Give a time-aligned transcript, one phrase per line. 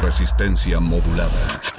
[0.00, 1.69] Resistencia modulada.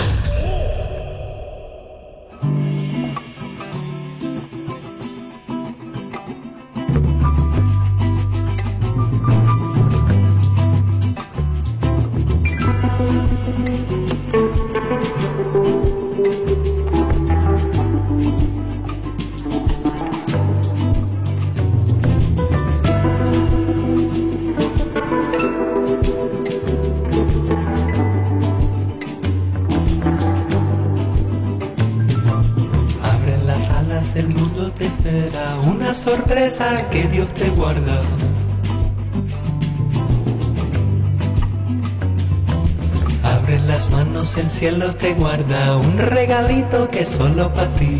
[36.92, 38.02] Que Dios te guarda.
[43.22, 48.00] Abre las manos, el cielo te guarda, un regalito que es solo para ti.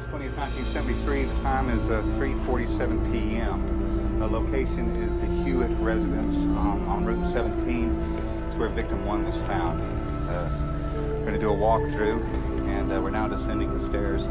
[0.00, 1.24] August 20th, 1973.
[1.24, 4.18] The time is uh, 3:47 p.m.
[4.18, 8.44] The location is the Hewitt residence um, on Route 17.
[8.46, 9.82] It's where victim one was found.
[10.30, 10.48] Uh,
[10.96, 12.22] we're going to do a walkthrough,
[12.66, 14.24] and uh, we're now descending the stairs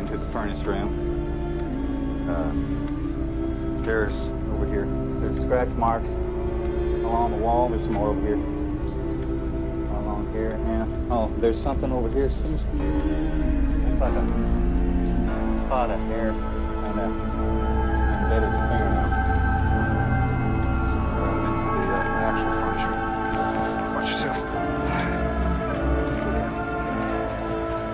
[0.00, 0.92] into the furnace room.
[2.28, 4.86] Uh, there's over here.
[5.20, 7.70] There's scratch marks along the wall.
[7.70, 8.34] There's some more over here
[9.96, 12.28] along here, and oh, there's something over here.
[12.28, 12.66] Seems
[13.88, 14.65] it's like a
[15.66, 17.06] spot of hair and a
[18.22, 19.10] embedded fingernail.
[21.26, 22.94] Into the uh, actual furniture.
[23.96, 24.38] Watch yourself.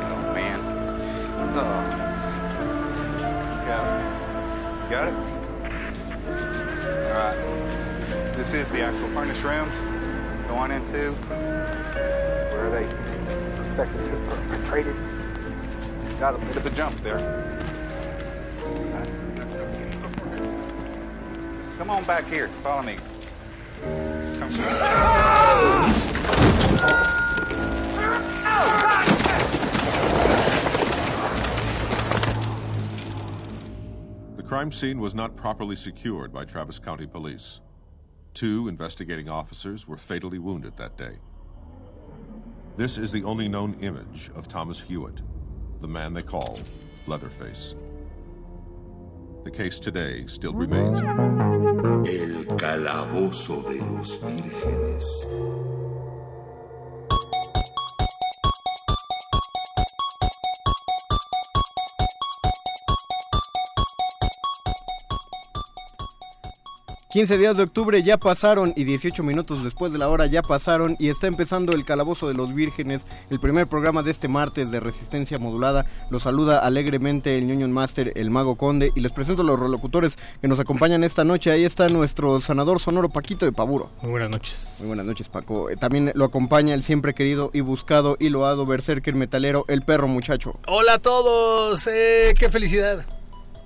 [0.05, 0.61] Oh man.
[1.57, 1.83] Oh.
[3.67, 4.05] Got it.
[4.91, 5.17] Got it.
[7.09, 7.41] All right.
[8.37, 9.69] This is the actual furnace room.
[10.47, 11.13] Going into
[12.53, 12.87] where are they
[13.65, 14.97] suspected to have perpetrated.
[16.21, 16.92] Got a bit of a jump
[22.03, 22.49] on back here.
[22.49, 22.97] Follow me.
[24.39, 24.51] Come
[34.37, 37.61] The crime scene was not properly secured by Travis County Police.
[38.35, 41.19] Two investigating officers were fatally wounded that day.
[42.77, 45.21] This is the only known image of Thomas Hewitt,
[45.81, 46.59] the man they call
[47.07, 47.75] Leatherface.
[49.45, 51.01] The case today still remains.
[52.09, 55.27] El calabozo de los vírgenes.
[67.13, 70.97] ...15 días de octubre ya pasaron y 18 minutos después de la hora ya pasaron
[70.99, 74.81] y está empezando el Calabozo de los Vírgenes, el primer programa de este martes de
[74.81, 75.85] Resistencia Modulada.
[76.09, 80.17] Los saluda alegremente el Union Master, el Mago Conde y les presento a los relocutores
[80.41, 81.51] que nos acompañan esta noche.
[81.51, 83.91] Ahí está nuestro sanador sonoro Paquito de Paburo.
[84.01, 84.77] Muy buenas noches.
[84.79, 85.69] Muy buenas noches Paco.
[85.69, 90.09] Eh, También lo acompaña el siempre querido y buscado y loado Berserker Metalero, el perro
[90.09, 90.59] muchacho.
[90.67, 93.05] Hola a todos, eh, qué felicidad.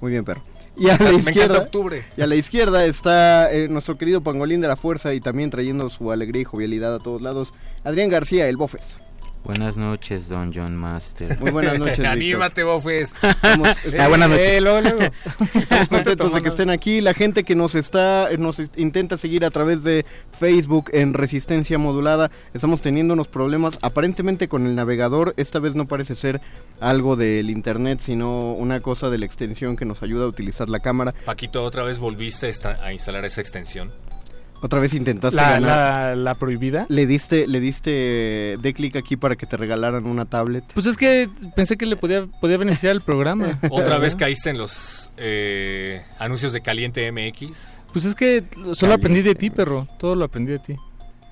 [0.01, 0.43] Muy bien perro.
[0.79, 2.05] Y a la izquierda, octubre.
[2.17, 5.89] y a la izquierda está eh, nuestro querido Pangolín de la Fuerza y también trayendo
[5.89, 8.99] su alegría y jovialidad a todos lados, Adrián García, el Bofes.
[9.47, 11.39] Buenas noches, Don John Master.
[11.39, 12.01] Muy buenas noches.
[12.01, 13.15] Anímate, bofes.
[13.23, 14.45] Estamos, Ah, buenas noches.
[14.49, 14.99] Eh, luego, luego.
[15.55, 17.01] estamos contentos de que estén aquí.
[17.01, 20.05] La gente que nos está, eh, nos intenta seguir a través de
[20.39, 22.33] Facebook en Resistencia Modulada.
[22.55, 25.33] Estamos teniendo unos problemas aparentemente con el navegador.
[25.37, 26.41] Esta vez no parece ser
[26.81, 30.81] algo del internet, sino una cosa de la extensión que nos ayuda a utilizar la
[30.81, 31.15] cámara.
[31.25, 33.93] Paquito, otra vez volviste a esta- a instalar esa extensión.
[34.67, 35.61] Otra vez intentaste La, ganar.
[35.61, 36.87] la, la prohibida.
[36.89, 37.91] Le diste, le diste
[38.61, 40.65] de clic aquí para que te regalaran una tablet.
[40.75, 43.61] Pues es que pensé que le podía, podía beneficiar el programa.
[43.71, 47.73] Otra vez caíste en los eh, anuncios de Caliente MX.
[47.93, 48.43] Pues es que
[48.73, 49.87] solo aprendí de ti, perro.
[50.01, 50.75] Todo lo aprendí de ti.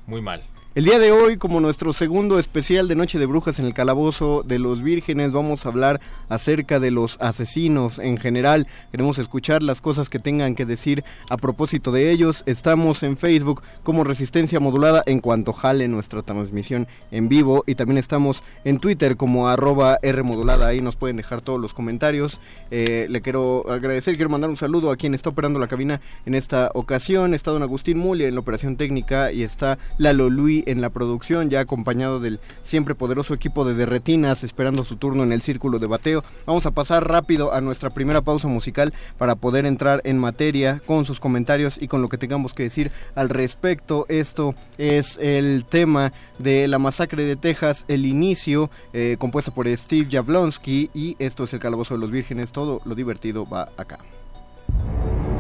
[0.07, 0.43] Muy mal.
[0.77, 4.43] El día de hoy, como nuestro segundo especial de Noche de Brujas en el Calabozo
[4.43, 8.67] de los Vírgenes, vamos a hablar acerca de los asesinos en general.
[8.91, 12.43] Queremos escuchar las cosas que tengan que decir a propósito de ellos.
[12.47, 17.99] Estamos en Facebook como Resistencia Modulada en cuanto jale nuestra transmisión en vivo y también
[17.99, 20.67] estamos en Twitter como arroba Rmodulada.
[20.67, 22.41] Ahí nos pueden dejar todos los comentarios.
[22.73, 26.35] Eh, le quiero agradecer, quiero mandar un saludo a quien está operando la cabina en
[26.35, 27.33] esta ocasión.
[27.33, 31.51] Está don Agustín Mulia en la operación técnica y está Lalo Luis en la producción,
[31.51, 35.87] ya acompañado del siempre poderoso equipo de derretinas, esperando su turno en el círculo de
[35.87, 36.25] bateo.
[36.47, 41.05] Vamos a pasar rápido a nuestra primera pausa musical para poder entrar en materia con
[41.05, 44.07] sus comentarios y con lo que tengamos que decir al respecto.
[44.09, 50.09] Esto es el tema de la masacre de Texas, el inicio, eh, compuesto por Steve
[50.11, 52.53] Jablonsky, y esto es el calabozo de los vírgenes.
[52.53, 53.99] Todo lo divertido va acá.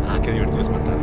[0.07, 0.94] Ah, qué divertido es matar.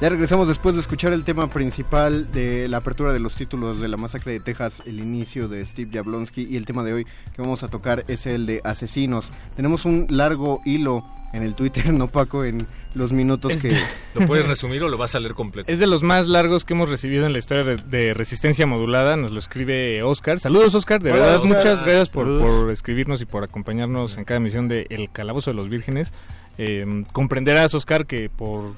[0.00, 3.88] Ya regresamos después de escuchar el tema principal de la apertura de los títulos de
[3.88, 7.42] la masacre de Texas, el inicio de Steve Jablonsky y el tema de hoy que
[7.42, 9.30] vamos a tocar es el de asesinos.
[9.56, 12.44] Tenemos un largo hilo en el Twitter, ¿no Paco?
[12.46, 13.68] En los minutos Es que...
[13.68, 13.80] de-
[14.14, 15.70] ¿Lo puedes resumir o lo vas a leer completo?
[15.70, 19.18] Es de los más largos que hemos recibido en la historia de- Resistencia Modulada.
[19.18, 20.40] Nos lo escribe Oscar.
[20.40, 21.02] Saludos, Oscar.
[21.02, 21.56] De Hola, verdad, Oscar.
[21.58, 25.68] muchas gracias por escribirnos y por acompañarnos en cada emisión de El Calabozo de los
[25.68, 26.14] Vírgenes.
[26.56, 28.74] Eh, comprenderás, Oscar, que por,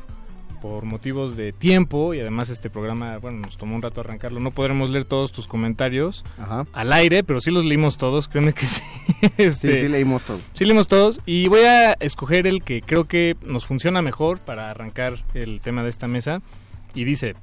[0.63, 4.53] por motivos de tiempo y además este programa, bueno, nos tomó un rato arrancarlo, no
[4.53, 6.67] podremos leer todos tus comentarios Ajá.
[6.73, 8.81] al aire, pero sí los leímos todos, créeme que sí.
[9.37, 10.41] Este, Sí, sí leímos todo.
[10.55, 14.71] Sí leímos todos y voy a escoger el que creo que nos funciona mejor para
[14.71, 16.41] arrancar el tema de esta mesa.
[16.95, 17.35] Y dice,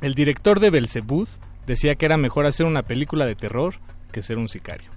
[0.00, 1.28] el director de Belzebud
[1.66, 3.74] decía que era mejor hacer una película de terror
[4.10, 4.90] que ser un sicario.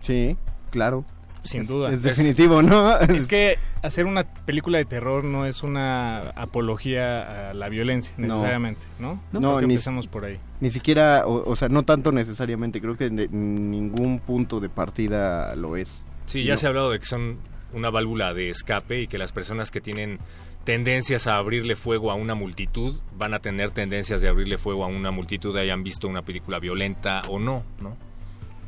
[0.00, 0.36] Sí,
[0.70, 1.04] claro.
[1.46, 1.92] Sin Es- duda.
[1.92, 2.98] Es definitivo, ¿no?
[2.98, 8.28] Es que hacer una película de terror no es una apología a la violencia, No.
[8.28, 9.20] necesariamente, ¿no?
[9.32, 10.38] No, que ni- empezamos por ahí.
[10.60, 15.54] Ni siquiera, o, o sea, no tanto necesariamente, creo que de ningún punto de partida
[15.56, 16.04] lo es.
[16.26, 17.38] Sí, Sino- ya se ha hablado de que son
[17.72, 20.18] una válvula de escape y que las personas que tienen
[20.64, 24.88] tendencias a abrirle fuego a una multitud van a tener tendencias de abrirle fuego a
[24.88, 27.96] una multitud hayan visto una película violenta o no, ¿no?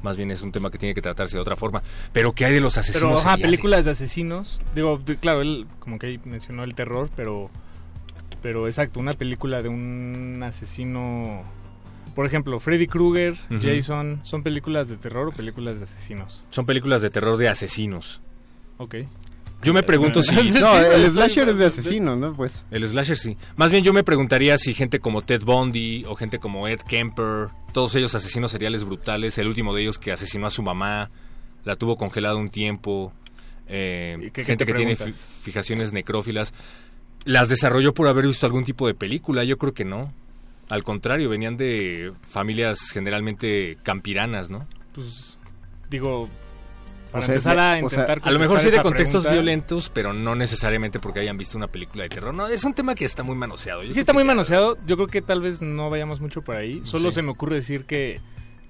[0.02, 1.82] Más bien es un tema que tiene que tratarse de otra forma.
[2.12, 3.42] Pero ¿qué hay de los asesinos Pero, ajá, seriales?
[3.46, 4.60] películas de asesinos.
[4.74, 7.50] Digo, claro, él como que mencionó el terror, pero.
[8.42, 11.42] Pero exacto, una película de un asesino.
[12.14, 13.36] Por ejemplo, Freddy Krueger.
[13.60, 16.44] Jason, ¿son películas de terror o películas de asesinos?
[16.50, 18.20] Son películas de terror de asesinos.
[18.78, 18.96] Ok.
[19.62, 20.34] Yo me pregunto si...
[20.52, 22.32] No, el slasher es de asesinos, ¿no?
[22.32, 22.64] Pues.
[22.70, 23.36] El slasher sí.
[23.56, 27.48] Más bien yo me preguntaría si gente como Ted Bundy o gente como Ed Kemper,
[27.72, 31.10] todos ellos asesinos seriales brutales, el último de ellos que asesinó a su mamá,
[31.64, 33.12] la tuvo congelada un tiempo,
[33.66, 36.54] eh, ¿Y qué- qué gente te que tiene fijaciones necrófilas,
[37.24, 39.44] ¿las desarrolló por haber visto algún tipo de película?
[39.44, 40.12] Yo creo que no.
[40.70, 44.66] Al contrario, venían de familias generalmente campiranas, ¿no?
[44.94, 45.36] Pues,
[45.90, 46.28] digo,
[47.08, 49.32] para O sea, empezar a o sea, intentar a lo mejor sí de contextos pregunta,
[49.42, 52.34] violentos, pero no necesariamente porque hayan visto una película de terror.
[52.34, 53.82] No, es un tema que está muy manoseado.
[53.82, 54.76] Yo Sí está muy manoseado.
[54.86, 56.80] Yo creo que tal vez no vayamos mucho por ahí.
[56.84, 57.16] Solo Sí.
[57.16, 58.20] se me ocurre decir que,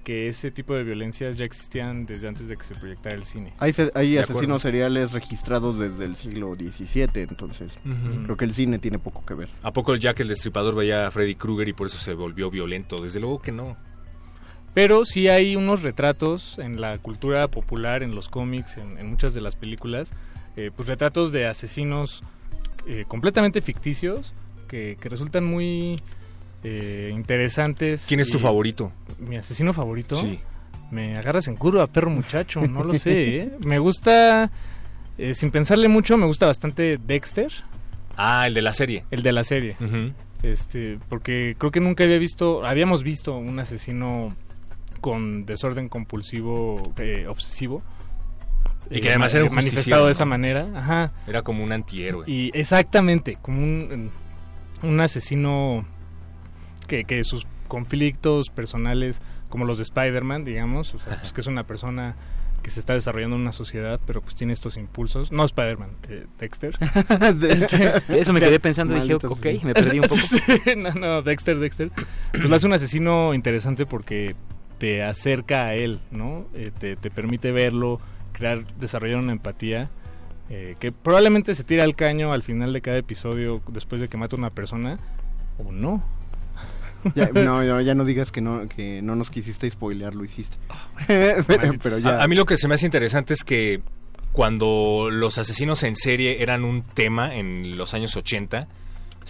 [0.03, 3.53] que ese tipo de violencias ya existían desde antes de que se proyectara el cine.
[3.59, 4.59] Hay, se- hay asesinos acuerdo.
[4.61, 7.77] seriales registrados desde el siglo XVII, entonces
[8.23, 9.49] creo que el cine tiene poco que ver.
[9.61, 12.49] ¿A poco el Jack el Destripador veía a Freddy Krueger y por eso se volvió
[12.49, 13.01] violento?
[13.01, 13.77] Desde luego que no.
[14.73, 19.33] Pero sí hay unos retratos en la cultura popular, en los cómics, en, en muchas
[19.33, 20.13] de las películas,
[20.55, 22.23] eh, pues retratos de asesinos
[22.87, 24.33] eh, completamente ficticios
[24.67, 26.01] que, que resultan muy
[26.63, 28.05] eh, interesantes.
[28.07, 28.91] ¿Quién es tu favorito?
[29.19, 30.15] ¿Mi asesino favorito?
[30.15, 30.39] Sí.
[30.91, 33.51] Me agarras en curva, perro muchacho, no lo sé, ¿eh?
[33.63, 34.49] Me gusta,
[35.17, 37.51] eh, sin pensarle mucho, me gusta bastante Dexter,
[38.21, 39.05] Ah, el de la serie.
[39.11, 39.75] el de la serie.
[39.79, 40.11] Ujú.
[40.43, 44.35] Este, porque creo que nunca había visto, habíamos visto un asesino
[44.99, 47.81] con desorden compulsivo, eh, obsesivo.
[48.89, 50.67] Y que eh, además ma- era un manifestado de esa manera.
[50.75, 51.11] Ajá.
[51.27, 52.23] Era como un antihéroe.
[52.27, 54.11] Y exactamente, como un,
[54.83, 55.85] un asesino
[56.87, 61.47] que, que sus conflictos personales, como los de Spider-Man, digamos, o sea, pues que es
[61.47, 62.15] una persona
[62.63, 65.31] que se está desarrollando en una sociedad, pero pues tiene estos impulsos.
[65.31, 66.75] No Spider-Man, eh, Dexter.
[67.69, 67.77] Sí,
[68.15, 70.15] eso me quedé pensando, dije, Maldito ok, me perdí un poco.
[70.21, 70.41] Sí,
[70.75, 71.91] no, no, Dexter, Dexter.
[72.31, 74.35] Pues lo hace un asesino interesante porque
[74.79, 76.45] te acerca a él, ¿no?
[76.55, 77.99] Eh, te, te permite verlo,
[78.31, 79.89] crear, desarrollar una empatía.
[80.49, 84.17] eh, que probablemente se tira al caño al final de cada episodio después de que
[84.17, 84.97] mata a una persona,
[85.59, 86.03] o no.
[87.15, 90.57] Ya, no, no, ya no digas que no, que no nos quisiste spoilear, lo hiciste.
[91.07, 92.19] pero, pero ya.
[92.19, 93.81] A, a mí lo que se me hace interesante es que
[94.31, 98.78] cuando los asesinos en serie eran un tema en los años 80, o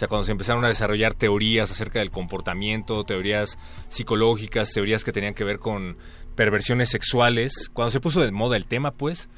[0.00, 3.58] sea, cuando se empezaron a desarrollar teorías acerca del comportamiento, teorías
[3.88, 5.98] psicológicas, teorías que tenían que ver con
[6.34, 9.28] perversiones sexuales, cuando se puso de moda el tema, pues,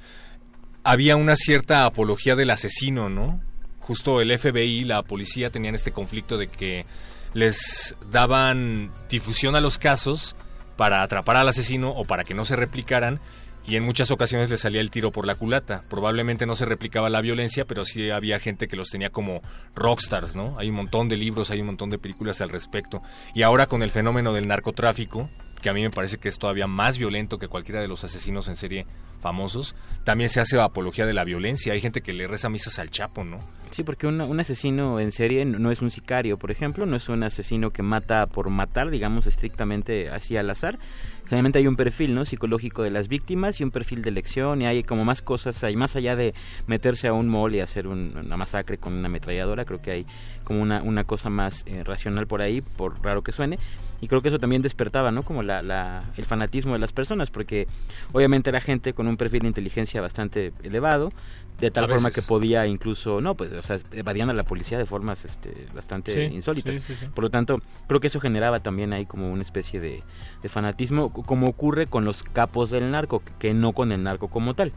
[0.84, 3.40] había una cierta apología del asesino, ¿no?
[3.80, 6.86] Justo el FBI, la policía tenían este conflicto de que
[7.34, 10.36] les daban difusión a los casos
[10.76, 13.20] para atrapar al asesino o para que no se replicaran
[13.66, 15.84] y en muchas ocasiones les salía el tiro por la culata.
[15.88, 19.40] Probablemente no se replicaba la violencia, pero sí había gente que los tenía como
[19.74, 20.58] rockstars, ¿no?
[20.58, 23.02] Hay un montón de libros, hay un montón de películas al respecto.
[23.34, 25.30] Y ahora con el fenómeno del narcotráfico,
[25.62, 28.48] que a mí me parece que es todavía más violento que cualquiera de los asesinos
[28.48, 28.86] en serie
[29.22, 31.72] famosos, también se hace apología de la violencia.
[31.72, 33.38] Hay gente que le reza misas al Chapo, ¿no?
[33.70, 37.08] Sí, porque un, un asesino en serie no es un sicario, por ejemplo, no es
[37.08, 40.78] un asesino que mata por matar, digamos, estrictamente así al azar.
[41.24, 42.26] Generalmente hay un perfil ¿no?
[42.26, 45.76] psicológico de las víctimas y un perfil de elección y hay como más cosas, hay
[45.76, 46.34] más allá de
[46.66, 50.06] meterse a un mall y hacer un- una masacre con una ametralladora, creo que hay
[50.44, 53.58] como una, una cosa más eh, racional por ahí, por raro que suene.
[54.02, 55.22] Y creo que eso también despertaba, ¿no?
[55.22, 57.66] Como la, la- el fanatismo de las personas, porque
[58.12, 61.12] obviamente era gente con un perfil de inteligencia bastante elevado,
[61.58, 62.24] de tal A forma veces.
[62.24, 66.12] que podía incluso, no, pues, o sea, evadían a la policía de formas este, bastante
[66.28, 66.74] Sí, insólitas.
[66.76, 67.06] sí, sí, sí.
[67.14, 70.02] Por lo tanto, creo que eso generaba también ahí como una especie de,
[70.42, 74.28] de fanatismo, como ocurre con los capos del narco, que- que no con el narco
[74.28, 74.72] como tal.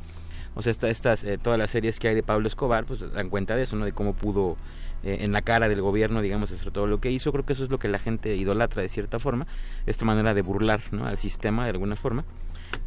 [0.53, 3.29] O sea, esta- estas, eh, todas las series que hay de Pablo Escobar, pues dan
[3.29, 3.85] cuenta de eso, ¿no?
[3.85, 4.55] De cómo pudo
[5.03, 7.31] eh, en la cara del gobierno, digamos, hacer todo lo que hizo.
[7.31, 9.45] Creo que eso es lo que la gente idolatra de cierta forma,
[9.85, 11.05] esta manera de burlar, ¿no?
[11.05, 12.23] Al sistema de alguna forma.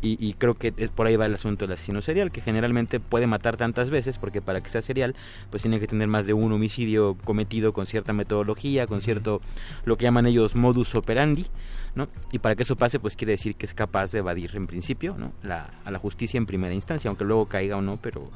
[0.00, 3.00] Y, y creo que es por ahí va el asunto del asesino serial, que generalmente
[3.00, 5.14] puede matar tantas veces, porque para que sea serial,
[5.50, 9.40] pues tiene que tener más de un homicidio cometido con cierta metodología, con cierto,
[9.84, 11.46] lo que llaman ellos modus operandi,
[11.94, 12.08] ¿no?
[12.32, 15.16] Y para que eso pase, pues quiere decir que es capaz de evadir en principio,
[15.18, 15.32] ¿no?
[15.42, 18.30] La, a la justicia en primera instancia, aunque luego caiga o no, pero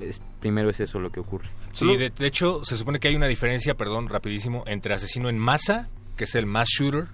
[0.00, 1.48] es, primero es eso lo que ocurre.
[1.72, 5.38] Sí, de, de hecho, se supone que hay una diferencia, perdón, rapidísimo, entre asesino en
[5.38, 7.06] masa, que es el mass shooter,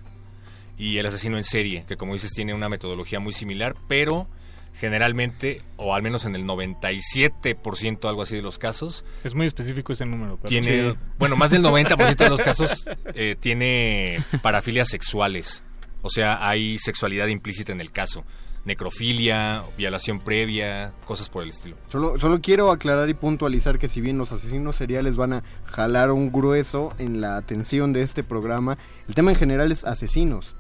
[0.81, 4.27] y el asesino en serie, que como dices tiene una metodología muy similar, pero
[4.73, 9.93] generalmente, o al menos en el 97% algo así de los casos, Es muy específico
[9.93, 10.39] ese número.
[10.39, 10.99] pero tiene, sí.
[11.19, 15.63] bueno, más del 90% de los casos eh, tiene parafilias sexuales.
[16.01, 18.25] O sea, hay sexualidad implícita en el caso.
[18.65, 21.77] Necrofilia, violación previa, cosas por el estilo.
[21.89, 26.11] Solo, solo quiero aclarar y puntualizar que si bien los asesinos seriales van a jalar
[26.11, 30.55] un grueso en la atención de este programa, el tema en general es asesinos.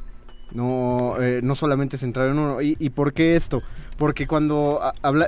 [0.52, 2.62] No, eh, no solamente centrado en uno.
[2.62, 3.62] ¿Y, y por qué esto?
[3.96, 4.80] Porque cuando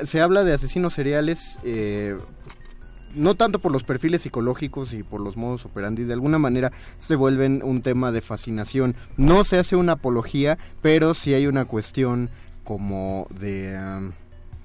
[0.04, 2.16] se habla de asesinos seriales, eh,
[3.14, 7.16] no tanto por los perfiles psicológicos y por los modos operandi, de alguna manera se
[7.16, 8.96] vuelven un tema de fascinación.
[9.16, 12.30] No se hace una apología, pero sí hay una cuestión
[12.64, 14.12] como de, am,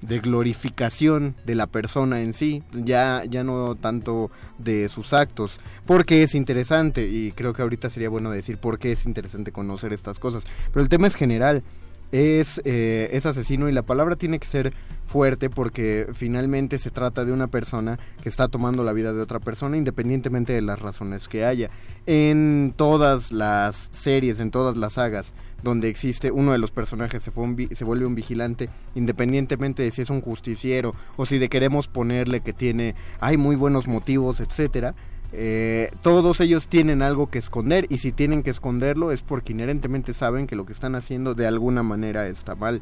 [0.02, 6.24] de glorificación de la persona en sí, ya, ya no tanto de sus actos, porque
[6.24, 10.20] es interesante y creo que ahorita sería bueno decir por qué es interesante conocer estas
[10.20, 11.64] cosas, pero el tema es general
[12.12, 14.74] es, eh, es asesino y la palabra tiene que ser
[15.06, 19.39] fuerte porque finalmente se trata de una persona que está tomando la vida de otra
[19.39, 21.70] persona independientemente de las razones que haya.
[22.06, 27.32] En todas las series, en todas las sagas donde existe uno de los personajes se,
[27.32, 31.50] fue un se vuelve un vigilante independientemente de si es un justiciero o si de
[31.50, 34.93] queremos ponerle que tiene hay muy buenos motivos, etcétera.
[35.34, 40.13] Eh, todos ellos tienen algo que esconder y si tienen que esconderlo es porque inherentemente
[40.13, 42.82] saben que lo que están haciendo de alguna manera está mal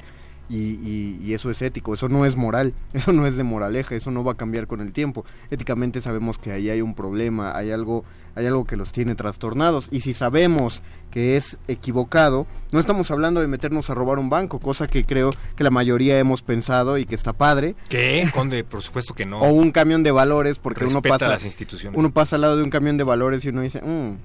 [0.49, 3.95] y, y- y eso es ético, eso no es moral, eso no es de moraleja,
[3.95, 5.25] eso no va a cambiar con el tiempo.
[5.51, 8.03] Éticamente sabemos que ahí hay un problema, hay algo,
[8.35, 10.81] hay algo que los tiene trastornados y si sabemos
[11.11, 15.31] que es equivocado, no estamos hablando de meternos a robar un banco, cosa que creo
[15.55, 17.75] que la mayoría hemos pensado y que está padre.
[17.87, 18.29] ¿Qué?
[18.33, 19.39] Conde, por supuesto que no.
[19.39, 21.97] O un camión de valores, porque uno pasa, las instituciones.
[21.97, 24.15] uno pasa al lado de un camión de valores y uno dice, "Mm,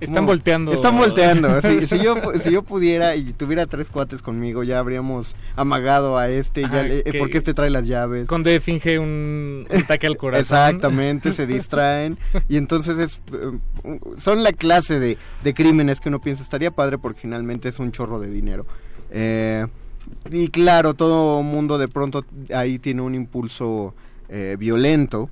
[0.00, 0.72] Están volteando".
[0.72, 1.60] Están volteando.
[1.62, 6.28] si, si yo, si yo pudiera y tuviera tres cuates conmigo, ya habríamos amagado a
[6.28, 8.26] este, ya Ajá, le- que- porque este trae las llaves.
[8.28, 10.42] Conde finge un ataque al corazón.
[10.42, 16.20] Exactamente, se distraen y entonces es, eh, son la clase de, de crímenes que uno
[16.20, 18.66] piensa estaría padre porque finalmente es un chorro de dinero.
[19.10, 19.66] Eh,
[20.30, 23.94] y claro, todo mundo de pronto ahí tiene un impulso
[24.28, 25.30] eh, violento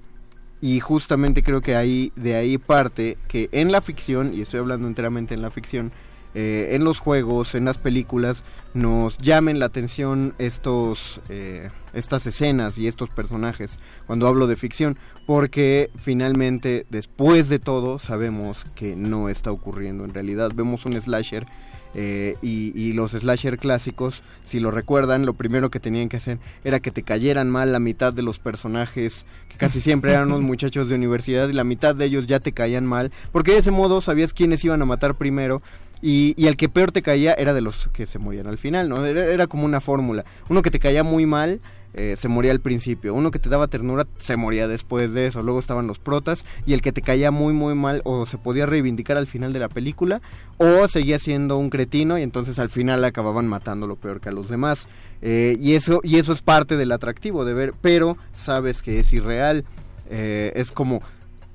[0.65, 4.89] y justamente creo que ahí de ahí parte que en la ficción y estoy hablando
[4.89, 5.93] enteramente en la ficción
[6.35, 12.79] eh, en los juegos en las películas nos llamen la atención estos eh, estas escenas
[12.79, 14.97] y estos personajes cuando hablo de ficción
[15.27, 20.53] porque finalmente después de todo sabemos que no está ocurriendo en realidad.
[20.55, 21.47] Vemos un slasher
[21.95, 26.39] eh, y, y los slasher clásicos, si lo recuerdan, lo primero que tenían que hacer
[26.65, 30.41] era que te cayeran mal la mitad de los personajes, que casi siempre eran unos
[30.43, 33.71] muchachos de universidad, y la mitad de ellos ya te caían mal, porque de ese
[33.71, 35.63] modo sabías quiénes iban a matar primero.
[36.03, 38.91] Y, y el que peor te caía era de los que se morían al final,
[38.91, 39.03] ¿no?
[39.07, 40.27] Era, era como una fórmula.
[40.51, 41.61] Uno que te caía muy mal,
[41.95, 43.15] eh, se moría al principio.
[43.15, 45.43] Uno que te daba ternura se moría después de eso.
[45.43, 48.67] Luego estaban los protas y el que te caía muy muy mal o se podía
[48.67, 50.21] reivindicar al final de la película
[50.57, 54.49] o seguía siendo un cretino y entonces al final acababan matándolo peor que a los
[54.49, 54.89] demás.
[55.23, 59.13] Eh, y eso y eso es parte del atractivo de ver, pero sabes que es
[59.13, 59.65] irreal.
[60.11, 61.01] Eh, es como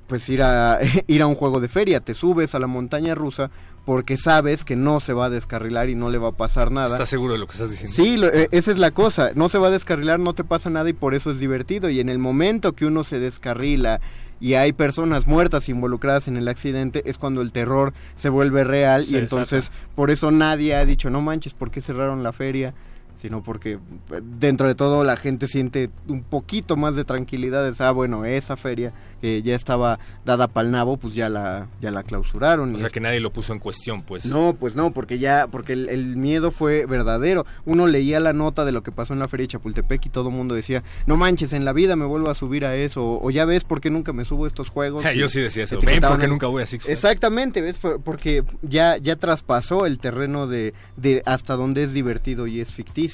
[0.06, 3.50] pues ir a ir a un juego de feria, te subes a la montaña rusa
[3.90, 6.92] porque sabes que no se va a descarrilar y no le va a pasar nada.
[6.92, 7.92] ¿Estás seguro de lo que estás diciendo?
[7.96, 9.32] Sí, lo- eh, esa es la cosa.
[9.34, 11.90] No se va a descarrilar, no te pasa nada y por eso es divertido.
[11.90, 14.00] Y en el momento que uno se descarrila
[14.38, 19.06] y hay personas muertas involucradas en el accidente, es cuando el terror se vuelve real
[19.08, 22.74] y entonces por eso nadie ha dicho, no manches, ¿por qué cerraron la feria?
[23.20, 27.68] Sino porque eh, dentro de todo la gente siente un poquito más de tranquilidad.
[27.68, 31.90] Es, ah, bueno, esa feria que ya estaba dada pa'l nabo, pues ya la, ya
[31.90, 32.74] la clausuraron.
[32.74, 34.24] O sea que nadie lo puso en cuestión, pues.
[34.24, 37.44] no, pues no, porque ya, porque el, el miedo fue verdadero.
[37.66, 40.30] Uno leía la nota de lo que pasó en la feria de Chapultepec y todo
[40.30, 43.26] el mundo decía, no manches, en la vida me vuelvo a subir a eso, o,
[43.26, 45.04] o ya ves por qué nunca me subo a estos juegos.
[45.14, 46.96] Yo sí decía eso, ven porque nunca voy a Six Flags.
[46.98, 52.46] Exactamente, ves, Por- porque ya, ya traspasó el terreno de, de hasta donde es divertido
[52.46, 53.09] y es ficticio.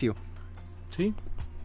[0.91, 1.15] Sí.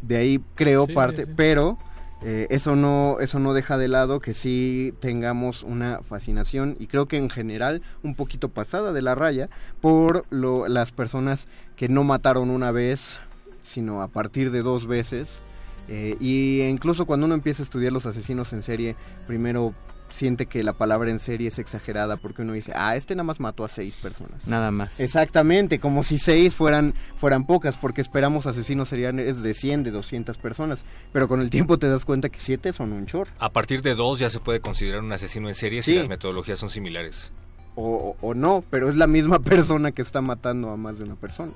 [0.01, 1.31] De ahí creo Sí, parte, sí.
[1.35, 1.77] pero
[2.23, 7.07] eh, eso no eso no deja de lado que sí tengamos una fascinación y creo
[7.07, 12.03] que en general un poquito pasada de la raya por lo, las personas que no
[12.03, 13.19] mataron una vez
[13.63, 15.41] sino a partir de dos veces
[15.87, 19.73] eh, y incluso cuando uno empieza a estudiar los asesinos en serie primero
[20.11, 23.39] siente que la palabra en serie es exagerada porque uno dice ah este nada más
[23.39, 24.99] mató a seis personas Nada más.
[24.99, 30.37] Exactamente, como si seis fueran, fueran pocas, porque esperamos asesinos seriales de 100, de 200
[30.37, 33.81] personas, pero con el tiempo te das cuenta que siete son un chor, A partir
[33.81, 35.93] de dos ya se puede considerar un asesino en serie Sí.
[35.93, 37.31] si las metodologías son similares.
[37.75, 41.05] o, o- o no, pero es la misma persona que está matando a más de
[41.05, 41.53] una persona.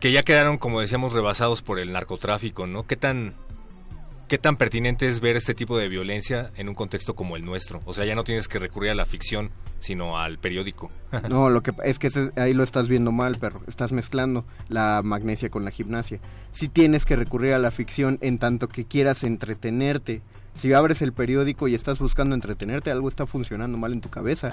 [0.00, 2.86] que ya quedaron, como decíamos, rebasados por el narcotráfico, ¿no?
[2.86, 3.34] ¿Qué tan,
[4.28, 7.80] qué tan pertinente es ver este tipo de violencia en un contexto como el nuestro?
[7.86, 10.90] O sea, ya no tienes que recurrir a la ficción, sino al periódico.
[11.28, 13.62] No, lo que es que ahí lo estás viendo mal, perro.
[13.66, 16.20] Estás mezclando la magnesia con la gimnasia.
[16.52, 20.22] Si tienes que recurrir a la ficción en tanto que quieras entretenerte.
[20.54, 24.50] Si abres el periódico y estás buscando entretenerte, algo está funcionando mal en tu cabeza.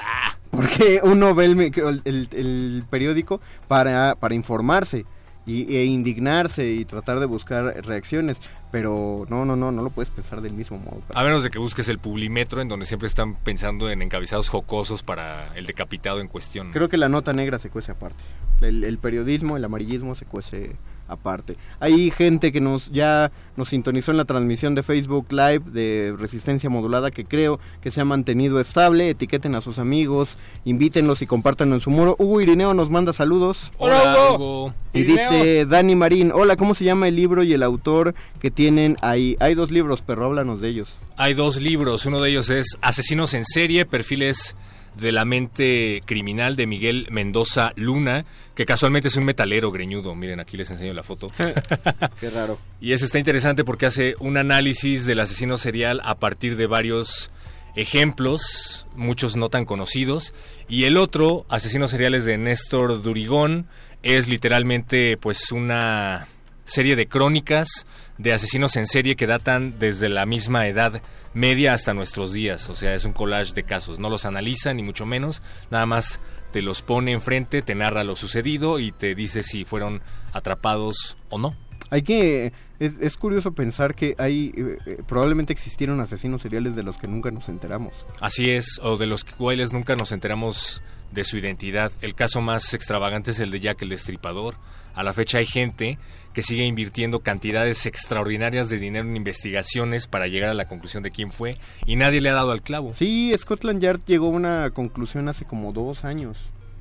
[0.51, 5.05] Porque uno ve el, me- el- el- el periódico para, para informarse
[5.45, 8.37] y, e indignarse y tratar de buscar reacciones.
[8.71, 11.01] Pero no, no, no, no lo puedes pensar del mismo modo.
[11.13, 15.03] A menos de que busques el Publimetro, en donde siempre están pensando en encabezados jocosos
[15.03, 16.71] para el decapitado en cuestión.
[16.71, 18.23] Creo que la nota negra se cuece aparte.
[18.61, 20.75] El, el periodismo, el amarillismo se cuece
[21.07, 21.57] aparte.
[21.79, 26.69] Hay gente que nos ya nos sintonizó en la transmisión de Facebook Live de Resistencia
[26.69, 29.09] Modulada que creo que se ha mantenido estable.
[29.09, 32.15] Etiqueten a sus amigos, invítenlos y compártanlo en su muro.
[32.19, 33.71] Hugo Irineo nos manda saludos.
[33.77, 34.73] Hola, Hugo.
[34.93, 38.97] Y dice Dani Marín, hola, ¿cómo se llama el libro y el autor que tienen
[39.01, 39.35] ahí?
[39.39, 40.95] Hay dos libros, pero háblanos de ellos.
[41.17, 44.55] Hay dos libros, uno de ellos es Asesinos en serie, perfiles
[44.97, 50.15] de la mente criminal de Miguel Mendoza Luna, que casualmente es un metalero greñudo.
[50.15, 51.31] Miren, aquí les enseño la foto.
[52.19, 52.57] Qué raro.
[52.79, 57.31] Y ese está interesante porque hace un análisis del asesino serial a partir de varios
[57.75, 60.33] ejemplos, muchos no tan conocidos.
[60.69, 63.67] Y el otro, Asesinos seriales de Néstor Durigón,
[64.03, 66.27] es literalmente pues una
[66.65, 67.85] serie de crónicas
[68.17, 71.01] de asesinos en serie que datan desde la misma edad
[71.35, 72.67] media hasta nuestros días.
[72.69, 73.99] O sea, es un collage de casos.
[73.99, 75.43] No los analiza, ni mucho menos.
[75.69, 76.19] Nada más
[76.51, 80.01] te los pone enfrente, te narra lo sucedido y te dice si fueron
[80.33, 81.55] atrapados o no.
[81.91, 82.53] Hay que...
[82.79, 84.51] Es, es curioso pensar que hay...
[84.57, 87.93] eh, eh, probablemente existieron asesinos seriales de los que nunca nos enteramos.
[88.19, 91.91] Así es, o de los cuales nunca nos enteramos de su identidad.
[92.01, 94.55] El caso más extravagante es el de Jack el Destripador.
[94.93, 95.97] A la fecha hay gente
[96.35, 101.09] que sigue invirtiendo cantidades extraordinarias de dinero en investigaciones para llegar a la conclusión de
[101.09, 102.93] quién fue y nadie le ha dado al clavo.
[102.93, 106.37] Sí, Scotland Yard llegó a una conclusión hace como dos años.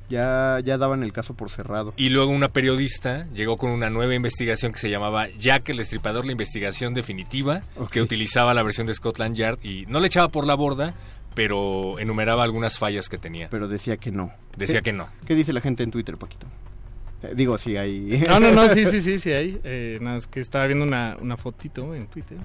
[0.07, 1.93] Ya, ya daban el caso por cerrado.
[1.97, 6.25] Y luego una periodista llegó con una nueva investigación que se llamaba Jack el Destripador,
[6.27, 10.45] la investigación definitiva, que utilizaba la versión de Scotland Yard y no le echaba por
[10.45, 10.93] la borda,
[11.33, 13.47] pero enumeraba algunas fallas que tenía.
[13.49, 14.31] Pero decía que no.
[14.55, 15.07] Decía ¿Qué- que no.
[15.25, 16.45] ¿Qué dice la gente en Twitter, Paquito?
[17.33, 18.23] Digo, sí, hay...
[18.27, 19.59] No, no, no, sí, sí, sí, sí hay.
[19.63, 22.37] Eh, nada, es que estaba viendo una, una fotito en Twitter.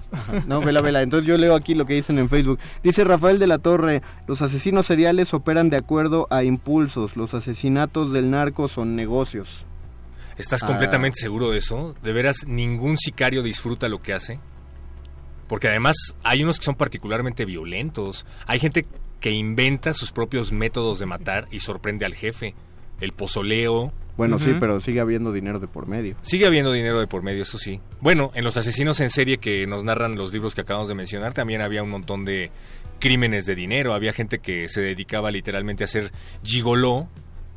[0.47, 1.01] No, vela, vela.
[1.01, 2.59] Entonces yo leo aquí lo que dicen en Facebook.
[2.83, 7.15] Dice Rafael de la Torre, los asesinos seriales operan de acuerdo a impulsos.
[7.15, 9.65] Los asesinatos del narco son negocios.
[10.37, 10.67] ¿Estás Ah.
[10.67, 11.95] completamente seguro de eso?
[12.01, 14.39] ¿De veras ningún sicario disfruta lo que hace?
[15.47, 18.25] Porque además hay unos que son particularmente violentos.
[18.47, 18.85] Hay gente
[19.19, 22.55] que inventa sus propios métodos de matar y sorprende al jefe.
[23.01, 23.91] El pozoleo.
[24.15, 26.15] Bueno, sí, pero sigue habiendo dinero de por medio.
[26.21, 27.81] Sigue habiendo dinero de por medio, eso sí.
[27.99, 31.33] Bueno, en los asesinos en serie que nos narran los libros que acabamos de mencionar,
[31.33, 32.51] también había un montón de
[32.99, 33.93] crímenes de dinero.
[33.93, 36.11] Había gente que se dedicaba literalmente a ser
[36.43, 37.07] gigoló,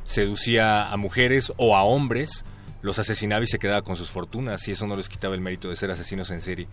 [0.04, 2.44] seducía a mujeres o a hombres,
[2.82, 5.68] los asesinaba y se quedaba con sus fortunas, y eso no les quitaba el mérito
[5.68, 6.66] de ser asesinos en serie.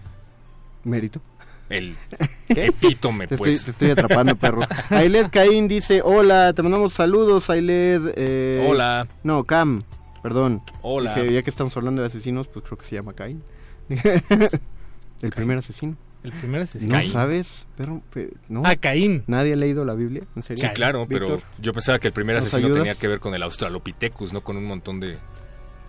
[0.84, 1.22] ¿Mérito?
[1.72, 1.96] El
[2.50, 3.56] epítome, Te, pues.
[3.56, 4.62] estoy, te estoy atrapando, perro.
[4.90, 8.14] Ailed Caín dice, hola, te mandamos saludos, Ailed.
[8.16, 9.08] eh, Hola.
[9.24, 9.84] No, Cam,
[10.22, 10.62] perdón.
[10.82, 11.16] Hola.
[11.16, 13.42] Dije, ya que estamos hablando de asesinos, pues creo que se llama Caín.
[15.22, 15.96] El primer asesino.
[16.24, 16.94] El primer asesino.
[16.94, 17.12] ¿No Caín.
[17.12, 17.66] sabes?
[17.78, 18.62] Pero, pe- no.
[18.66, 19.24] Ah, Caín.
[19.28, 20.24] ¿Nadie ha leído la Biblia?
[20.36, 20.62] ¿En serio?
[20.68, 22.84] Sí, claro, pero Víctor, yo pensaba que el primer ¿nos asesino ayudas?
[22.84, 25.18] tenía que ver con el Australopithecus, no con un montón de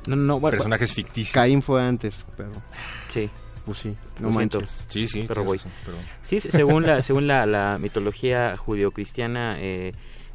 [0.07, 1.35] No, no, bueno, personajes ficticios.
[1.35, 2.51] Caín fue antes, pero...
[3.11, 3.29] Sí.
[3.65, 4.59] Pues sí, no Lo siento.
[4.59, 4.85] manches.
[4.89, 5.59] Sí, sí, pero voy.
[6.23, 9.93] Sí, se- según la, según la, la mitología judeocristiana, eh,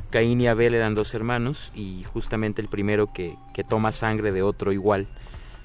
[0.09, 4.41] Caín y Abel eran dos hermanos y justamente el primero que, que toma sangre de
[4.41, 5.07] otro igual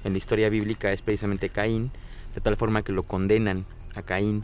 [0.03, 1.91] en la historia bíblica es precisamente Caín,
[2.35, 4.43] de tal forma que lo condenan a Caín,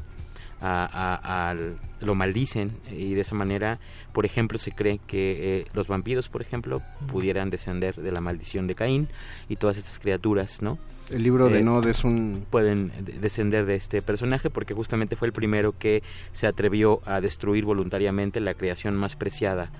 [0.62, 1.56] a, a-
[2.02, 3.80] lo maldicen y de esa manera,
[4.14, 8.68] por ejemplo, se cree que eh, los vampiros, por ejemplo, pudieran descender de la maldición
[8.68, 9.08] de Caín
[9.50, 10.78] y todas estas criaturas, ¿no?
[11.12, 12.46] El libro de Eh, Nod es un...
[12.50, 17.20] pueden de- descender de este personaje porque justamente fue el primero que se atrevió a
[17.20, 19.72] destruir voluntariamente la creación más preciada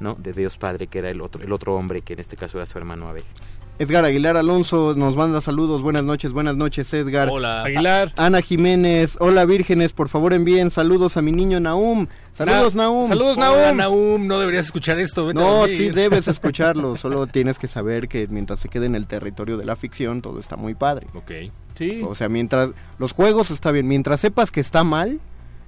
[0.00, 0.14] ¿no?
[0.18, 2.66] de Dios Padre que era el otro el otro hombre que en este caso era
[2.66, 3.24] su hermano Abel
[3.78, 5.82] Edgar Aguilar Alonso nos manda saludos.
[5.82, 7.28] Buenas noches, buenas noches, Edgar.
[7.30, 7.62] Hola.
[7.64, 8.10] Aguilar.
[8.16, 12.06] A- Ana Jiménez, hola vírgenes, por favor envíen saludos a mi niño Naum.
[12.32, 13.06] Saludos, Na- Naum.
[13.06, 13.76] Saludos, Hola, Naum.
[13.76, 15.26] Naum, no deberías escuchar esto.
[15.26, 15.76] vete a No, dormir.
[15.76, 19.66] sí debes escucharlo, solo tienes que saber que mientras se quede en el territorio de
[19.66, 21.08] la ficción todo está muy padre.
[21.12, 21.32] Ok.
[21.74, 22.00] Sí.
[22.08, 25.20] O sea, mientras los juegos está bien, mientras sepas que está mal,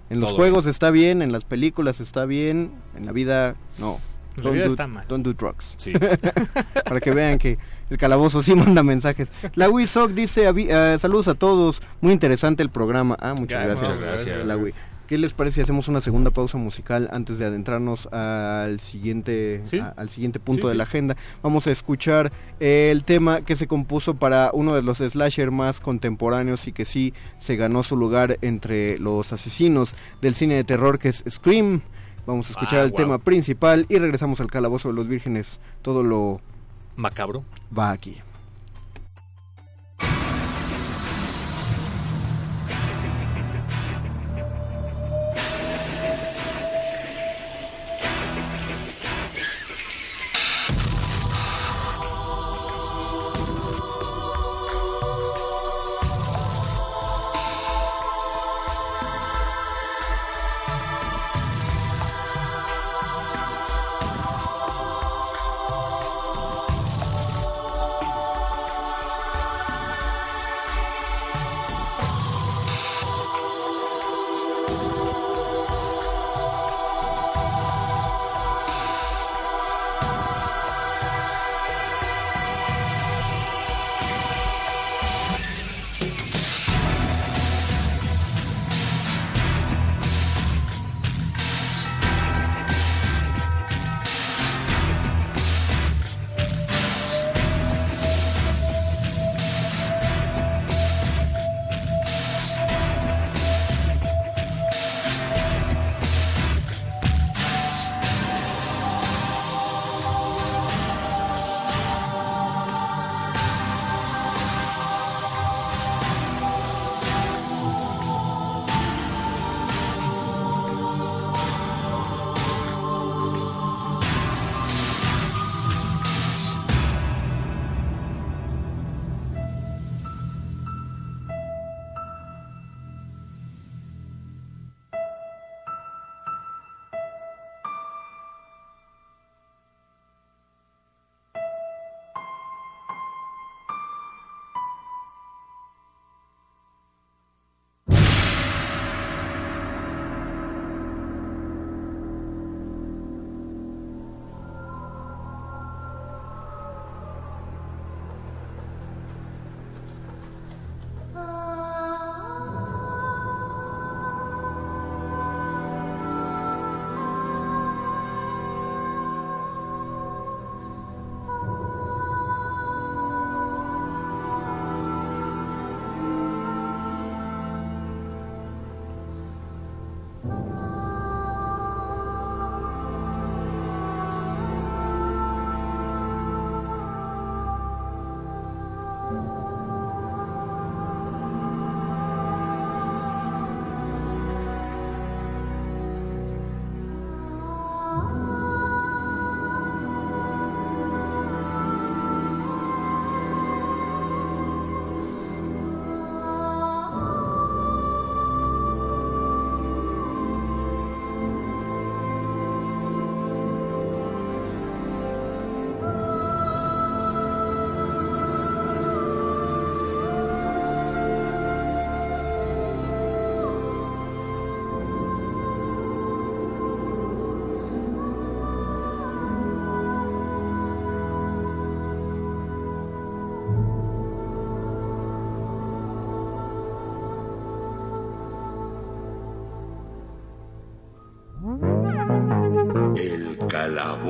[0.09, 3.99] en los Todo juegos está bien, en las películas está bien, en la vida no.
[4.39, 5.05] La Don't vida do, está mal.
[5.09, 5.75] don't do drugs.
[5.79, 5.93] Sí.
[6.85, 7.59] Para que vean que
[7.91, 9.29] el calabozo sí manda mensajes.
[9.55, 13.17] La Wisoc dice, eh, saludos a todos, muy interesante el programa.
[13.21, 13.89] Ah, muchas Ya, gracias.
[13.89, 14.45] muchas gracias.
[14.47, 14.59] La
[15.07, 19.79] ¿Qué les parece si hacemos una segunda pausa musical antes de adentrarnos al siguiente, Sí.
[19.79, 20.77] a- al siguiente punto Sí, de sí.
[20.77, 21.17] la agenda?
[21.43, 22.31] Vamos a escuchar
[22.61, 27.15] el tema que se compuso para uno de los slasher más contemporáneos y que sí
[27.39, 31.81] se ganó su lugar entre los asesinos del cine de terror que es Scream.
[32.29, 32.97] Vamos a escuchar Ah, el wow.
[32.99, 35.61] tema principal y regresamos al calabozo de los vírgenes.
[35.81, 36.41] Todo lo
[36.95, 37.43] Macabro.
[37.77, 38.19] va aquí.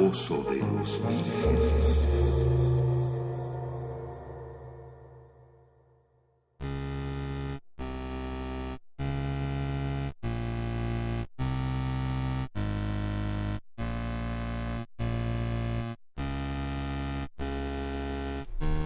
[0.08, 2.08] Calabozo de los vírgenes.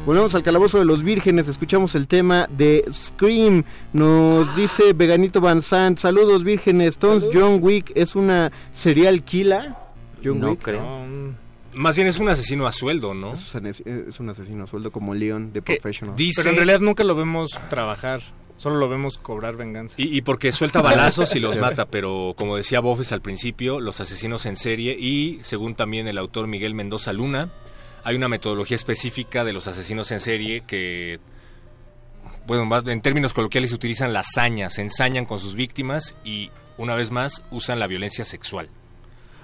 [0.04, 3.62] Volvemos al calabozo de los vírgenes, escuchamos el tema de Scream.
[3.92, 9.81] Nos dice Veganito Van Sant, saludos vírgenes, Stones John Wick es una serial killer.
[10.24, 10.62] John No Wick.
[10.62, 11.02] creo.
[11.74, 13.32] Más bien es un asesino a sueldo, ¿no?
[13.34, 16.14] Es un, as- es un asesino a sueldo como Leon de Professional.
[16.16, 18.20] Dice- Pero en realidad nunca lo vemos trabajar,
[18.58, 19.94] solo lo vemos cobrar venganza.
[19.98, 24.00] Y, y porque suelta balazos y los mata, pero como decía Bofes al principio, los
[24.02, 27.48] asesinos en serie y según también el autor Miguel Mendoza Luna,
[28.04, 31.20] hay una metodología específica de los asesinos en serie que,
[32.46, 36.94] bueno, más en términos coloquiales utilizan la hazaña, se ensañan con sus víctimas y una
[36.96, 38.68] vez más usan la violencia sexual.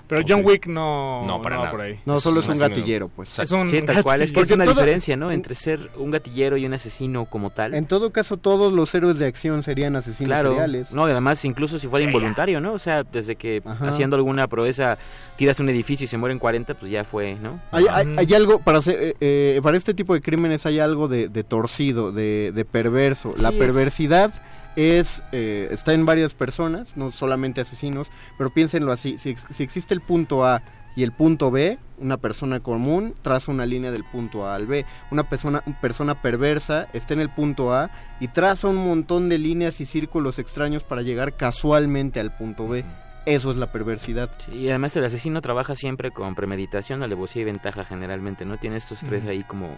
[0.08, 1.70] Pero John Wick no, No, para va nada.
[1.70, 1.98] por ahí.
[2.06, 2.68] No, solo es un asesino.
[2.74, 3.38] gatillero, pues.
[3.38, 4.22] Es un Sí, tal cual.
[4.22, 5.30] Es que es una todo- diferencia, ¿no?
[5.30, 7.74] Entre ser un gatillero y un asesino como tal.
[7.74, 10.92] En todo caso, todos los héroes de acción serían asesinos Claro, seriales.
[10.92, 12.72] no, y además incluso si fuera involuntario, ¿no?
[12.72, 13.88] O sea, desde que Ajá.
[13.88, 14.96] haciendo alguna proeza
[15.36, 17.60] tiras un edificio y se mueren 40, pues ya fue, ¿no?
[17.70, 21.08] Hay, hay- hay algo, para, hacer, eh, eh, para este tipo de crímenes hay algo
[21.08, 23.34] de, de torcido, de, de perverso.
[23.42, 24.40] La Sí, es- perversidad es,
[24.78, 29.92] eh, está en varias personas, no solamente asesinos, pero piénsenlo así, si, ex- si existe
[29.92, 30.62] el punto A
[30.94, 34.84] y el punto B, una persona común traza una línea del punto A al B.
[35.10, 39.80] Una persona, persona perversa está en el punto A y traza un montón de líneas
[39.80, 42.84] y círculos extraños para llegar casualmente al punto B.
[43.26, 44.30] Eso es la perversidad.
[44.50, 48.56] Y además el asesino trabaja siempre con premeditación, alevosía y ventaja generalmente, ¿no?
[48.56, 49.76] Tiene estos tres ahí como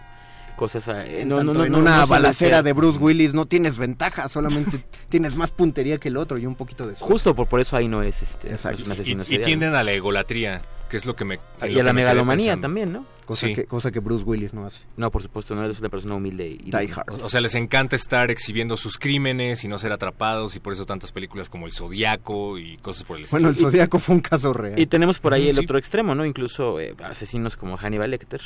[0.61, 0.87] cosas...
[1.07, 4.29] En, no, no, tanto no, en no- una balacera de Bruce Willis no tienes ventaja,
[4.29, 7.11] solamente tienes más puntería que el otro y un poquito de suerte.
[7.13, 8.91] Justo por, por eso ahí no es, este, no es Exacto.
[9.11, 11.39] un Y, y tienden a la egolatría, que es lo que me.
[11.61, 13.05] en Y a la me megalomanía también, ¿no?
[13.25, 13.55] Cosa, Sí.
[13.55, 14.81] que, cosa que Bruce Willis no hace.
[14.97, 16.69] No, por supuesto, no eres una persona humilde y...
[16.69, 17.09] Die Hard.
[17.21, 20.73] O, o sea, les encanta estar exhibiendo sus crímenes y no ser atrapados, y por
[20.73, 23.41] eso tantas películas como El Zodiaco y cosas por el estilo.
[23.41, 24.77] Bueno, el Zodíaco fue un caso real.
[24.77, 25.63] Y tenemos por ahí el Sí.
[25.63, 26.25] otro extremo, ¿no?
[26.25, 28.41] Incluso eh, asesinos como Hannibal Lecter,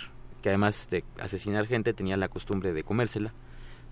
[0.46, 3.34] que además de asesinar gente tenía la costumbre de comérsela,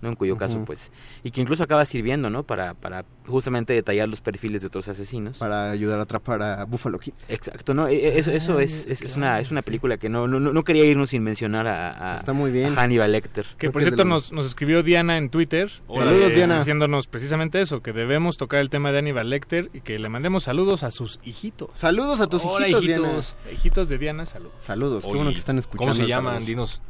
[0.04, 0.10] ¿no?
[0.10, 0.92] En cuyo caso, pues...
[1.24, 2.44] Y que incluso acaba sirviendo, ¿no?
[2.44, 5.38] Para, para justamente detallar los perfiles de otros asesinos.
[5.38, 7.14] Para ayudar a atrapar a Buffalo Kid.
[7.28, 7.88] Exacto, ¿no?
[7.88, 10.62] E- e- Eso, eso es, es, es una, es una película que no, no, no
[10.62, 12.78] quería irnos sin mencionar a, a- Está muy bien.
[12.78, 13.44] a Hannibal Lecter.
[13.44, 15.70] Que Creo por que cierto nos, nos escribió Diana en Twitter.
[15.92, 16.58] Saludos, eh, Diana.
[16.58, 20.44] Diciéndonos precisamente eso, que debemos tocar el tema de Aníbal Lecter y que le mandemos
[20.44, 21.70] saludos a sus hijitos.
[21.74, 23.36] Saludos a tus Hola, hijitos, hijitos.
[23.52, 24.52] Hijitos de Diana, saludos.
[24.60, 25.92] Saludos, qué bueno que están escuchando.
[25.92, 26.44] ¿Cómo se llaman?
[26.44, 26.82] Dinos.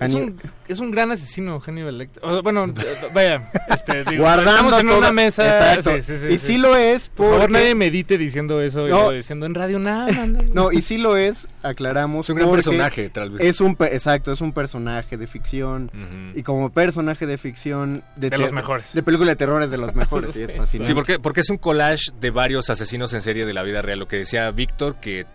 [0.00, 2.24] Es un, es un gran asesino, Hannibal Lecter.
[2.24, 2.72] O, bueno,
[3.14, 5.44] vaya, este, digo, estamos en todo- una mesa.
[5.72, 5.96] Exacto.
[5.96, 6.46] sí, sí, sí, y sí.
[6.46, 8.96] sí lo es Por favor, nadie medite diciendo eso y No.
[8.96, 10.26] luego diciendo en radio nada.
[10.52, 12.26] No, y sí lo es, aclaramos.
[12.26, 13.40] Es un gran personaje, tal vez.
[13.40, 15.90] Es un, pe- exacto, es un personaje de ficción.
[16.36, 18.02] Y como personaje de ficción...
[18.14, 18.92] De te- los mejores.
[18.92, 20.84] De película de terror es de los mejores, y es fascinante.
[20.86, 23.98] Sí, porque, porque es un collage de varios asesinos en serie de la vida real.
[23.98, 25.26] Lo que decía Víctor, que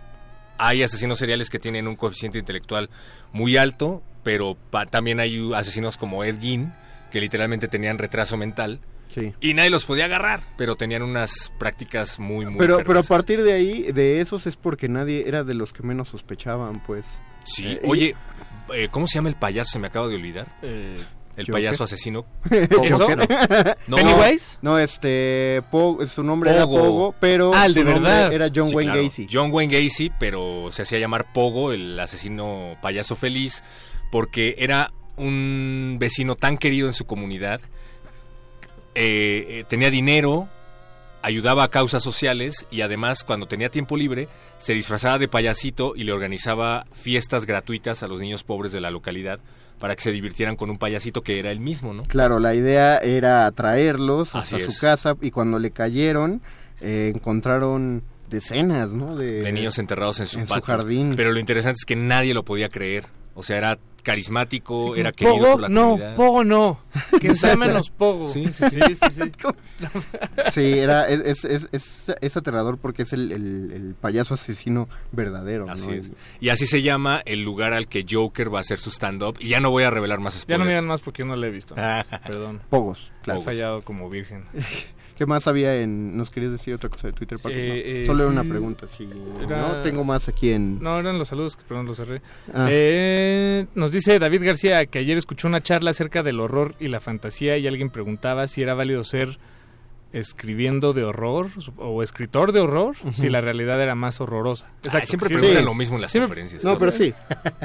[0.58, 2.90] hay asesinos seriales que tienen un coeficiente intelectual
[3.34, 6.74] muy alto, pero pa- también hay asesinos como Ed Gein,
[7.12, 8.80] que literalmente tenían retraso mental.
[9.14, 9.32] Sí.
[9.42, 13.44] Y nadie los podía agarrar, pero tenían unas prácticas muy, muy Pero, pero a partir
[13.44, 17.06] de ahí, de esos es porque nadie era de los que menos sospechaban, pues.
[17.46, 18.16] Sí, Eh, oye,
[18.74, 19.70] eh, ¿cómo se llama el payaso?
[19.72, 20.48] Se me acaba de olvidar.
[20.64, 20.96] Eh,
[21.36, 21.54] El ¿Joker?
[21.54, 22.26] payaso asesino.
[22.50, 23.08] ¿Eso?
[23.88, 24.58] No, ¿Pennywise?
[24.64, 27.14] No, este, Pogo, su nombre era Pogo.
[27.20, 28.34] Pero Ah, el su de nombre verdad.
[28.34, 29.04] era John Sí, Wayne claro.
[29.08, 29.28] Gacy.
[29.32, 33.64] John Wayne Gacy, pero se hacía llamar Pogo, el asesino payaso feliz,
[34.14, 37.62] porque era un vecino tan querido en su comunidad.
[38.94, 40.48] eh, eh, tenía dinero,
[41.24, 44.28] ayudaba a causas sociales y además cuando tenía tiempo libre
[44.60, 48.92] se disfrazaba de payasito y le organizaba fiestas gratuitas a los niños pobres de la
[48.92, 49.40] localidad
[49.80, 52.04] para que se divirtieran con un payasito que era el mismo, ¿no?
[52.04, 56.40] Claro, la idea era atraerlos hasta su casa y cuando le cayeron
[56.82, 59.16] eh, encontraron decenas, ¿no?
[59.16, 61.16] De, de niños enterrados en su en su jardín.
[61.16, 63.06] Pero lo interesante es que nadie lo podía creer.
[63.36, 66.16] O sea, era carismático, Sí, era querido Pogo, por la no, comunidad.
[66.16, 66.80] Pogo no.
[67.20, 68.28] Que sea menos Pogo.
[68.28, 68.80] Sí, sí, sí.
[68.94, 69.32] sí, sí.
[70.52, 75.70] Sí, era, es, es, es, es aterrador porque es el, el- el payaso asesino verdadero.
[75.70, 75.94] Así ¿no?
[75.96, 76.12] es.
[76.40, 79.38] Y así se llama el lugar al que Joker va a hacer su stand-up.
[79.40, 80.60] Y ya no voy a revelar más Ya spoilers.
[80.60, 81.76] no me digan más porque yo no lo he visto.
[81.76, 82.62] Perdón.
[82.70, 83.42] Pogos, He claro.
[83.42, 84.44] fallado como virgen.
[85.18, 86.18] ¿Qué más había en...
[86.18, 87.54] ¿Nos querías decir otra cosa de Twitter, Paco?
[87.56, 88.40] Eh, No, eh, Solo era sí.
[88.40, 89.08] una pregunta, sí.
[89.46, 90.82] Era- No, tengo más aquí en...
[90.82, 92.24] No, eran los saludos, que perdón, los cerré.
[92.52, 92.68] Ah.
[92.72, 97.00] Eh, nos dice David García que ayer escuchó una charla acerca del horror y la
[97.00, 99.38] fantasía y alguien preguntaba si era válido ser
[100.12, 104.68] escribiendo de horror o escritor de horror si la realidad era más horrorosa.
[104.92, 105.66] Ay, siempre sí, preguntan sí.
[105.66, 106.64] lo mismo en las Siempre- conferencias.
[106.64, 107.14] No, pero sí.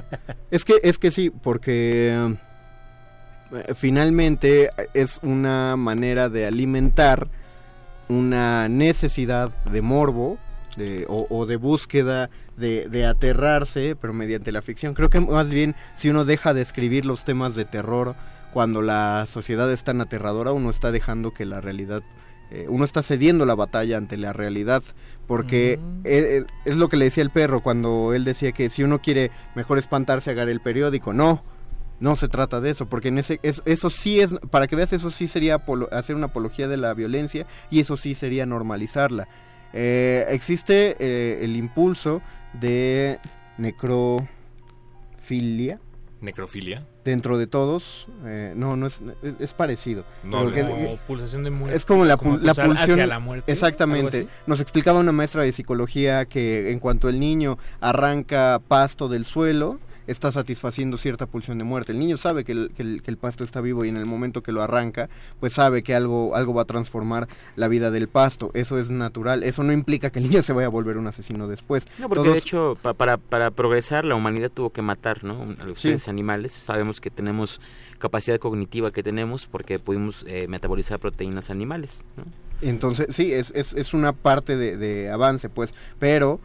[0.50, 2.16] es que es que sí, porque
[3.52, 7.28] eh, finalmente es una manera de alimentar
[8.08, 10.38] una necesidad de morbo
[10.78, 14.94] de, o, o de búsqueda de, de aterrarse, pero mediante la ficción.
[14.94, 18.14] Creo que más bien si uno deja de escribir los temas de terror
[18.52, 22.02] cuando la sociedad es tan aterradora, uno está dejando que la realidad,
[22.50, 24.82] eh, uno está cediendo la batalla ante la realidad.
[25.26, 28.82] Porque eh, eh, es lo que le decía el perro cuando él decía que si
[28.82, 31.12] uno quiere mejor espantarse, agarre el periódico.
[31.12, 31.42] No,
[32.00, 34.94] no se trata de eso, porque en ese eso, eso sí es, para que veas,
[34.94, 39.28] eso sí sería apolo- hacer una apología de la violencia y eso sí sería normalizarla.
[39.74, 42.22] Eh, existe eh, el impulso
[42.58, 43.18] de
[43.58, 45.78] necrofilia,
[46.20, 46.84] Necrofilia.
[47.04, 50.04] dentro de todos, eh, no, no es, es, es parecido.
[50.24, 51.76] No, que- Como pulsación de muerte.
[51.76, 52.76] es como la, como la pulsión.
[52.76, 54.26] hacia la muerte, exactamente.
[54.46, 59.78] Nos explicaba una maestra de psicología que en cuanto el niño arranca pasto del suelo,
[60.08, 61.92] está satisfaciendo cierta pulsión de muerte.
[61.92, 64.06] El niño sabe que el, que el- que el pasto está vivo y en el
[64.06, 68.08] momento que lo arranca, pues sabe que algo, algo va a transformar la vida del
[68.08, 68.50] pasto.
[68.54, 69.42] Eso es natural.
[69.44, 71.86] Eso no implica que el niño se vaya a volver un asesino después.
[71.98, 75.54] No, porque Todos- de hecho, pa- para, para progresar, la humanidad tuvo que matar ¿no?
[75.60, 75.94] a los Sí.
[76.08, 76.52] animales.
[76.52, 77.60] Sabemos que tenemos
[77.98, 82.04] capacidad cognitiva que tenemos porque pudimos eh, metabolizar proteínas animales.
[82.16, 82.24] ¿no?
[82.60, 86.40] Entonces, sí, es, es, es una parte de, de avance, pues, pero,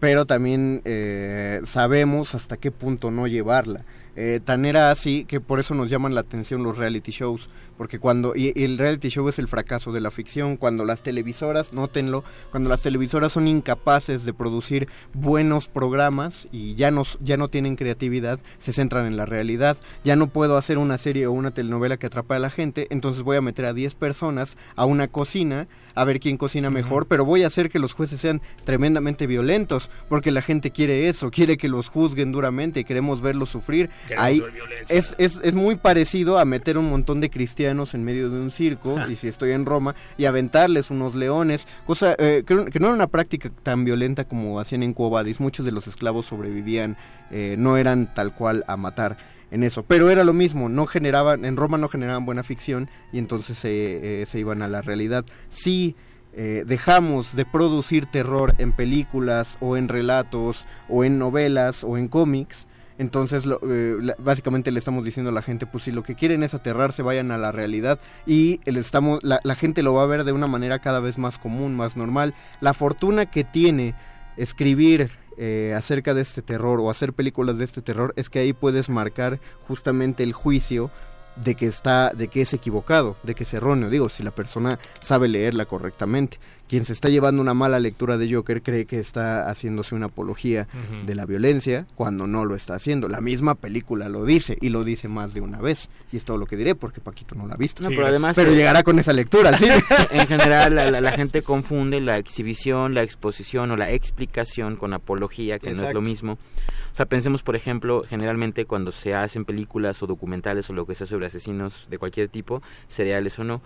[0.00, 3.84] pero también eh, sabemos hasta qué punto no llevarla.
[4.16, 7.98] Eh, tan era así que por eso nos llaman la atención los reality shows, porque
[7.98, 11.72] cuando, y, y el reality show es el fracaso de la ficción, cuando las televisoras,
[11.72, 17.48] nótenlo, cuando las televisoras son incapaces de producir buenos programas y ya no, ya no
[17.48, 21.50] tienen creatividad, se centran en la realidad, ya no puedo hacer una serie o una
[21.50, 25.08] telenovela que atrapa a la gente, entonces voy a meter a 10 personas a una
[25.08, 29.26] cocina a ver quién cocina mejor, pero voy a hacer que los jueces sean tremendamente
[29.26, 33.90] violentos, porque la gente quiere eso, quiere que los juzguen duramente queremos verlos sufrir.
[34.06, 34.42] Queremos Ahí
[34.88, 38.50] es, es, es muy parecido a meter un montón de cristianos en medio de un
[38.50, 42.86] circo, y si estoy en Roma, y aventarles unos leones, cosa eh, que, que no
[42.86, 46.96] era una práctica tan violenta como hacían en Quo Vadis, muchos de los esclavos sobrevivían,
[47.30, 49.16] eh, no eran tal cual a matar
[49.50, 53.18] en eso, pero era lo mismo, no generaban, en Roma no generaban buena ficción y
[53.18, 55.24] entonces se, eh, se iban a la realidad.
[55.48, 55.94] Si
[56.38, 62.08] eh, dejamos de producir terror en películas o en relatos o en novelas o en
[62.08, 62.66] cómics,
[62.98, 66.42] entonces lo- eh, básicamente le estamos diciendo a la gente, pues si lo que quieren
[66.42, 70.24] es aterrarse, vayan a la realidad y estamos, la, la gente lo va a ver
[70.24, 72.34] de una manera cada vez más común, más normal.
[72.60, 73.94] La fortuna que tiene
[74.36, 78.52] escribir eh, acerca de este terror o hacer películas de este terror es que ahí
[78.52, 79.38] puedes marcar
[79.68, 80.90] justamente el juicio
[81.36, 84.78] de que está de que es equivocado, de que es erróneo, digo, si la persona
[85.00, 86.38] sabe leerla correctamente.
[86.68, 90.66] Quien se está llevando una mala lectura de Joker cree que está haciéndose una apología
[91.04, 93.08] de la violencia cuando no lo está haciendo.
[93.08, 95.90] La misma película lo dice y lo dice más de una vez.
[96.12, 97.82] Y es todo lo que diré porque Paquito no la ha visto.
[97.82, 99.74] No, pero además, Pero eh, llegará con esa lectura al cine.
[100.10, 104.92] en general, la, la- la gente confunde la exhibición, la exposición o la explicación con
[104.92, 106.32] apología, que no es lo mismo.
[106.32, 110.94] O sea, pensemos, por ejemplo, generalmente cuando se hacen películas o documentales o lo que
[110.94, 113.60] sea sobre asesinos de cualquier tipo, cereales o no,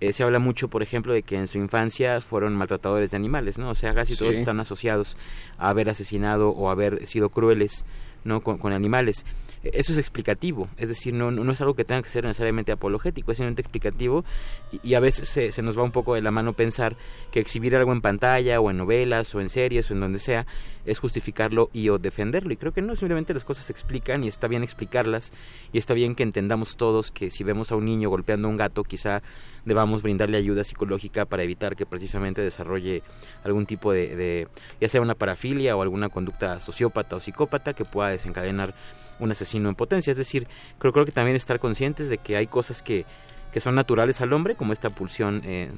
[0.00, 3.58] eh, se habla mucho, por ejemplo, de que en su infancia fueron maltratadores de animales,
[3.58, 3.70] ¿no?
[3.70, 4.38] O sea, casi todos Sí.
[4.40, 5.16] están asociados
[5.58, 7.84] a haber asesinado o haber sido crueles,
[8.24, 8.40] ¿no?
[8.40, 9.24] Con, con animales.
[9.62, 13.30] Eso es explicativo, es decir, no, no es algo que tenga que ser necesariamente apologético,
[13.30, 14.24] es simplemente explicativo
[14.72, 16.96] y, y a veces se, se nos va un poco de la mano pensar
[17.30, 20.46] que exhibir algo en pantalla o en novelas o en series o en donde sea
[20.86, 22.52] es justificarlo y o defenderlo.
[22.52, 25.32] Y creo que no, simplemente las cosas se explican y está bien explicarlas
[25.72, 28.56] y está bien que entendamos todos que si vemos a un niño golpeando a un
[28.56, 29.22] gato quizá
[29.66, 33.02] debamos brindarle ayuda psicológica para evitar que precisamente desarrolle
[33.44, 34.48] algún tipo de, de
[34.80, 38.74] ya sea una parafilia o alguna conducta sociópata o psicópata que pueda desencadenar
[39.20, 40.10] un asesino en potencia.
[40.10, 40.46] Es decir,
[40.78, 43.04] creo, creo que también estar conscientes de que hay cosas que,
[43.52, 45.70] que son naturales al hombre, como esta pulsión eh,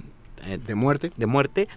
[0.44, 1.12] eh, de muerte.
[1.16, 1.68] De muerte.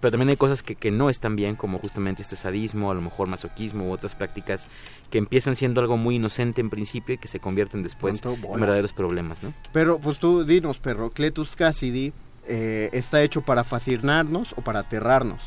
[0.00, 3.00] Pero también hay cosas que, que no están bien, como justamente este sadismo, a lo
[3.00, 4.68] mejor masoquismo u otras prácticas
[5.10, 8.92] que empiezan siendo algo muy inocente en principio y que se convierten después en verdaderos
[8.92, 9.54] problemas, ¿no?
[9.72, 12.12] Pero pues tú dinos, perro, Cletus Cassidy
[12.46, 15.40] eh, está hecho para fascinarnos o para aterrarnos.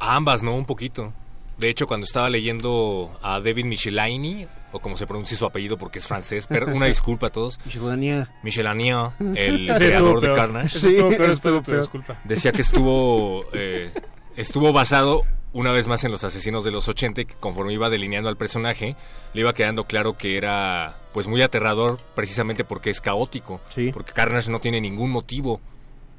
[0.00, 0.56] Ambas, ¿no?
[0.56, 1.12] Un poquito.
[1.58, 5.98] De hecho, cuando estaba leyendo a David Michelini, o como se pronuncia su apellido porque
[5.98, 7.58] es francés, pero una disculpa a todos.
[7.64, 8.30] Michelania.
[8.42, 10.34] Michelania, el creador de.
[10.34, 10.78] Carnage.
[10.78, 11.78] Ese estuvo peor, estuvo peor.
[11.80, 12.20] disculpa.
[12.24, 13.90] Decía que estuvo eh,
[14.36, 17.88] estuvo basado una vez más en los asesinos de los 80 y que conforme iba
[17.90, 18.94] delineando al personaje
[19.32, 23.90] le iba quedando claro que era pues muy aterrador precisamente porque es caótico Sí.
[23.92, 25.60] porque Carnage no tiene ningún motivo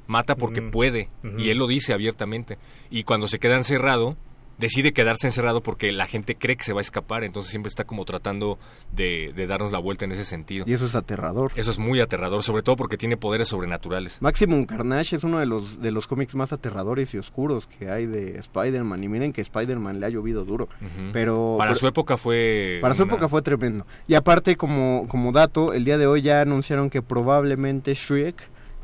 [0.07, 0.71] mata porque Mm.
[0.71, 2.57] puede y él lo dice abiertamente
[2.89, 4.17] y cuando se queda encerrado
[4.59, 7.85] decide quedarse encerrado porque la gente cree que se va a escapar entonces siempre está
[7.85, 8.59] como tratando
[8.91, 11.51] de, de darnos la vuelta en ese sentido Y eso es aterrador.
[11.55, 15.45] eso es muy aterrador sobre todo porque tiene poderes sobrenaturales Maximum Carnage es uno de
[15.47, 19.03] los de los cómics más aterradores y oscuros que hay de Spider-Man.
[19.03, 20.67] Y miren que Spider-Man le ha llovido duro.
[21.13, 23.85] Pero para pero- su época fue Para su época fue tremendo.
[24.07, 28.35] Y aparte, como, como dato, el día de hoy ya anunciaron que probablemente Shriek,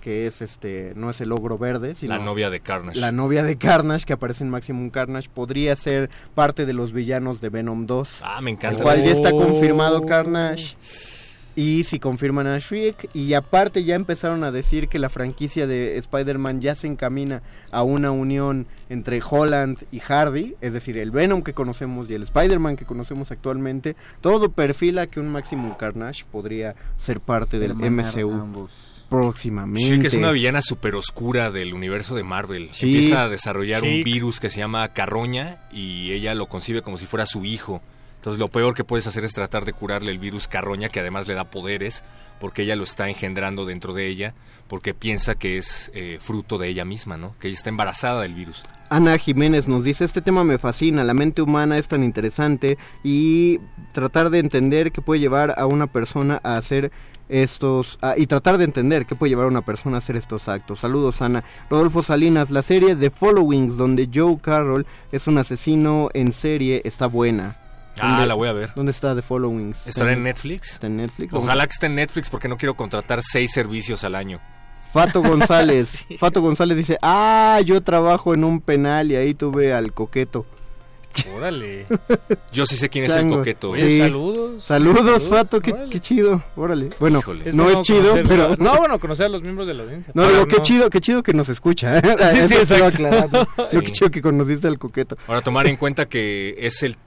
[0.06, 3.42] que es este, no es el ogro verde, sino la novia de Carnage la novia
[3.42, 7.88] de Carnage, que aparece en Maximum Carnage, podría ser parte de los villanos de Venom
[7.88, 8.20] 2.
[8.22, 8.84] Ah, me El encanta.
[8.84, 9.38] cual ya está Oh.
[9.38, 10.76] confirmado Carnage.
[11.56, 13.10] Y si confirman a Shriek.
[13.16, 17.42] Y aparte ya empezaron a decir que la franquicia de Spider-Man ya se encamina
[17.72, 20.56] a una unión entre Holland y Hardy.
[20.62, 23.96] Es decir, el Venom que conocemos y el Spider-Man que conocemos actualmente.
[24.22, 28.32] Todo perfila que un Maximum Carnage podría ser parte del MCU.
[28.34, 28.95] ambos.
[29.10, 29.90] Próximamente.
[29.90, 32.70] Chick es una villana súper oscura del universo de Marvel.
[32.72, 32.86] Sí.
[32.86, 37.06] Empieza a desarrollar un virus que se llama carroña y ella lo concibe como si
[37.06, 37.82] fuera su hijo.
[38.26, 41.28] Entonces lo peor que puedes hacer es tratar de curarle el virus carroña, que además
[41.28, 42.04] le da poderes,
[42.40, 44.34] porque ella lo está engendrando dentro de ella,
[44.68, 47.36] porque piensa que es eh, fruto de ella misma, ¿no?
[47.40, 48.64] Que ella está embarazada del virus.
[48.90, 53.60] Ana Jiménez nos dice, este tema me fascina, la mente humana es tan interesante y
[53.94, 56.92] tratar de entender qué puede llevar a una persona a hacer
[57.30, 60.48] estos a- y tratar de entender qué puede llevar a una persona a hacer estos
[60.48, 60.80] actos.
[60.80, 61.44] Saludos Ana.
[61.70, 67.08] Rodolfo Salinas, la serie The Followings donde Joe Carroll es un asesino en serie está
[67.08, 67.58] buena.
[68.00, 68.72] Ah, ¿Dónde- la voy a ver.
[68.76, 69.88] ¿Dónde está The Followings?
[69.88, 70.74] ¿Estará en Netflix?
[70.74, 71.34] Está en Netflix.
[71.34, 74.40] Ojalá que esté en Netflix porque no quiero contratar seis servicios al año.
[74.94, 76.06] Fato González.
[76.20, 80.46] Fato González dice, ah, yo trabajo en un penal y ahí tuve al coqueto.
[81.36, 81.86] Órale.
[82.52, 83.74] Yo sí sé quién es el coqueto.
[83.76, 83.82] Sí.
[83.82, 84.00] ¿eh?
[84.00, 84.64] saludos.
[84.64, 86.44] Saludos, Fato, qué, qué chido.
[86.56, 86.90] Órale.
[87.00, 88.56] Bueno, no bueno es chido, conocer- pero...
[88.58, 90.12] No, bueno, conocer a los miembros de la audiencia.
[90.16, 91.98] No, Pero digo, qué chido, qué chido que nos escucha.
[92.00, 92.02] ¿eh?
[92.34, 92.86] Sí, sí, exacto.
[92.86, 93.48] aclararlo.
[93.68, 93.76] Sí.
[93.78, 95.18] Lo que chido que conociste al coqueto.
[95.28, 96.98] Ahora tomar en cuenta que es el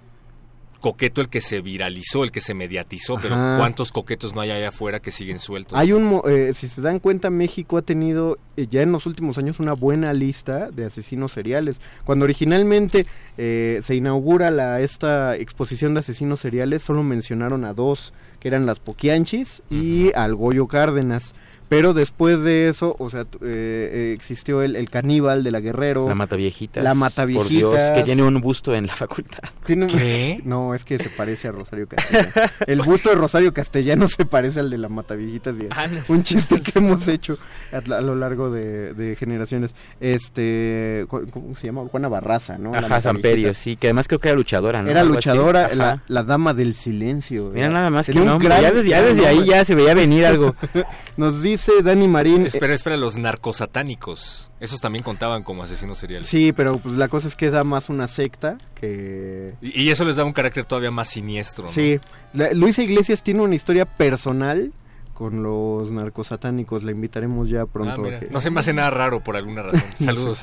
[0.80, 3.34] coqueto el que se viralizó, el que se mediatizó, pero.
[3.58, 5.78] ¿cuántos coquetos no hay allá afuera que siguen sueltos?
[5.78, 9.06] Hay un, mo- eh, si se dan cuenta, México ha tenido eh, ya en los
[9.06, 11.80] últimos años una buena lista de asesinos seriales.
[12.04, 13.06] Cuando originalmente
[13.36, 18.66] eh, se inaugura la esta exposición de asesinos seriales, solo mencionaron a dos, que eran
[18.66, 21.34] las Poquianchis y al Goyo Cárdenas.
[21.68, 26.08] Pero después de eso, o sea, eh, eh, existió el, el caníbal de la Guerrero.
[26.08, 26.82] La mata viejitas.
[26.82, 27.90] La mata Por Dios, viejitas.
[27.98, 29.40] que tiene un busto en la facultad.
[29.66, 30.40] Tiene un- ¿Qué?
[30.44, 32.30] No, es que se parece a Rosario Castellano.
[32.66, 35.56] El busto de Rosario Castellano se parece al de la Mataviejitas.
[35.60, 36.00] y es Ah, no.
[36.08, 37.36] Un chiste que hemos hecho
[37.70, 39.74] a, a lo largo de, de generaciones.
[40.00, 41.82] Este, ¿cómo se llama?
[41.90, 42.72] Juana Barraza, ¿no?
[42.72, 44.90] La Ajá, Samperio, sí, que además creo que era luchadora, ¿no?
[44.90, 47.50] Era Algo luchadora, la, la dama del silencio.
[47.52, 49.92] Mira nada más que tenía nombre, gran- ya desde, ya desde ahí ya se veía
[49.94, 50.54] venir algo.
[51.18, 52.44] Nos dice Dani Marín.
[52.44, 54.50] eh, Espera, espera, los narcosatánicos.
[54.60, 56.26] Esos también contaban como asesinos seriales.
[56.28, 59.54] Sí, pero pues la cosa es que da más una secta que...
[59.60, 61.64] Y, y eso les da un carácter todavía más siniestro.
[61.66, 61.70] ¿no?
[61.70, 62.00] Sí,
[62.32, 64.72] la- Luisa Iglesias tiene una historia personal
[65.14, 66.84] con los narcosatánicos.
[66.84, 68.02] La invitaremos ya Ah, pronto.
[68.02, 69.82] mira, a que- No se me hace nada raro por alguna razón.
[69.98, 70.42] Saludos.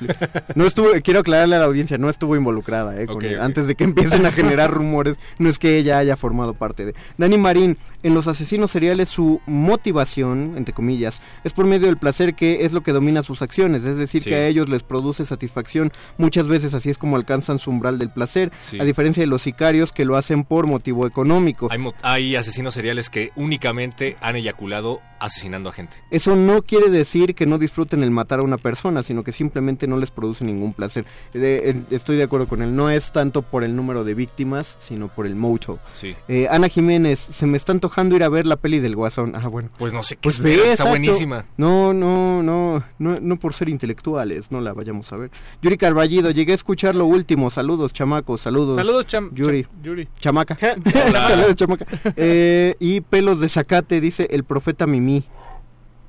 [0.55, 3.85] No estuvo, quiero aclararle a la audiencia, no estuvo involucrada, eh, con antes de que
[3.85, 6.95] empiecen a generar rumores, no es que ella haya formado parte de.
[7.17, 12.35] Dani Marín, en los asesinos seriales su motivación, entre comillas, es por medio del placer
[12.35, 14.29] que es lo que domina sus acciones, es decir, Sí.
[14.29, 18.09] que a ellos les produce satisfacción, muchas veces así es como alcanzan su umbral del
[18.11, 18.79] placer, Sí.
[18.79, 21.67] a diferencia de los sicarios que lo hacen por motivo económico.
[21.71, 25.95] Hay, mo- hay asesinos seriales que únicamente han eyaculado asesinando a gente.
[26.11, 29.87] Eso no quiere decir que no disfruten el matar a una persona, sino que simplemente
[29.87, 31.05] no les produce ningún placer.
[31.33, 34.77] Eh, eh, estoy de acuerdo con él, no es tanto por el número de víctimas,
[34.79, 35.79] sino por el moto.
[35.93, 36.15] Sí.
[36.27, 39.33] Eh, Ana Jiménez, se me está antojando ir a ver la peli del Guasón.
[39.35, 39.69] Ah, bueno.
[39.77, 40.89] Pues no sé qué Pues ve, está exacto.
[40.91, 41.45] buenísima.
[41.57, 45.31] No, no, no, no, no por ser intelectuales, no la vayamos a ver.
[45.61, 47.49] Yuri Carballido, llegué a escuchar lo último.
[47.49, 48.75] Saludos, chamacos, saludos.
[48.75, 49.63] Saludos, cham- Yuri.
[49.63, 50.07] cham- Yuri.
[50.19, 50.57] Chamaca.
[51.11, 51.85] Saludos, chamaca.
[52.15, 55.14] Eh, y pelos de zacate, dice el profeta Mimi.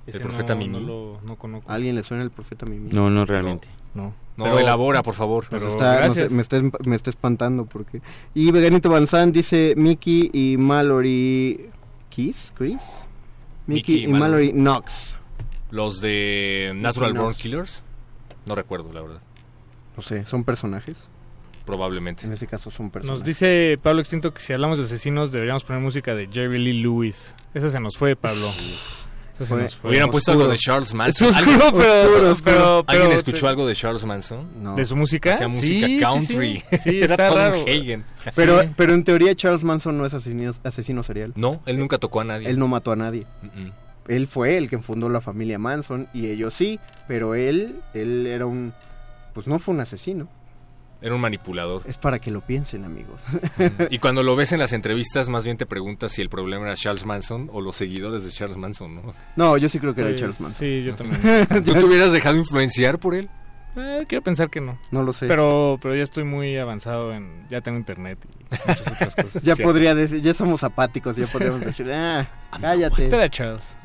[0.07, 0.81] Ese ¿El profeta no- Mimi?
[0.81, 1.71] No, lo, no conozco.
[1.71, 2.91] ¿A alguien le suena el profeta Mimi?
[2.91, 3.69] No, no realmente.
[3.95, 4.13] No.
[4.37, 5.47] No, Pero- elabora, por favor.
[5.51, 8.03] Pero está- no sé, me, está, me está espantando porque...
[8.35, 11.71] Y Veganito Banzán dice Mickey y Mallory...
[12.11, 12.53] ¿Kiss?
[12.57, 12.81] ¿Chris?
[13.67, 14.53] Mickey, Mickey y Mallory.
[14.53, 15.17] Knox.
[15.71, 17.13] Los de Natural.
[17.15, 17.85] Born Killers.
[18.47, 19.21] No recuerdo, la verdad.
[19.97, 21.09] No sé, ¿son personajes?
[21.67, 22.27] Probablemente.
[22.27, 23.21] En este caso son personajes.
[23.21, 26.81] Nos dice Pablo Extinto que si hablamos de asesinos deberíamos poner música de Jerry Lee
[26.81, 27.35] Lewis.
[27.55, 28.47] Esa se nos fue, Pablo.
[29.35, 29.91] Esa se Fue- nos fue.
[29.91, 31.29] Hubieran puesto algo de Charles Manson.
[31.29, 32.43] Es oscuro, ¿Alguien- pero, Oscuro, oscuro.
[32.45, 34.49] pero- ¿Alguien pero- escuchó algo de Charles Manson?
[34.63, 34.77] No.
[34.77, 35.35] ¿De su música?
[35.35, 36.63] Hacía música Sí, sí, country.
[36.71, 37.63] Sí, sí, Era está Tom raro.
[37.69, 38.05] Hagen.
[38.35, 38.69] Pero, Sí.
[38.77, 41.33] pero en teoría Charles Manson no es asesino, asesino serial.
[41.37, 42.49] No, él nunca tocó a nadie.
[42.49, 43.27] Él no mató a nadie.
[44.09, 48.47] Él fue el que fundó la familia Manson y ellos sí, pero él, él era
[48.47, 48.73] un...
[49.35, 50.29] Pues no fue un asesino.
[51.03, 51.83] Era un manipulador.
[51.87, 53.21] Es para que lo piensen, amigos.
[53.91, 56.75] Y cuando lo ves en las entrevistas, más bien te preguntas si el problema era
[56.75, 59.15] Charles Manson o los seguidores de Charles Manson, ¿no?
[59.37, 60.59] No, yo sí creo que era Pues, Charles Manson.
[60.59, 61.21] Sí, yo también.
[61.65, 63.29] ¿Tú te hubieras dejado influenciar por él?
[63.79, 64.79] Eh, quiero pensar que no.
[64.91, 65.27] No lo sé.
[65.27, 67.47] Pero, pero ya estoy muy avanzado en...
[67.51, 69.43] Ya tengo internet y muchas otras cosas.
[69.43, 69.63] Ya Sí.
[69.63, 72.27] podría decir, ya somos apáticos, ya podríamos decir, ah,
[72.59, 73.05] cállate.
[73.05, 73.77] Espera, Charles.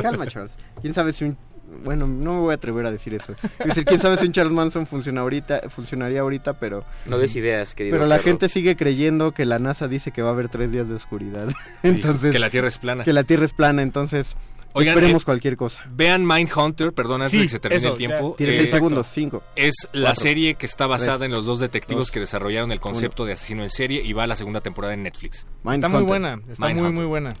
[0.00, 0.56] Calma, Charles.
[0.80, 1.36] ¿Quién sabe si un,
[1.84, 3.34] bueno, no me voy a atrever a decir eso.
[3.58, 6.84] Es decir, quién sabe si un Charles Manson funciona ahorita, funcionaría ahorita, pero...
[7.06, 7.94] No des ideas, querido.
[7.96, 8.24] Pero la perro.
[8.24, 11.48] gente sigue creyendo que la NASA dice que va a haber tres días de oscuridad.
[11.82, 12.32] entonces...
[12.32, 13.04] que la Tierra es plana.
[13.04, 14.36] Que la Tierra es plana, entonces...
[14.74, 15.82] Oigan, esperemos eh, cualquier cosa.
[15.90, 18.34] Vean Mindhunter, perdón, antes Sí, de que se termine eso, el tiempo.
[18.36, 21.60] Tiene seis segundos, cinco, Es la cuatro, serie que está basada tres, en los dos
[21.60, 24.60] detectivos dos, que desarrollaron el concepto de asesino en serie y va a la segunda
[24.60, 25.46] temporada en Netflix.
[25.70, 27.34] Está muy buena, está muy, muy buena.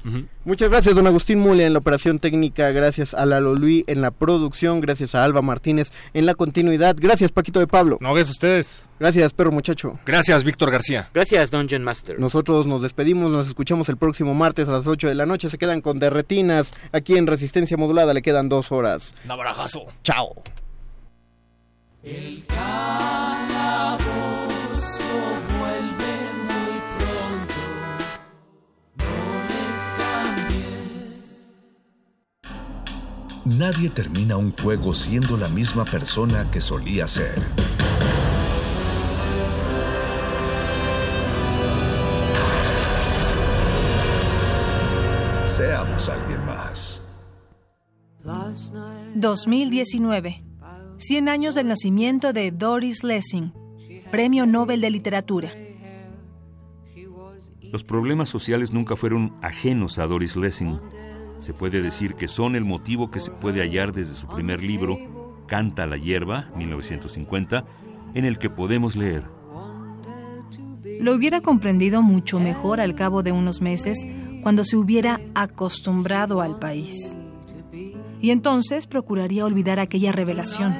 [0.44, 4.10] Muchas gracias, don Agustín Mule en la operación técnica, gracias a Lalo Luis en la
[4.10, 7.98] producción, gracias a Alba Martínez en la continuidad, gracias Paquito de Pablo.
[8.00, 8.88] No, gracias a ustedes.
[9.02, 9.98] Gracias, perro muchacho.
[10.06, 11.08] Gracias, Víctor García.
[11.12, 12.20] Gracias, Dungeon Master.
[12.20, 15.58] Nosotros nos despedimos, nos escuchamos el próximo martes a las 8 de la noche, se
[15.58, 19.14] quedan con derretinas, aquí en Resistencia Modulada le quedan dos horas.
[19.24, 19.86] Un abrazo.
[20.02, 20.42] Chao.
[22.02, 24.02] El calabozo
[25.58, 26.14] vuelve
[26.48, 27.60] muy pronto.
[28.96, 29.14] No
[29.48, 29.62] le
[30.98, 31.46] cambies.
[33.44, 37.40] Nadie termina un juego siendo la misma persona que solía ser.
[45.44, 46.41] Seamos alguien.
[49.14, 50.44] 2019.
[50.98, 53.52] 100 años del nacimiento de Doris Lessing,
[54.10, 55.50] Premio Nobel de Literatura.
[57.60, 60.76] Los problemas sociales nunca fueron ajenos a Doris Lessing.
[61.38, 64.98] Se puede decir que son el motivo que se puede hallar desde su primer libro,
[65.46, 67.64] Canta la hierba, 1950,
[68.14, 69.24] en el que podemos leer.
[71.00, 74.06] Lo hubiera comprendido mucho mejor al cabo de unos meses
[74.42, 77.16] cuando se hubiera acostumbrado al país.
[78.22, 80.74] Y entonces procuraría olvidar aquella revelación,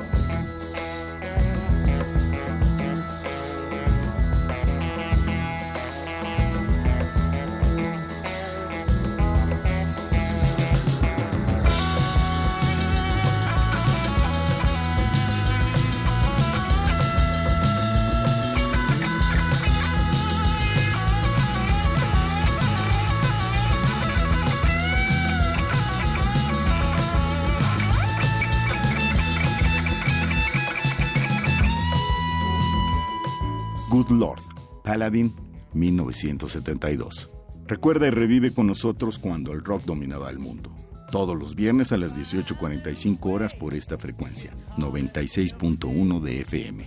[34.91, 35.33] Paladin,
[35.73, 37.29] 1972.
[37.65, 40.75] Recuerda y revive con nosotros cuando el rock dominaba el mundo.
[41.13, 46.85] Todos los viernes a las 18.45 horas por esta frecuencia, 96.1 de FM.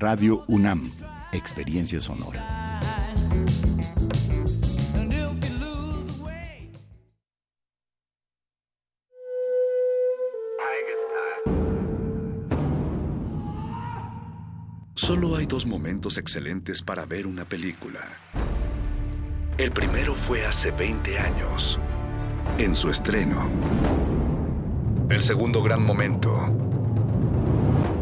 [0.00, 0.90] Radio UNAM,
[1.32, 2.80] Experiencia Sonora.
[14.96, 18.00] Solo hay dos momentos excelentes para ver una película.
[19.58, 21.78] El primero fue hace 20 años,
[22.56, 23.46] en su estreno.
[25.10, 26.34] El segundo gran momento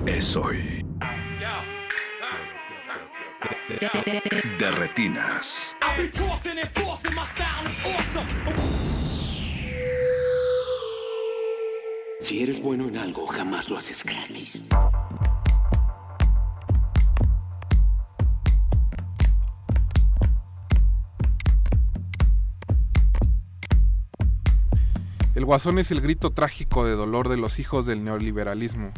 [0.06, 0.86] es hoy.
[4.60, 5.74] De retinas.
[12.20, 14.62] Si eres bueno en algo, jamás lo haces gratis.
[25.34, 28.92] El guasón es el grito trágico de dolor de los hijos del neoliberalismo,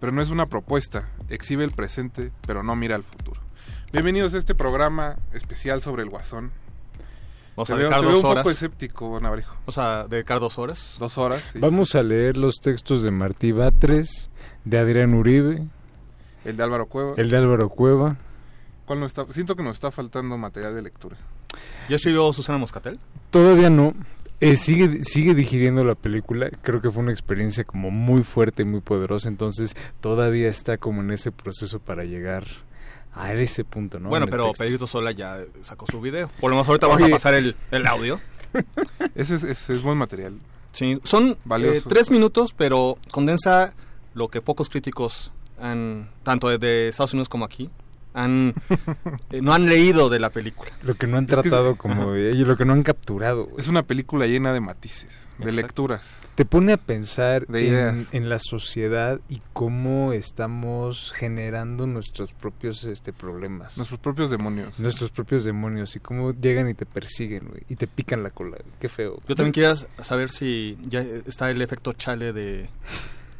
[0.00, 3.40] pero no es una propuesta, exhibe el presente, pero no mira al futuro.
[3.92, 6.50] Bienvenidos a este programa especial sobre el guasón.
[7.56, 8.42] Vamos Te a veo- dedicar te veo dos un horas.
[8.44, 9.54] poco escéptico, Navarijo.
[9.60, 10.96] Vamos a dedicar dos horas.
[10.98, 11.42] Dos horas.
[11.52, 11.58] sí.
[11.58, 14.30] Vamos a leer los textos de Martí Batres,
[14.64, 15.66] de Adrián Uribe,
[16.44, 17.14] El de Álvaro Cueva.
[17.16, 18.16] el de Álvaro Cueva.
[18.86, 19.30] ¿Cuál nos está?
[19.32, 21.16] Siento que nos está faltando material de lectura.
[21.88, 22.98] ¿Ya escribió Susana Moscatel?
[23.30, 23.92] Todavía no.
[24.42, 26.50] Eh, sigue, sigue digiriendo la película.
[26.62, 29.28] Creo que fue una experiencia como muy fuerte y muy poderosa.
[29.28, 32.44] Entonces todavía está como en ese proceso para llegar
[33.14, 34.08] a ese punto, ¿no?
[34.08, 34.64] bueno, pero texto.
[34.64, 36.28] Pedrito Sola ya sacó su video.
[36.40, 38.18] Por lo menos ahorita vamos a pasar el, el audio.
[39.14, 40.36] Ese es, ese es buen material.
[40.72, 43.72] Sí, son eh, tres minutos, pero condensa
[44.12, 47.70] lo que pocos críticos han, tanto de Estados Unidos como aquí,
[48.14, 48.54] han
[49.30, 50.70] eh, no han leído de la película.
[50.82, 53.48] Lo que no han Es que- tratado como de ello, lo que no han capturado.
[53.58, 55.08] Es una película llena de matices,
[55.38, 55.52] de Exacto.
[55.52, 56.10] lecturas.
[56.34, 58.08] Te pone a pensar De en, ideas.
[58.14, 63.76] en la sociedad y cómo estamos generando nuestros propios este problemas.
[63.76, 64.78] Nuestros propios demonios.
[64.80, 68.56] Nuestros propios demonios y cómo llegan y te persiguen, güey, y te pican la cola.
[68.80, 69.20] Qué feo.
[69.28, 72.70] Yo también quería saber si ya está el efecto chale de,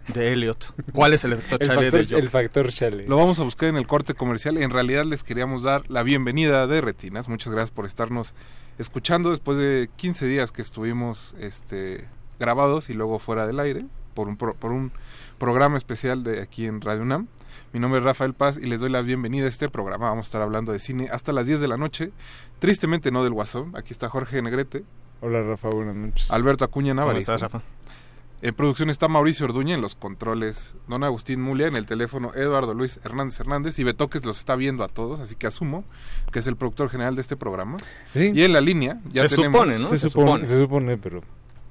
[0.08, 0.74] de Elliot.
[0.92, 2.18] ¿Cuál es el efecto El chale factor, de Joe?
[2.20, 3.06] el factor chale.
[3.06, 4.56] Lo vamos a buscar en el corte comercial.
[4.58, 7.28] En realidad les queríamos dar la bienvenida de Retinas.
[7.28, 8.34] Muchas gracias por estarnos
[8.78, 12.06] escuchando después de 15 días que estuvimos este,
[12.40, 13.84] grabados y luego fuera del aire
[14.14, 14.92] por un, pro- por un
[15.38, 17.28] programa especial de aquí en Radio UNAM.
[17.72, 20.08] Mi nombre es Rafael Paz y les doy la bienvenida a este programa.
[20.10, 22.10] Vamos a estar hablando de cine hasta las 10 de la noche.
[22.58, 23.72] Tristemente no del Guasón.
[23.76, 24.84] Aquí está Jorge Negrete,
[25.24, 26.30] Hola Rafa, buenas noches.
[26.32, 27.32] Alberto Acuña ¿Cómo Navarrijo.
[27.32, 27.62] estás, Rafa?
[28.42, 32.74] En producción está Mauricio Orduña en los controles, Don Agustín Mulia en el teléfono, Eduardo
[32.74, 35.84] Luis Hernández Hernández y Betoques los está viendo a todos, así que asumo
[36.32, 37.76] que es el productor general de este programa.
[38.12, 38.32] Sí.
[38.34, 39.88] Y en la línea ya Se tenemos, supone, ¿no?
[39.88, 40.46] Se, Se supone, supone.
[40.46, 41.22] se supone, pero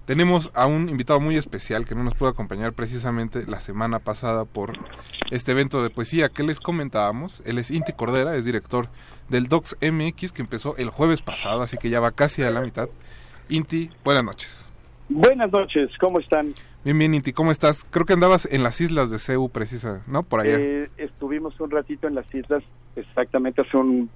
[0.05, 4.45] tenemos a un invitado muy especial que no nos pudo acompañar precisamente la semana pasada
[4.45, 4.79] por
[5.29, 7.41] este evento de poesía que les comentábamos.
[7.43, 8.87] Él es Inti Cordera, es director
[9.27, 12.61] del Docs MX que empezó el jueves pasado, así que ya va casi a la
[12.61, 12.87] mitad.
[13.49, 14.60] Inti, buenas noches.
[15.13, 16.53] Buenas noches, ¿cómo están?
[16.85, 17.83] Bien, bien, Inti, ¿cómo estás?
[17.89, 20.23] Creo que andabas en las islas de Ceú, precisa, ¿no?
[20.23, 20.55] Por allá.
[20.57, 22.63] Eh, estuvimos un ratito en las islas,
[22.95, 24.09] exactamente hace un-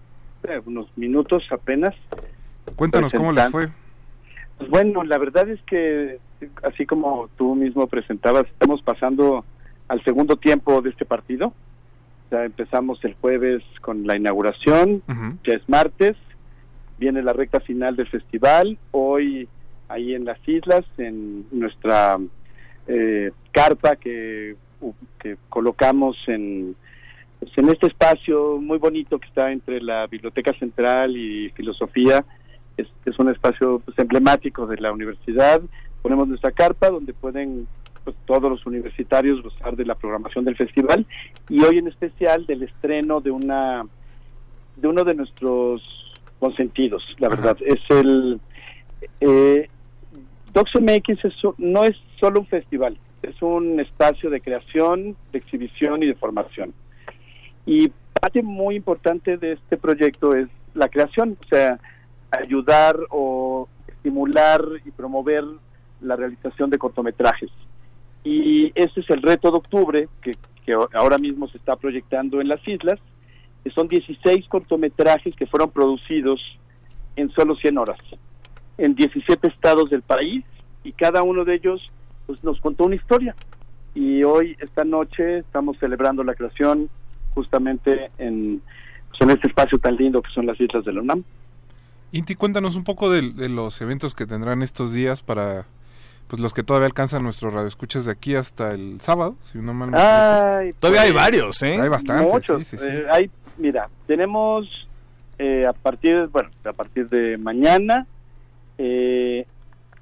[0.47, 1.93] eh, unos minutos apenas.
[2.77, 3.67] Cuéntanos cómo les fue.
[4.57, 6.19] Pues bueno, la verdad es que,
[6.63, 9.43] así como tú mismo presentabas, estamos pasando
[9.89, 11.53] al segundo tiempo de este partido.
[12.31, 15.03] Ya empezamos el jueves con la inauguración,
[15.45, 16.15] ya es martes,
[16.97, 19.49] viene la recta final del festival, hoy
[19.87, 22.17] ahí en las islas, en nuestra
[22.87, 24.55] eh, carpa que,
[25.19, 26.75] que colocamos en,
[27.39, 32.25] pues, en este espacio muy bonito que está entre la Biblioteca Central y Filosofía,
[32.77, 35.61] es, es un espacio pues, emblemático de la universidad,
[36.01, 37.67] ponemos nuestra carpa donde pueden
[38.03, 41.05] pues, todos los universitarios gozar de la programación del festival.
[41.49, 43.83] Y hoy en especial del estreno de una
[44.75, 45.81] de uno de nuestros
[46.39, 47.57] consentidos, la verdad.
[47.65, 48.39] Es el...
[49.19, 49.69] Eh,
[50.55, 56.07] DocsMX es, no es solo un festival, es un espacio de creación, de exhibición y
[56.07, 56.73] de formación.
[57.65, 57.91] Y
[58.21, 61.77] parte muy importante de este proyecto es la creación, o sea,
[62.31, 65.43] ayudar o estimular y promover
[65.99, 67.51] la realización de cortometrajes.
[68.23, 70.35] Y ese es el reto de octubre, que,
[70.65, 72.99] que ahora mismo se está proyectando en las islas,
[73.73, 76.39] son 16 cortometrajes que fueron producidos
[77.17, 77.97] en solo 100 horas,
[78.77, 80.43] en 17 estados del país,
[80.83, 81.91] y cada uno de ellos
[82.25, 83.35] pues, nos contó una historia.
[83.93, 86.89] Y hoy, esta noche, estamos celebrando la creación
[87.33, 88.61] justamente en,
[89.09, 91.23] pues, en este espacio tan lindo que son las islas de la UNAM.
[92.11, 95.65] Inti, cuéntanos un poco de, de los eventos que tendrán estos días para
[96.27, 99.91] pues los que todavía alcanzan nuestros radioescuchas de aquí hasta el sábado, si no mal
[99.91, 101.79] me Ay, Todavía hay pues, varios, ¿eh?
[101.79, 102.63] Hay bastantes, Muchos.
[102.63, 102.85] sí, sí, sí.
[102.87, 104.67] Eh, hay, mira, tenemos
[105.37, 108.07] eh, a partir, bueno, a partir de mañana,
[108.77, 109.45] eh,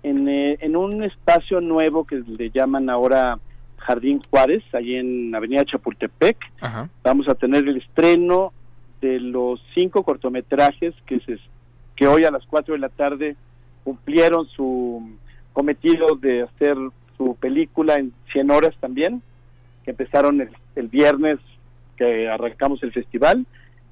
[0.04, 3.40] en, eh, en un espacio nuevo que le llaman ahora
[3.78, 6.90] Jardín Juárez, ahí en Avenida Chapultepec, Ajá.
[7.04, 8.54] vamos a tener el estreno
[9.02, 11.38] de los cinco cortometrajes que se
[11.96, 13.36] que hoy a las 4 de la tarde
[13.84, 15.12] cumplieron su
[15.54, 16.76] cometido de hacer
[17.18, 19.22] su película en 100 horas también,
[19.86, 21.38] que empezaron el, el viernes
[21.96, 23.46] que arrancamos el festival.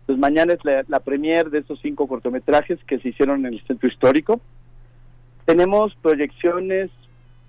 [0.08, 3.62] Pues mañana es la, la premier de esos cinco cortometrajes que se hicieron en el
[3.68, 4.42] centro histórico.
[5.46, 6.90] Tenemos proyecciones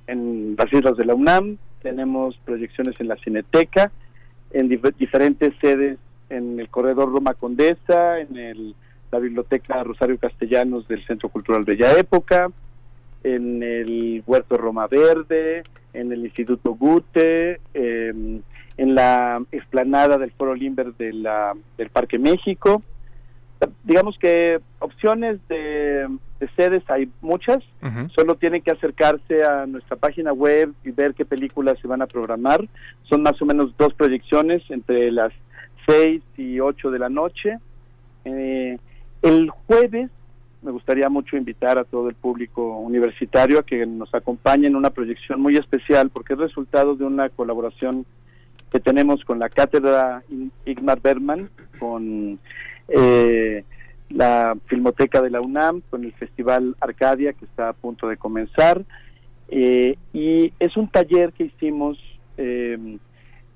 [0.07, 3.91] en las islas de la UNAM, tenemos proyecciones en la Cineteca,
[4.53, 5.99] en dif- diferentes sedes
[6.31, 8.75] en el corredor Roma Condesa, en el,
[9.11, 12.51] la biblioteca Rosario Castellanos del Centro Cultural Bella Época,
[13.25, 15.63] en el Huerto Roma Verde,
[15.93, 18.41] en el Instituto Gute, eh,
[18.79, 21.27] en la explanada del Foro Limber del
[21.93, 22.83] Parque México.
[23.85, 26.09] Digamos que opciones de,
[26.41, 27.63] de sedes hay muchas,
[28.15, 32.07] solo tienen que acercarse a nuestra página web y ver qué películas se van a
[32.07, 32.69] programar.
[33.05, 35.33] Son más o menos dos proyecciones entre las
[35.87, 37.59] 6 y 8 de la noche.
[38.25, 38.79] Eh,
[39.23, 40.11] el jueves
[40.63, 44.91] me gustaría mucho invitar a todo el público universitario a que nos acompañe en una
[44.91, 48.07] proyección muy especial porque es resultado de una colaboración
[48.71, 50.23] que tenemos con la cátedra
[50.65, 52.39] Igmar Bergman, con
[52.93, 53.65] eh,
[54.11, 58.85] la Filmoteca de la UNAM, con el Festival Arcadia que está a punto de comenzar.
[59.49, 61.99] Eh, y es un taller que hicimos
[62.37, 62.99] eh,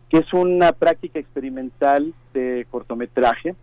[0.09, 3.55] que es una práctica experimental de cortometraje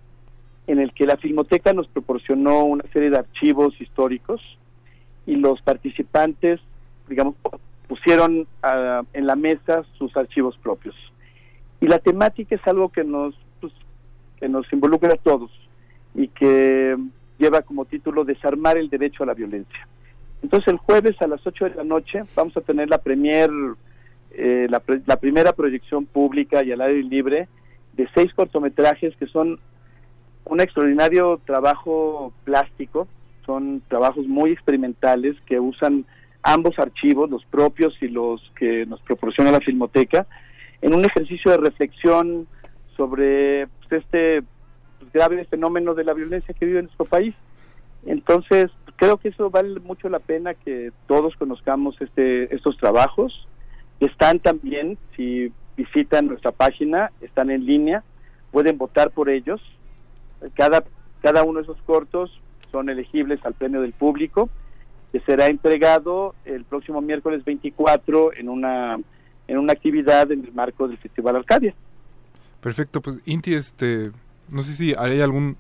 [0.68, 4.42] en el que la Filmoteca nos proporcionó una serie de archivos históricos
[5.26, 6.60] y los participantes,
[7.08, 7.36] digamos,
[7.88, 10.96] pusieron ah, en la mesa sus archivos propios.
[11.80, 13.74] Y la temática es algo que nos, pues,
[14.38, 15.52] que nos involucra a todos
[16.16, 16.98] y que
[17.38, 19.88] lleva como título Desarmar el derecho a la violencia.
[20.42, 23.50] Entonces el jueves a las 8 de la noche vamos a tener la premier,
[24.32, 27.48] eh, la, pre- la primera proyección pública y al aire libre
[27.94, 29.60] de seis cortometrajes que son
[30.46, 33.08] un extraordinario trabajo plástico,
[33.46, 36.06] son trabajos muy experimentales que usan
[36.42, 40.28] ambos archivos, los propios y los que nos proporciona la Filmoteca,
[40.82, 42.48] en un ejercicio de reflexión
[42.98, 44.44] sobre pues, este
[45.14, 47.36] grave fenómeno de la violencia que vive en nuestro país.
[48.06, 53.48] Entonces, creo que eso vale mucho la pena que todos conozcamos este, estos trabajos.
[54.00, 58.04] Están también, si visitan nuestra página, están en línea,
[58.52, 59.62] pueden votar por ellos.
[60.56, 60.84] Cada,
[61.22, 62.42] cada uno de esos cortos
[62.72, 64.50] son elegibles al premio del público,
[65.12, 69.00] que será entregado el próximo miércoles 24 en una,
[69.48, 71.74] en una actividad en el marco del Festival Arcadia.
[72.60, 74.12] Perfecto, pues Inti, este,
[74.54, 75.58] no sé si hay algún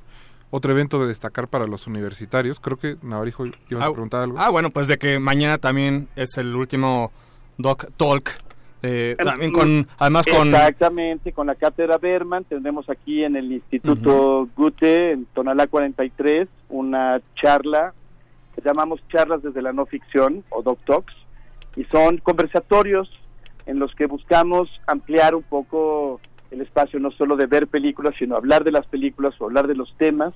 [0.55, 2.59] otro evento de destacar para los universitarios.
[2.59, 4.37] Creo que Navarijo ibas a preguntar algo.
[4.37, 7.11] Ah, bueno, pues de que mañana también es el último
[7.57, 8.29] Doc Talk.
[8.83, 10.49] eh, también con, además con...
[10.49, 17.19] Exactamente, con la cátedra Berman tendremos aquí en el Instituto Gute, en Tonalá 43, una
[17.41, 17.93] charla
[18.53, 21.15] que llamamos charlas desde la no ficción o Doc Talks,
[21.75, 23.09] y son conversatorios
[23.65, 26.19] en los que buscamos ampliar un poco
[26.53, 29.75] el espacio no solo de ver películas, sino hablar de las películas o hablar de
[29.75, 30.33] los temas,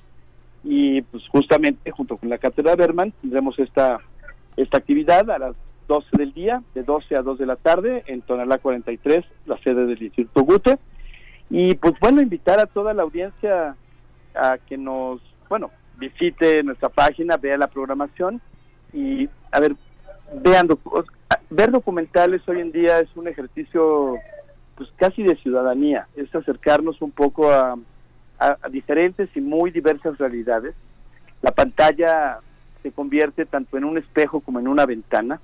[0.64, 4.00] y pues justamente junto con la cátedra Berman tendremos esta,
[4.56, 5.56] esta actividad a las
[5.86, 9.86] 12 del día, de 12 a 2 de la tarde, en Tonalá 43, la sede
[9.86, 10.78] del Instituto Gute.
[11.50, 13.76] Y pues bueno, invitar a toda la audiencia
[14.34, 18.40] a que nos, bueno, visite nuestra página, vea la programación
[18.92, 19.74] y, a ver,
[20.42, 20.68] vean,
[21.48, 24.16] ver documentales hoy en día es un ejercicio
[24.78, 27.76] pues casi de ciudadanía, es acercarnos un poco a,
[28.70, 30.72] diferentes y muy diversas realidades.
[31.42, 32.38] La pantalla
[32.84, 35.40] se convierte tanto en un espejo como en una ventana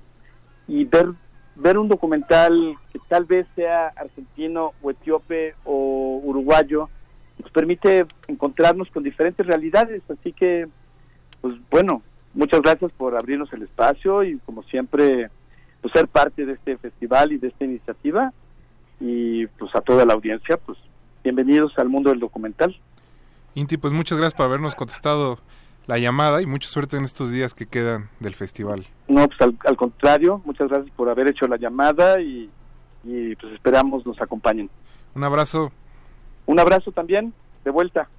[0.65, 1.09] y ver
[1.57, 6.89] ver un documental que tal vez sea argentino o etíope o uruguayo
[7.41, 10.67] nos permite encontrarnos con diferentes realidades así que
[11.39, 12.01] pues bueno
[12.33, 15.29] muchas gracias por abrirnos el espacio y como siempre
[15.81, 18.33] pues ser parte de este festival y de esta iniciativa
[18.99, 20.77] y pues a toda la audiencia pues
[21.23, 22.77] bienvenidos al mundo del documental
[23.55, 25.39] Inti, pues muchas gracias por habernos contestado
[25.87, 28.85] la llamada y mucha suerte en estos días que quedan del festival.
[29.07, 32.49] No, pues al, al contrario, muchas gracias por haber hecho la llamada y,
[33.03, 34.69] y pues esperamos nos acompañen.
[35.13, 35.71] Un abrazo.
[36.47, 37.33] Un abrazo también,
[37.63, 38.09] de vuelta.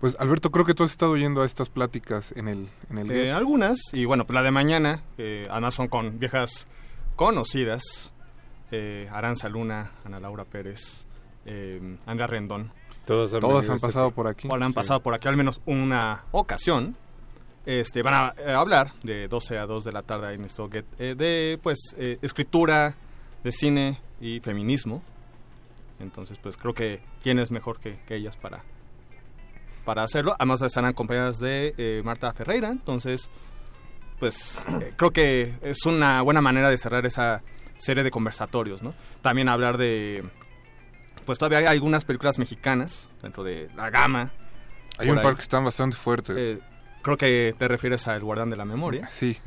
[0.00, 2.68] Pues Alberto, creo que tú has estado yendo a estas pláticas en el...
[2.90, 6.66] En el Eh, algunas, y bueno, pues la de mañana, eh, además son con viejas
[7.16, 8.12] conocidas,
[8.70, 11.04] eh, Aranza Luna, Ana Laura Pérez,
[11.46, 12.72] eh, Andrea Rendón.
[13.06, 14.48] Todas han este pasado por aquí.
[14.50, 14.74] O han Sí.
[14.74, 16.96] pasado por aquí al menos una ocasión.
[17.66, 21.14] Este, van a eh, hablar de 12 a 2 de la tarde en esto eh,
[21.16, 22.94] de pues eh, escritura,
[23.42, 25.02] de cine y feminismo.
[26.00, 28.62] Entonces, pues creo que quién es mejor que, que ellas para,
[29.84, 30.34] para hacerlo.
[30.38, 32.68] Además están acompañadas de eh, Marta Ferreira.
[32.68, 33.30] Entonces,
[34.18, 37.42] pues eh, creo que es una buena manera de cerrar esa
[37.78, 38.94] serie de conversatorios, ¿no?
[39.22, 40.24] También hablar de...
[41.24, 44.32] Pues todavía hay algunas películas mexicanas dentro de la gama.
[44.98, 45.24] Hay un ahí.
[45.24, 46.36] par que están bastante fuertes.
[46.38, 46.58] Eh,
[47.02, 49.08] creo que te refieres a El Guardián de la Memoria.
[49.10, 49.38] Sí.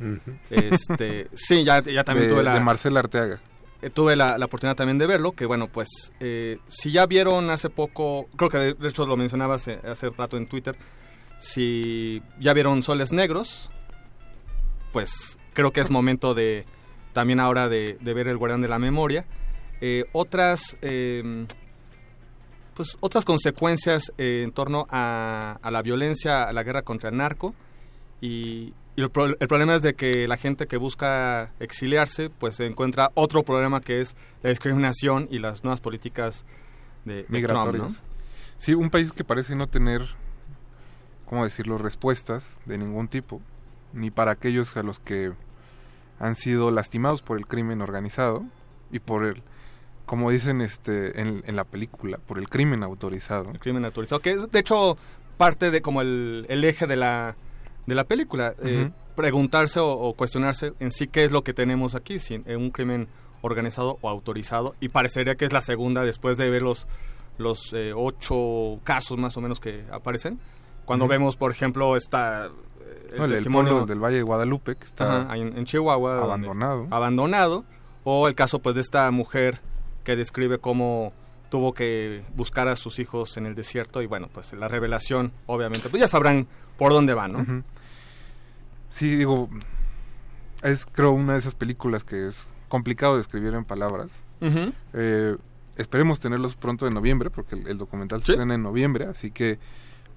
[0.50, 2.54] Este, sí, ya, ya también De- tuve la...
[2.54, 3.40] de Marcela Arteaga.
[3.80, 5.88] eh, tuve la, la oportunidad también de verlo, que bueno, pues
[6.20, 10.10] eh, si ya vieron hace poco, creo que de, de hecho lo mencionaba hace, hace
[10.10, 10.76] rato en Twitter,
[11.38, 13.70] si ya vieron Soles Negros,
[14.92, 16.66] pues creo que es momento de
[17.18, 19.24] también ahora de, ver El Guardián de la Memoria.
[19.80, 21.46] Eh, otras, eh,
[22.74, 27.56] pues, otras consecuencias eh, en torno a, la violencia, a la guerra contra el narco
[28.20, 32.66] y, el, pro- el problema es de que la gente que busca exiliarse pues se
[32.66, 34.14] encuentra otro problema que es
[34.44, 36.44] la discriminación y las nuevas políticas
[37.04, 37.94] de, Trump, migratorias.
[37.94, 37.98] ¿no?
[38.58, 40.02] Sí, un país que parece no tener,
[41.26, 43.40] ¿cómo decirlo?, respuestas de ningún tipo,
[43.92, 45.32] ni para aquellos a los que
[46.18, 48.44] han sido lastimados por el crimen organizado
[48.90, 49.42] y por el,
[50.06, 53.50] como dicen este en, en la película, por el crimen autorizado.
[53.52, 54.96] El crimen autorizado, que es de hecho
[55.36, 57.36] parte de como el, el eje de la,
[57.86, 58.54] de la película.
[58.62, 58.94] eh, Ujú.
[59.18, 62.70] preguntarse o, o cuestionarse en sí qué es lo que tenemos aquí, si eh, un
[62.70, 63.08] crimen
[63.42, 64.76] organizado o autorizado.
[64.80, 66.86] Y parecería que es la segunda después de ver los,
[67.36, 70.38] los eh, ocho casos más o menos que aparecen.
[70.84, 71.10] Cuando Ujú.
[71.10, 72.48] vemos, por ejemplo, esta...
[73.12, 76.12] eh, No, el, el del Valle de Guadalupe que está Ajá, en, en Chihuahua.
[76.14, 76.86] donde- abandonado.
[76.90, 77.64] abandonado.
[78.04, 79.60] O el caso pues de esta mujer
[80.04, 81.12] que describe cómo
[81.50, 85.88] tuvo que buscar a sus hijos en el desierto y bueno, pues la revelación, obviamente,
[85.88, 87.64] pues ya sabrán por dónde van, ¿no?
[88.90, 89.48] Sí, digo,
[90.62, 94.08] es creo una de esas películas que es complicado de escribir en palabras.
[94.94, 95.36] Eh,
[95.76, 98.32] esperemos tenerlos pronto en noviembre, porque el, el documental se Sí.
[98.32, 99.58] estrena en noviembre, así que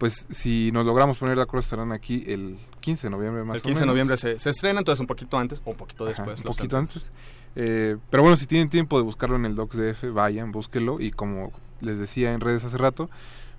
[0.02, 3.62] pues si nos logramos poner de acuerdo estarán aquí el 15 de noviembre más El
[3.62, 6.24] o 15 de noviembre se, se estrena, entonces un poquito antes o un poquito Ajá,
[6.24, 6.40] después.
[6.40, 7.12] un poquito antes.
[7.56, 11.52] Eh, pero bueno, si tienen tiempo de buscarlo en el DocsDF, vayan, búsquelo y como
[11.82, 13.12] les decía en redes hace rato,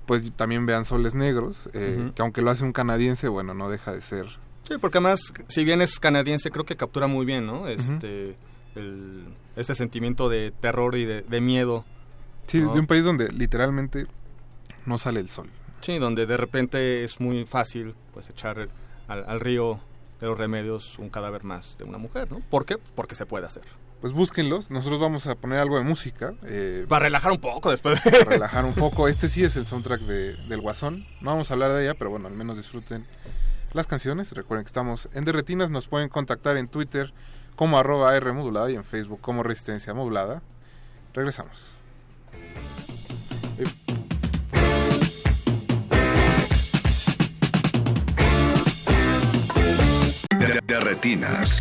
[0.05, 3.93] pues también vean Soles Negros, eh, que aunque lo hace un canadiense, bueno, no deja
[3.93, 4.27] de ser
[4.65, 7.69] Sí, porque además, si bien es canadiense, creo que captura muy bien, ¿no?
[7.69, 8.35] Este,
[8.75, 11.85] el, este sentimiento de terror y de, de miedo.
[12.49, 12.75] Sí, ¿no?
[12.75, 14.09] de un país donde literalmente
[14.87, 15.49] no sale el sol.
[15.83, 18.69] Sí, donde de repente es muy fácil pues echar
[19.09, 19.79] al, al río
[20.21, 22.41] de los remedios un cadáver más de una mujer, ¿no?
[22.49, 22.79] ¿Por qué?
[22.95, 23.65] Porque se puede hacer.
[24.01, 26.35] Pues búsquenlos, nosotros vamos a poner algo de música.
[26.45, 28.01] eh, Para relajar un poco después.
[28.05, 29.07] para relajar un poco.
[29.07, 31.05] Este sí es el soundtrack de, del Guasón.
[31.21, 33.05] No vamos a hablar de ella, pero bueno, al menos disfruten
[33.73, 34.33] las canciones.
[34.33, 37.13] Recuerden que estamos en Derretinas, nos pueden contactar en Twitter
[37.55, 40.43] como arroba R modulada y en Facebook como Resistencia Modulada.
[41.15, 41.75] Regresamos.
[43.57, 43.65] De,
[50.67, 51.61] de retinas.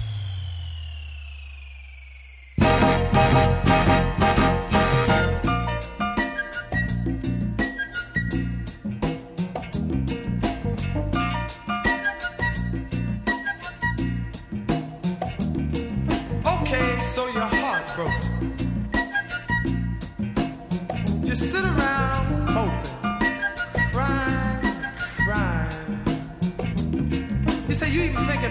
[21.23, 22.90] You sit around hoping,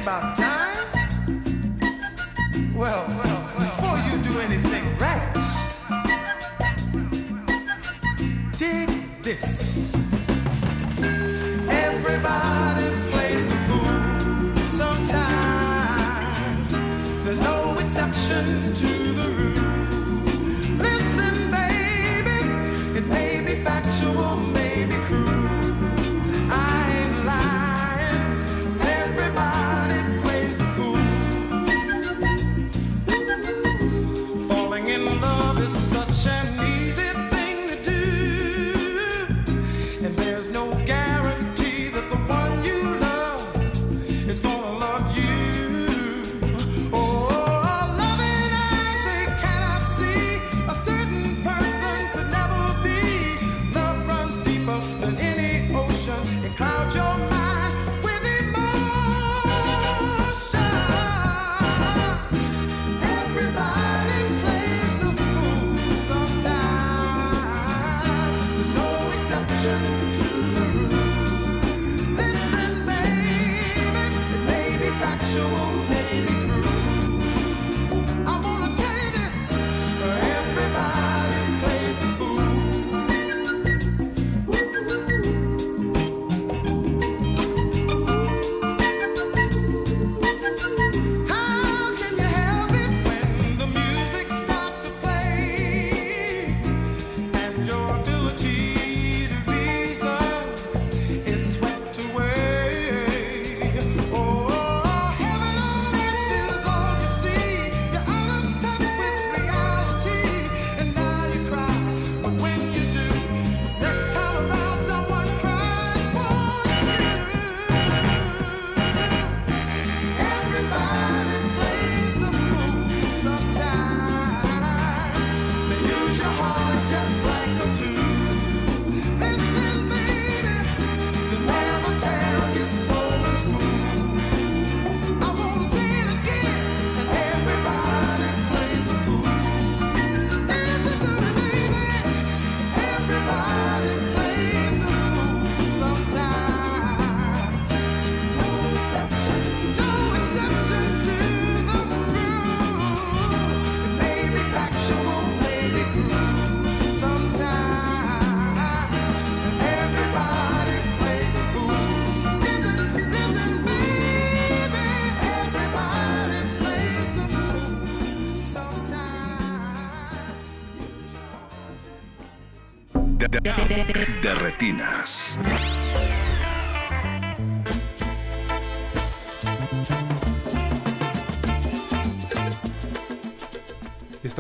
[0.02, 0.86] about time?
[2.74, 3.29] Well, well,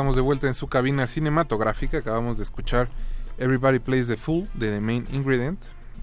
[0.00, 1.98] Estamos de vuelta en su cabina cinematográfica.
[1.98, 2.88] Acabamos de escuchar
[3.36, 5.60] Everybody Plays the Fool de The Main Ingredient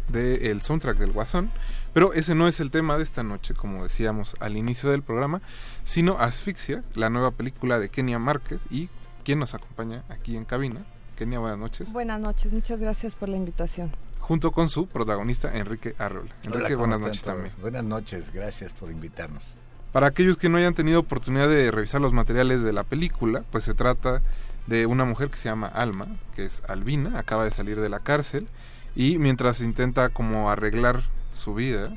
[0.07, 1.49] del soundtrack del Guasón.
[1.95, 5.41] Pero ese no es el tema de esta noche, como decíamos al inicio del programa,
[5.83, 8.89] sino Asfixia, la nueva película de Kenia Márquez y
[9.25, 10.85] quien nos acompaña aquí en cabina.
[11.15, 11.91] Kenia, buenas noches.
[11.91, 13.89] Buenas noches, muchas gracias por la invitación.
[14.19, 16.35] Junto con su protagonista Enrique Arrola.
[16.43, 17.35] Enrique, Hola, ¿cómo buenas noches todos?
[17.35, 17.55] también.
[17.61, 19.55] Buenas noches, gracias por invitarnos.
[19.91, 23.63] Para aquellos que no hayan tenido oportunidad de revisar los materiales de la película, pues
[23.63, 24.21] se trata
[24.67, 27.99] de una mujer que se llama Alma, que es albina, acaba de salir de la
[27.99, 28.47] cárcel
[28.95, 31.03] y mientras intenta como arreglar
[31.33, 31.95] su vida,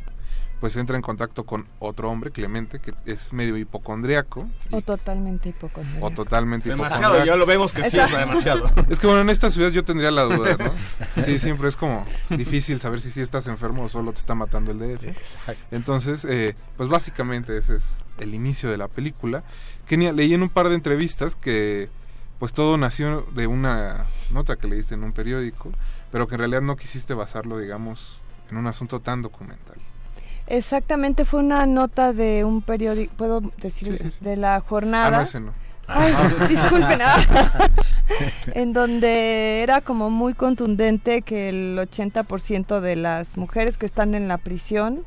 [0.60, 6.06] pues entra en contacto con otro hombre, Clemente, que es medio hipocondriaco O totalmente hipocondríaco.
[6.06, 7.26] o totalmente Demasiado, hipocondriaco.
[7.26, 8.70] ya lo vemos que sí, es demasiado.
[8.90, 10.72] Es que bueno, en esta ciudad yo tendría la duda, ¿no?
[11.24, 14.70] Sí, siempre es como difícil saber si sí estás enfermo o solo te está matando
[14.72, 15.04] el DF.
[15.70, 17.84] Entonces, eh, pues básicamente ese es
[18.18, 19.42] el inicio de la película.
[19.86, 21.88] Kenia, leí en un par de entrevistas que
[22.38, 25.70] pues todo nació de una nota que leíste en un periódico,
[26.12, 28.20] pero que en realidad no quisiste basarlo, digamos,
[28.50, 29.76] en un asunto tan documental.
[30.50, 35.06] Exactamente, fue una nota de un periódico, puedo decir, de la jornada.
[35.06, 35.52] Ah, no, ese no.
[35.86, 36.46] Ay, Ah.
[36.48, 36.98] disculpen.
[37.02, 37.68] ah.
[38.54, 44.26] en donde era como muy contundente que el 80% de las mujeres que están en
[44.26, 45.04] la prisión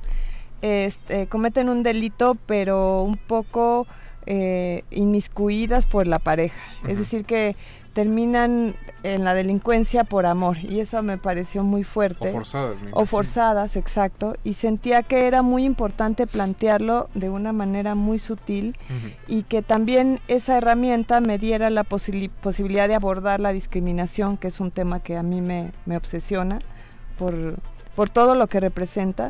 [0.61, 3.86] este, cometen un delito, pero un poco
[4.26, 6.56] eh, inmiscuidas por la pareja.
[6.88, 7.57] Es decir, que
[7.94, 12.30] terminan en la delincuencia por amor y eso me pareció muy fuerte.
[12.30, 14.36] O forzadas, O forzadas, exacto.
[14.44, 18.76] Y sentía que era muy importante plantearlo de una manera muy sutil
[19.28, 24.48] y que también esa herramienta me diera la posili- posibilidad de abordar la discriminación, que
[24.48, 26.60] es un tema que a mí me, me obsesiona
[27.18, 27.56] por,
[27.95, 29.30] por todo lo que representa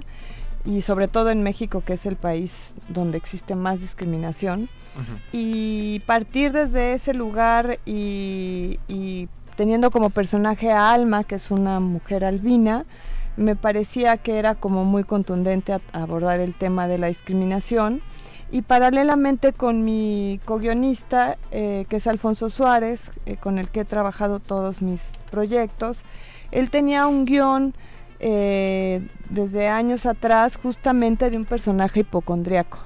[0.65, 4.69] y sobre todo en México, que es el país donde existe más discriminación.
[5.31, 11.79] Y partir desde ese lugar y, y teniendo como personaje a Alma, que es una
[11.79, 12.85] mujer albina,
[13.35, 18.01] me parecía que era como muy contundente a- abordar el tema de la discriminación.
[18.51, 23.85] Y paralelamente con mi co-guionista, eh, que es Alfonso Suárez, eh, con el que he
[23.85, 25.97] trabajado todos mis proyectos,
[26.51, 27.73] él tenía un guion
[28.25, 32.79] eh, desde años atrás justamente de un personaje hipocondriaco.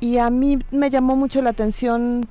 [0.00, 2.26] Y a mí me llamó mucho la atención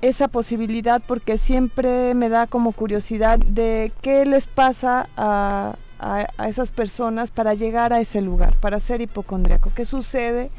[0.00, 6.48] esa posibilidad porque siempre me da como curiosidad de qué les pasa a, a- a
[6.48, 10.50] esas personas para llegar a ese lugar, para ser hipocondriaco, qué sucede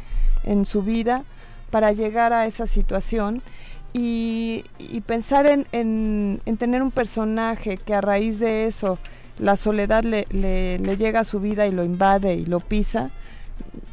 [0.43, 1.23] en su vida
[1.71, 3.41] para llegar a esa situación
[3.93, 8.97] y, y pensar en, en- en tener un personaje que a raíz de eso
[9.39, 13.09] la soledad le, le- le llega a su vida y lo invade y lo pisa,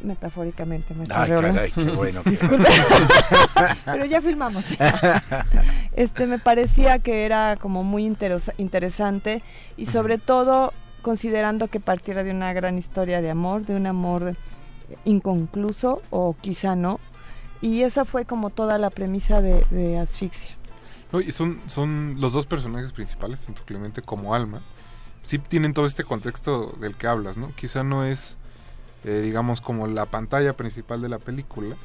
[0.03, 2.37] metafóricamente, maestro Ay, caray, qué bueno que-.
[3.85, 4.65] Pero ya filmamos.
[5.93, 9.43] este me parecía que era como muy interes- interesante
[9.77, 14.37] y sobre todo considerando que partiera de una gran historia de amor, de un amor
[15.05, 17.01] inconcluso o quizá no.
[17.63, 20.51] Y esa fue como toda la premisa de, de Asfixia.
[21.13, 24.61] No, y son, son los dos personajes principales, tanto Clemente como Alma.
[25.27, 27.53] Sí tienen todo este contexto del que hablas, ¿no?
[27.57, 28.37] Quizá no es,
[29.05, 31.77] eh, digamos, como la pantalla principal de la película,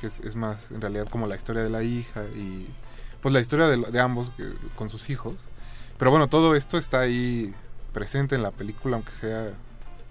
[0.00, 2.68] que es, más, en realidad, como la historia de la hija y,
[3.22, 4.32] pues, la historia de, de ambos
[4.76, 5.36] con sus hijos.
[5.98, 7.54] Pero bueno, todo esto está ahí
[7.92, 9.52] presente en la película, aunque sea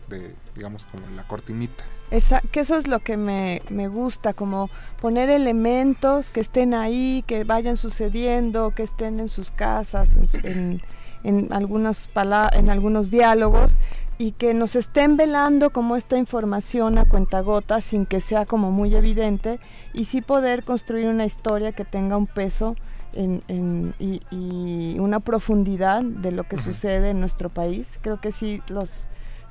[0.08, 1.84] de, digamos, como la cortinita.
[2.12, 4.70] Esa, que eso es lo que me, me gusta, como
[5.00, 10.10] poner elementos que estén ahí, que vayan sucediendo, que estén en sus casas,
[10.44, 10.82] en, en,
[11.24, 13.72] en algunos, pala- en algunos diálogos,
[14.18, 18.94] y que nos estén velando como esta información a cuentagotas sin que sea como muy
[18.96, 19.60] evidente,
[19.94, 22.76] y sí poder construir una historia que tenga un peso
[23.14, 27.88] en, en- y, y una profundidad de lo que sucede en nuestro país.
[28.02, 28.92] Creo que sí los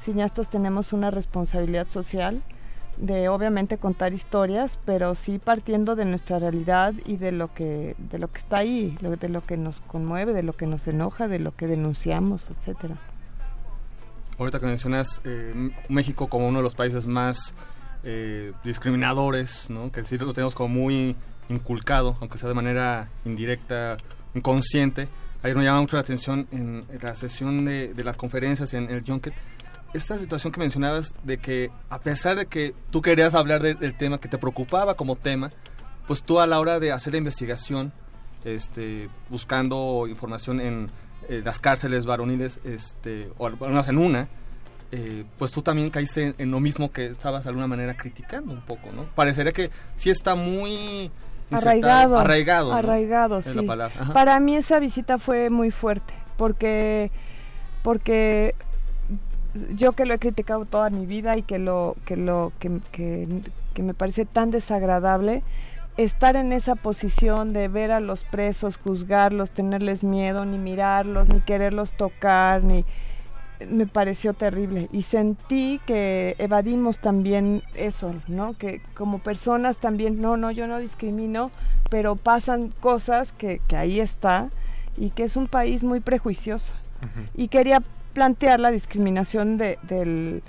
[0.00, 2.42] cineastas tenemos una responsabilidad social
[3.00, 8.18] de obviamente contar historias, pero sí partiendo de nuestra realidad y de lo que de
[8.18, 11.28] lo que está ahí, lo- de lo que nos conmueve, de lo que nos enoja,
[11.28, 12.96] de lo que denunciamos, etcétera.
[14.38, 17.54] Ahorita que mencionas eh, México como uno de los países más
[18.04, 19.90] eh, discriminadores, ¿no?
[19.90, 21.16] que sí lo tenemos como muy
[21.48, 23.96] inculcado, aunque sea de manera indirecta,
[24.34, 25.08] inconsciente.
[25.42, 28.90] Ayer me llama mucho la atención en, en la sesión de, de las conferencias en
[28.90, 29.34] el Junket,
[29.94, 33.96] esta situación que mencionabas de que a pesar de que tú querías hablar de- del
[33.96, 35.50] tema que te preocupaba como tema,
[36.06, 37.92] pues tú a la hora de hacer la investigación,
[38.44, 40.90] este, buscando información en,
[41.28, 44.28] eh, las cárceles varoniles, este, o al menos en una,
[44.92, 48.52] eh, pues tú también caíste en, en lo mismo que estabas de alguna manera criticando
[48.52, 49.04] un poco, ¿no?
[49.14, 51.10] Parecería que sí está muy
[51.50, 52.76] insertado- arraigado arraigado, ¿no?
[52.76, 53.48] arraigado sí
[54.12, 57.10] para mí esa visita fue muy fuerte porque
[57.82, 58.54] porque
[59.74, 63.28] yo que lo he criticado toda mi vida y que lo que lo que, que,
[63.74, 65.42] que me parece tan desagradable
[65.96, 71.40] estar en esa posición de ver a los presos juzgarlos tenerles miedo ni mirarlos ni
[71.40, 72.84] quererlos tocar ni
[73.68, 78.54] me pareció terrible y sentí que evadimos también eso, ¿no?
[78.54, 81.50] Que como personas también, no, no, yo no discrimino,
[81.90, 84.50] pero pasan cosas que, que ahí está
[84.96, 86.72] y que es un país muy prejuicioso.
[87.34, 87.80] Y quería
[88.18, 90.42] plantear la discriminación de, del,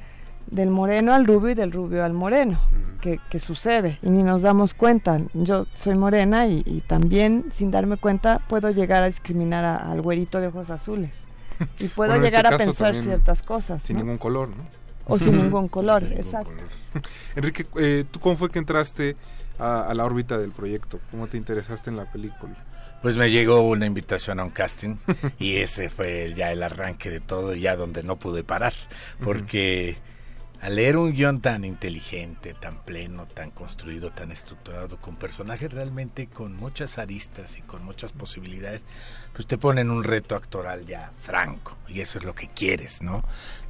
[0.47, 2.59] del moreno al rubio y del rubio al moreno,
[2.99, 5.19] que, que sucede y ni nos damos cuenta.
[5.33, 10.01] Yo soy morena y, y también, sin darme cuenta, puedo llegar a discriminar a- al
[10.01, 11.11] güerito de ojos azules.
[11.77, 13.83] Y puedo Bueno, en llegar este a pensar ciertas cosas.
[13.83, 14.01] Sin ¿no?
[14.03, 14.63] ningún color, ¿no?
[15.05, 16.51] O sin ningún color, exacto.
[17.35, 19.15] Enrique, eh, ¿tú cómo fue que entraste
[19.59, 20.99] a, a la órbita del proyecto?
[21.11, 22.55] ¿Cómo te interesaste en la película?
[23.01, 24.97] Pues me llegó una invitación a un casting
[25.39, 28.73] y ese fue ya el arranque de todo, ya donde no pude parar,
[29.23, 29.97] porque
[30.61, 36.27] al leer un guion tan inteligente, tan pleno, tan construido, tan estructurado, con personajes realmente
[36.27, 38.83] con muchas aristas y con muchas posibilidades,
[39.33, 43.23] pues te ponen un reto actoral ya franco y eso es lo que quieres, ¿no?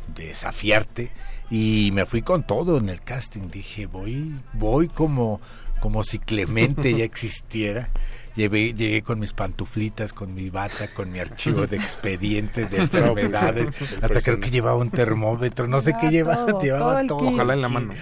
[0.07, 1.11] Desafiarte
[1.51, 5.39] y me fui con todo en el casting, dije voy, voy como
[5.79, 7.89] como si Clemente ya existiera.
[8.35, 13.69] Llevé, llegué con mis pantuflitas, con mi bata, con mi archivo de expedientes, de enfermedades.
[14.01, 17.29] Hasta creo que llevaba un termómetro, no sé qué llevaba, todo, llevaba todo todo.
[17.29, 17.93] Ojalá en la mano.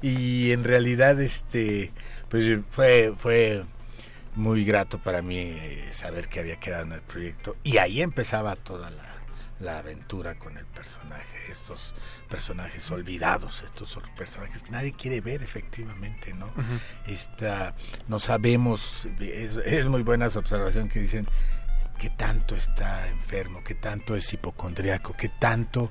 [0.00, 1.92] y en realidad, este,
[2.30, 3.64] pues fue, fue
[4.36, 7.56] muy grato para mí eh, saber que había quedado en el proyecto.
[7.64, 9.05] Y ahí empezaba toda la,
[9.60, 11.94] la aventura con el personaje, estos
[12.28, 16.52] personajes olvidados, estos personajes que nadie quiere ver efectivamente, ¿no?
[17.06, 17.74] Esta,
[18.08, 21.26] no sabemos, es, es muy buena su observación que dicen
[21.98, 25.90] que tanto está enfermo, que tanto es hipocondriaco, que tanto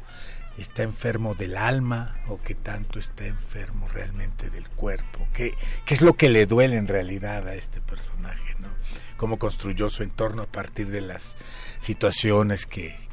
[0.58, 5.54] está enfermo del alma o que tanto está enfermo realmente del cuerpo, qué,
[5.86, 8.70] qué es lo que le duele en realidad a este personaje, ¿no?
[9.18, 11.36] Cómo construyó su entorno a partir de las
[11.80, 13.05] situaciones que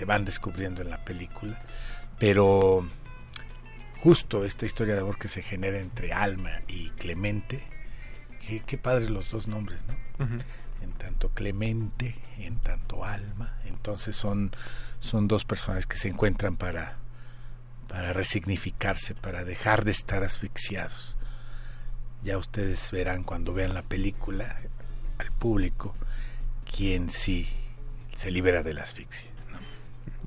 [0.00, 1.60] se van descubriendo en la película,
[2.18, 2.88] pero
[4.00, 7.62] justo esta historia de amor que se genera entre Alma y Clemente,
[8.40, 9.94] qué, qué padres los dos nombres, ¿no?
[10.80, 14.52] En tanto Clemente, en tanto Alma, entonces son,
[15.00, 16.96] son dos personas que se encuentran para,
[17.86, 21.18] para resignificarse, para dejar de estar asfixiados.
[22.24, 24.56] Ya ustedes verán cuando vean la película,
[25.18, 25.94] al público,
[26.74, 27.50] quién sí
[28.16, 29.29] se libera de la asfixia.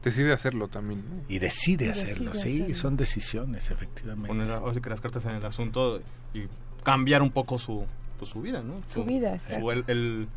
[0.04, 1.04] Decide hacerlo también.
[1.10, 1.24] ¿no?
[1.30, 2.76] Y decide hacerlo, sí, hacerlo.
[2.76, 4.28] son decisiones, efectivamente.
[4.28, 6.02] Poner sí que las cartas en el asunto
[6.34, 6.44] y
[6.84, 7.86] cambiar un poco su,
[8.18, 8.82] pues, su vida, ¿no?
[8.94, 9.60] Su vida, exacto.
[9.62, 10.28] su- el, el-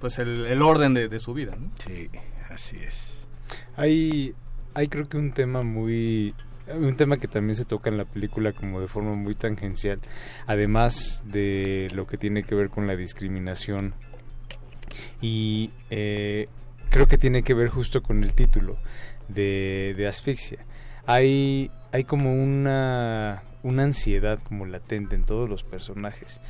[0.00, 1.70] pues el, el orden de, de su vida, ¿no?
[1.78, 2.10] Sí,
[2.50, 3.26] así es.
[3.76, 4.34] Hay,
[4.74, 6.34] hay creo que un tema muy...
[6.74, 10.00] Un tema que también se toca en la película como de forma muy tangencial,
[10.48, 13.94] además de lo que tiene que ver con la discriminación.
[15.20, 16.48] Y eh,
[16.90, 18.76] creo que tiene que ver justo con el título
[19.28, 20.64] de, de asfixia.
[21.06, 26.40] Hay, hay como una, una ansiedad como latente en todos los personajes.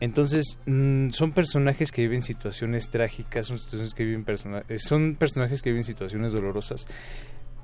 [0.00, 5.14] Entonces, mm, son personajes que viven situaciones trágicas, son, situaciones que viven persona- eh, son
[5.14, 6.86] personajes que viven situaciones dolorosas,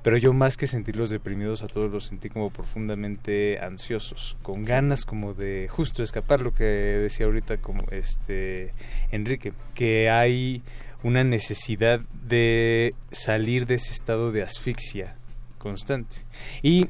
[0.01, 5.05] pero yo más que sentirlos deprimidos a todos los sentí como profundamente ansiosos, con ganas
[5.05, 8.73] como de justo escapar lo que decía ahorita como este
[9.11, 10.63] Enrique, que hay
[11.03, 15.15] una necesidad de salir de ese estado de asfixia
[15.57, 16.17] constante.
[16.61, 16.89] Y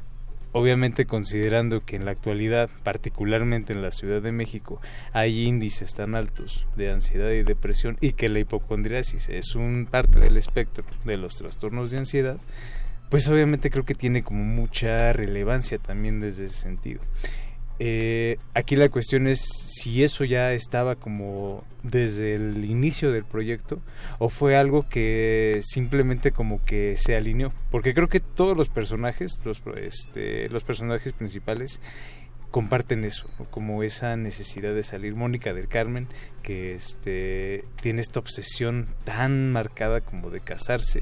[0.52, 4.82] obviamente considerando que en la actualidad, particularmente en la Ciudad de México,
[5.14, 10.20] hay índices tan altos de ansiedad y depresión y que la hipocondriasis es un parte
[10.20, 12.38] del espectro de los trastornos de ansiedad,
[13.10, 17.02] pues obviamente creo que tiene como mucha relevancia también desde ese sentido.
[17.84, 23.80] Eh, aquí la cuestión es si eso ya estaba como desde el inicio del proyecto
[24.20, 27.52] o fue algo que simplemente como que se alineó.
[27.72, 31.82] Porque creo que todos los personajes los, este, los personajes principales
[32.52, 35.16] comparten eso como esa necesidad de salir.
[35.16, 36.08] Mónica del Carmen
[36.44, 41.02] que este tiene esta obsesión tan marcada como de casarse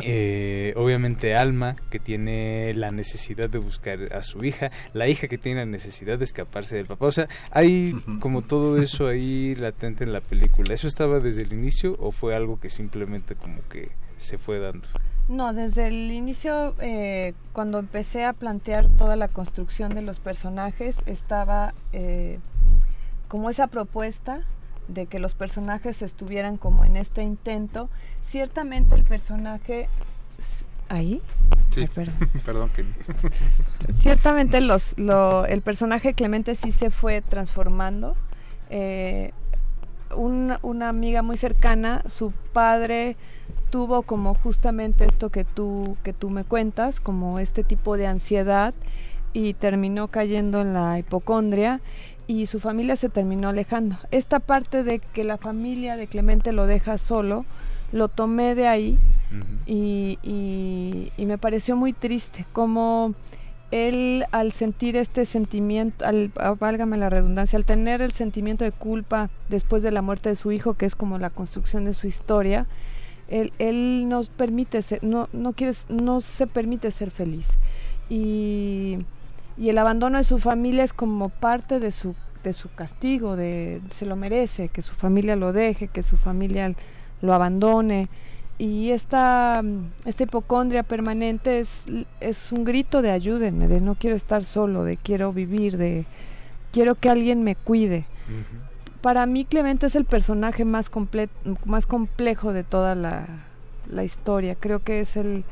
[0.00, 5.38] eh, obviamente Alma, que tiene la necesidad de buscar a su hija, la hija que
[5.38, 7.06] tiene la necesidad de escaparse del papá.
[7.06, 10.74] O sea, hay como todo eso ahí latente en la película.
[10.74, 14.86] ¿Eso estaba desde el inicio o fue algo que simplemente como que se fue dando?
[15.28, 20.96] No, desde el inicio, eh, cuando empecé a plantear toda la construcción de los personajes,
[21.04, 22.38] estaba eh,
[23.28, 24.40] como esa propuesta
[24.88, 27.88] de que los personajes estuvieran como en este intento.
[28.24, 29.88] Ciertamente el personaje...
[30.90, 31.20] ¿Ahí?
[31.70, 32.14] Sí, Ay, perdón.
[32.46, 32.84] perdón que...
[34.00, 38.16] Ciertamente los, lo- el personaje Clemente sí se fue transformando.
[38.70, 39.32] Eh,
[40.16, 43.16] un- una amiga muy cercana, su padre
[43.70, 48.72] tuvo como justamente esto que tú, que tú me cuentas, como este tipo de ansiedad
[49.34, 51.80] y terminó cayendo en la hipocondria
[52.28, 53.96] y su familia se terminó alejando.
[54.12, 57.44] Esta parte de que la familia de Clemente lo deja solo,
[57.90, 58.98] lo tomé de ahí
[59.66, 63.14] y, y- y me pareció muy triste como
[63.70, 68.72] él al sentir este sentimiento, al, ah, válgame la redundancia, al tener el sentimiento de
[68.72, 72.06] culpa después de la muerte de su hijo, que es como la construcción de su
[72.06, 72.66] historia,
[73.28, 77.46] él, él nos permite ser, no, no, quieres, no se permite ser feliz.
[78.08, 78.98] Y,
[79.58, 82.14] y el abandono de su familia es como parte de su,
[82.44, 86.72] de su castigo, de, se lo merece, que su familia lo deje, que su familia
[87.20, 88.08] lo abandone.
[88.60, 89.62] Y esta,
[90.04, 91.84] esta hipocondria permanente es,
[92.20, 96.06] es un grito de ayúdenme, de no quiero estar solo, de quiero vivir, de
[96.72, 98.04] quiero que alguien me cuide.
[99.00, 101.28] Para mí Clemente es el personaje más, comple-
[101.64, 103.26] más complejo de toda la,
[103.88, 104.56] la historia.
[104.56, 105.44] Creo que es el,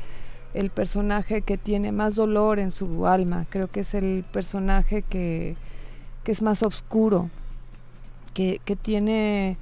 [0.53, 3.45] el personaje que tiene más dolor en su alma.
[3.49, 5.55] Creo que es el personaje que,
[6.23, 7.29] que es más oscuro,
[8.33, 9.57] que, que tiene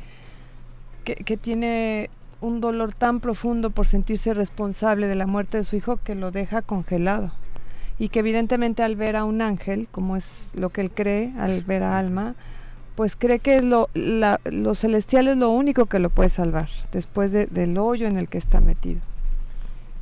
[1.03, 2.09] que, tiene
[2.41, 6.31] un dolor tan profundo por sentirse responsable de la muerte de su hijo que lo
[6.31, 7.31] deja congelado
[7.99, 11.61] y que evidentemente al ver a un ángel, como es lo que él cree, al
[11.61, 12.35] ver a Alma,
[12.95, 14.39] pues cree que es lo, la,
[14.73, 18.37] celestial es lo único que lo puede salvar después de- del hoyo en el que
[18.37, 18.99] está metido.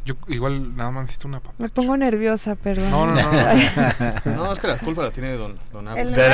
[0.05, 1.55] Yo igual nada más necesito una papa.
[1.57, 2.91] Me pongo nerviosa, perdón.
[2.91, 4.35] No, no, no.
[4.35, 6.11] No, es que la culpa la tiene don, don Agus.
[6.11, 6.13] El.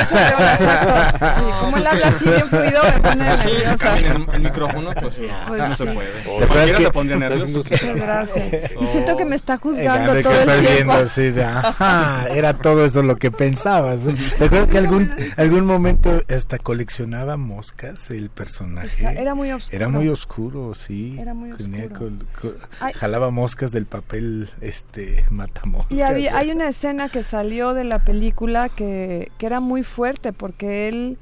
[1.30, 3.76] Sí, como él habla así bien fluido, me pone sí, nerviosa.
[3.78, 5.94] camina el, el micrófono, pues, Pues no se sí.
[5.94, 6.08] puede.
[6.10, 7.58] ¿Te acuerdas Cualquiera que- te pondría nervioso.
[7.58, 8.70] Muchas gracias.
[8.80, 10.70] Y siento que me está juzgando Eh, todo que el tiempo.
[10.74, 14.00] viendo así de, ajá, era todo eso lo que pensabas.
[14.38, 18.88] ¿Te acuerdas que algún algún momento hasta coleccionaba moscas el personaje?
[18.88, 19.76] Esa- era muy oscuro.
[19.76, 21.16] Era muy oscuro, sí.
[21.20, 22.56] Era muy Tenía oscuro.
[22.80, 22.92] Ay.
[22.94, 25.96] jalaba moscas del papel este matamoscas.
[25.96, 30.32] Y había, hay una escena que salió de la película que, que era muy fuerte
[30.32, 31.18] porque él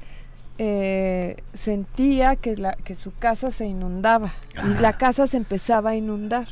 [0.61, 4.33] eh, sentía que, la, que su casa se inundaba
[4.65, 6.49] y la casa se empezaba a inundar.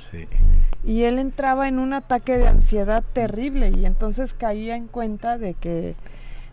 [0.85, 5.55] Y él entraba en un ataque de ansiedad terrible y entonces caía en cuenta de
[5.55, 5.95] que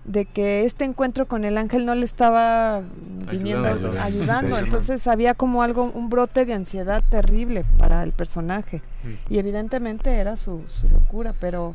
[0.04, 2.82] de que este encuentro con el ángel no le estaba
[3.30, 4.02] viniendo Ayudando.
[4.02, 4.62] ayudando, Sí.
[4.64, 8.82] entonces había como algo un brote de ansiedad terrible para el personaje
[9.30, 11.74] y evidentemente era su, su locura pero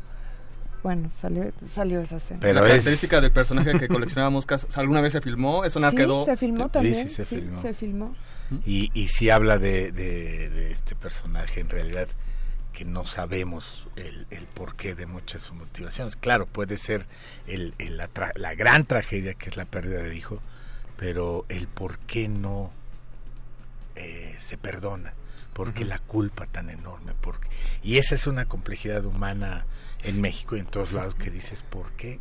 [0.84, 5.20] bueno salió salió esa escena la característica del personaje que coleccionaba moscas, ¿alguna vez se
[5.20, 5.64] filmó?
[5.64, 6.24] ¿Eso nada Sí, quedó?
[6.24, 7.60] se filmó Sí, también sí, se filmó.
[7.62, 8.14] se filmó
[8.64, 12.06] Y, y sí habla de, de, de este personaje en realidad
[12.72, 16.16] que no sabemos el, el porqué de muchas de sus motivaciones.
[16.16, 17.06] Claro, puede ser
[17.46, 20.40] el, el- la, tra- la gran tragedia que es la pérdida del hijo,
[20.96, 22.70] pero el por qué no
[23.96, 25.12] eh, se perdona,
[25.52, 27.48] por qué la culpa tan enorme, porque
[27.82, 29.66] y esa es una complejidad humana
[30.04, 32.18] en México y en todos lados que dices por qué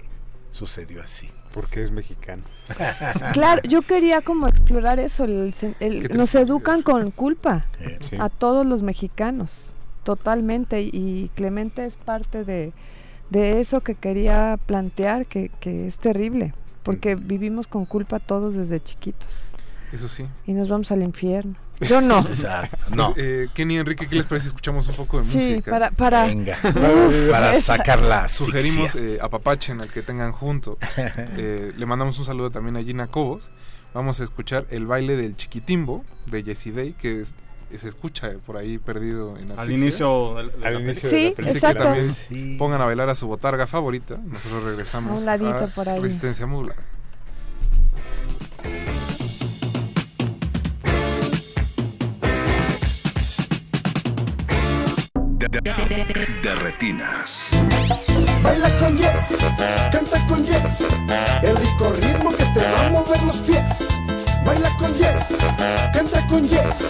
[0.51, 1.29] sucedió así.
[1.53, 2.43] Porque es mexicano.
[3.33, 7.65] Claro, yo quería como explorar eso, el sen- el- nos educan con culpa
[8.01, 8.17] Sí.
[8.19, 9.68] a todos los mexicanos,
[10.03, 12.73] totalmente, y Clemente es parte de,
[13.29, 16.53] de eso que quería plantear, que, que es terrible,
[16.83, 19.29] porque vivimos con culpa todos desde chiquitos
[19.91, 20.25] Eso sí.
[20.47, 21.55] y nos vamos al infierno.
[21.81, 22.19] Yo no.
[22.27, 25.71] Exacto, Pues, eh, Kenny Enrique, ¿qué les parece si escuchamos un poco de Sí, música?
[25.71, 26.57] para- para- Venga,
[27.31, 30.77] para esa- sacar la Sugerimos eh, apapachen al que tengan junto.
[31.37, 33.49] Eh, le mandamos un saludo también a Gina Cobos.
[33.93, 37.33] Vamos a escuchar el baile del chiquitimbo de Jessie Day, que es-
[37.77, 41.15] se escucha eh, por ahí perdido en Al inicio de la- de Al inicio Sí,
[41.15, 41.51] de la película.
[41.51, 41.83] Así que exacto.
[41.83, 42.55] también Sí.
[42.57, 44.17] pongan a bailar a su botarga favorita.
[44.25, 45.99] Nosotros regresamos A un ladito por ahí.
[45.99, 46.81] Resistencia Modulada.
[56.43, 57.49] De retinas.
[58.41, 59.37] Baila con Yes,
[59.91, 60.81] canta con Yes,
[61.43, 63.87] el rico ritmo que te va a mover los pies.
[64.45, 65.37] Baila con Yes,
[65.93, 66.89] canta con Yes.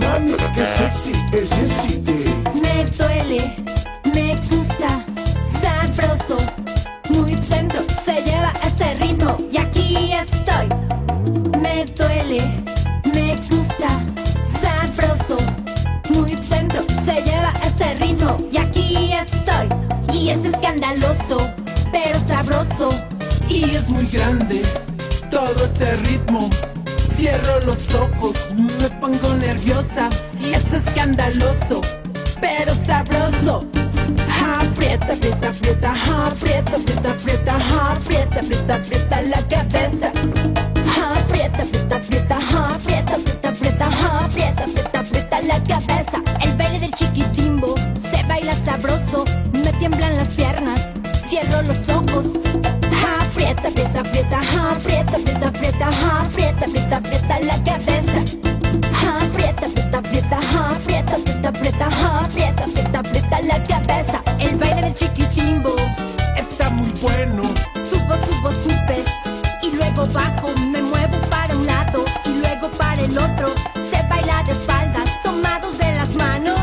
[0.00, 2.24] Mami, qué sexy es Yesite.
[2.62, 3.56] Me duele,
[4.14, 5.04] me gusta,
[5.60, 6.38] sabroso,
[7.10, 10.68] muy dentro se lleva este ritmo y aquí estoy.
[11.60, 12.64] Me duele,
[13.12, 13.88] me gusta,
[14.60, 15.38] sabroso,
[16.10, 19.68] muy dentro se lleva este ritmo y aquí estoy.
[20.12, 21.50] Y es escandaloso,
[21.90, 22.90] pero sabroso.
[23.48, 24.62] Y es muy grande
[25.38, 26.50] todo este ritmo.
[27.14, 28.34] Cierro los ojos,
[28.80, 30.10] me pongo nerviosa.
[30.40, 31.80] Y es escandaloso,
[32.40, 33.64] pero sabroso.
[34.60, 35.92] Aprieta, aprieta, aprieta,
[36.26, 37.56] aprieta, aprieta, aprieta,
[37.92, 40.12] aprieta, aprieta, aprieta la cabeza.
[40.98, 42.36] Aprieta, aprieta, aprieta,
[42.74, 43.86] aprieta, aprieta, aprieta,
[44.24, 46.18] aprieta, aprieta, aprieta la cabeza.
[46.40, 47.74] El baile del chiquitimbo
[48.10, 50.80] se baila sabroso, me tiemblan las piernas,
[51.28, 51.97] cierro los ojos
[53.66, 58.20] aprieta, aprieta, aprieta, ja, aprieta, aprieta, aprieta, ja, aprieta, aprieta, aprieta la cabeza.
[59.00, 64.22] Ja, aprieta, aprieta, aprieta, ja, aprieta, aprieta, aprieta, ja, aprieta, aprieta, aprieta la cabeza.
[64.38, 65.74] El baile del chiquitimbo
[66.36, 67.42] está muy bueno.
[67.84, 69.06] Subo, subo, subes
[69.62, 73.48] y luego bajo, me muevo para un lado y luego para el otro.
[73.90, 76.60] Se baila de espaldas, tomados de las manos.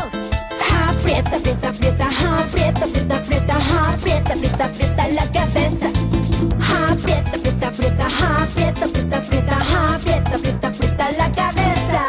[0.70, 6.05] Ja, aprieta, aprieta, aprieta, ja, aprieta, aprieta, aprieta, ja, aprieta, aprieta, aprieta la cabeza
[6.96, 12.02] aprieta, aprieta, aprieta, ja, aprieta, aprieta, aprieta, ja, aprieta, aprieta, aprieta la cabeza.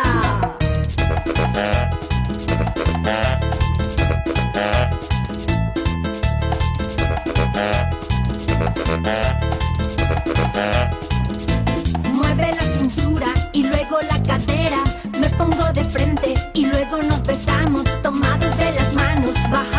[12.14, 14.84] Mueve la cintura y luego la cadera.
[15.20, 19.77] Me pongo de frente y luego nos besamos, tomados de las manos, baja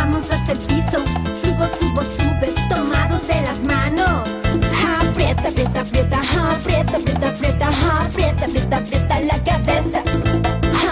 [6.59, 10.03] Aprieta, aprieta, aprieta, aprieta, aprieta, aprieta la cabeza.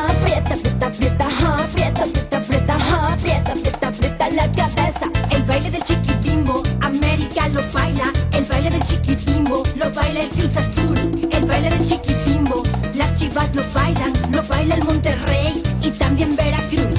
[0.09, 2.77] Aprieta, aprieta, aprieta, aprieta, aprieta, aprieta,
[3.13, 5.11] aprieta, aprieta, aprieta la cabeza.
[5.31, 8.13] El baile del chiquitimbo, América lo baila.
[8.33, 11.29] El baile del chiquitimbo, lo baila el Cruz Azul.
[11.33, 12.63] El baile del chiquitimbo,
[12.95, 16.96] las chivas lo bailan, lo baila el Monterrey y también Veracruz.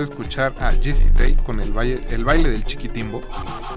[0.00, 3.22] De escuchar a Jessie Day con el baile, el baile del chiquitimbo.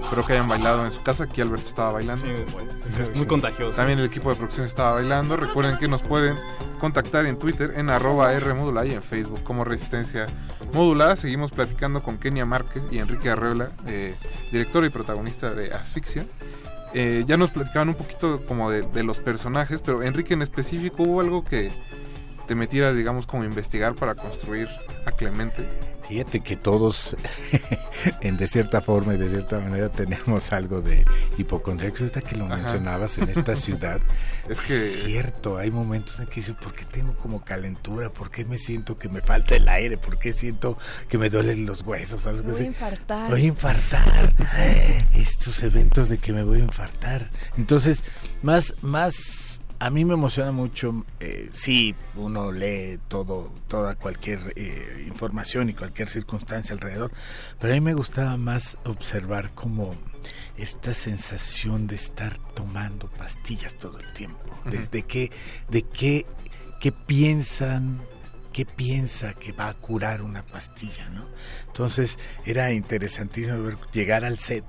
[0.02, 1.24] Espero que hayan bailado en su casa.
[1.24, 2.24] Aquí Alberto estaba bailando.
[2.24, 2.70] Sí, bueno,
[3.00, 3.76] es muy contagioso.
[3.76, 5.36] También el equipo de producción estaba bailando.
[5.36, 6.36] Recuerden que nos pueden
[6.80, 10.26] contactar en Twitter en arroba R modulada y en Facebook como Resistencia
[10.72, 11.16] Modulada.
[11.16, 14.14] Seguimos platicando con Kenia Márquez y Enrique Arreola, eh,
[14.50, 16.26] director y protagonista de Asfixia.
[16.94, 21.02] Eh, ya nos platicaban un poquito como de, de los personajes, pero Enrique en específico
[21.02, 21.72] hubo algo que
[22.46, 24.68] te metieras, digamos, como investigar para construir
[25.06, 25.66] a Clemente.
[26.08, 27.16] Fíjate que todos,
[28.20, 31.04] en de cierta forma y de cierta manera, tenemos algo de
[31.38, 32.00] hipocondriacos.
[32.02, 32.56] Ahorita que lo Ajá.
[32.56, 34.00] mencionabas en esta ciudad,
[34.48, 34.74] Es que-
[35.06, 38.10] cierto, hay momentos en que dices, ¿por qué tengo como calentura?
[38.12, 39.96] ¿Por qué me siento que me falta el aire?
[39.96, 40.76] ¿Por qué siento
[41.08, 42.26] que me duelen los huesos?
[42.26, 42.64] Algo Voy a así.
[42.64, 43.30] infartar.
[43.30, 44.34] Voy a infartar.
[45.14, 47.30] Estos eventos de que me voy a infartar.
[47.56, 48.02] Entonces,
[48.42, 51.04] más, más, a mí me emociona mucho.
[51.20, 57.12] Eh, sí, uno lee todo, toda cualquier eh, información y cualquier circunstancia alrededor,
[57.60, 59.94] pero a mí me gustaba más observar como
[60.56, 64.38] esta sensación de estar tomando pastillas todo el tiempo.
[64.70, 65.30] Desde que,
[65.68, 66.26] de qué,
[66.80, 68.00] qué piensan,
[68.52, 71.26] qué piensa que va a curar una pastilla, ¿no?
[71.66, 74.64] Entonces era interesantísimo ver, llegar al set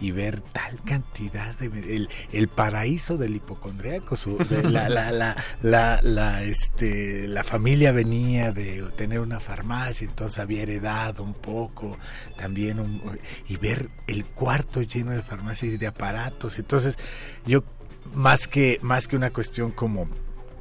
[0.00, 5.36] y ver tal cantidad de el, el paraíso del hipocondriaco su- de la, la, la,
[5.62, 11.96] la, la, este la familia venía de tener una farmacia entonces había heredado un poco
[12.36, 13.02] también un-
[13.48, 16.58] y ver el cuarto lleno de farmacias y de aparatos.
[16.58, 16.96] Entonces
[17.46, 17.64] yo
[18.14, 20.08] más que más que una cuestión como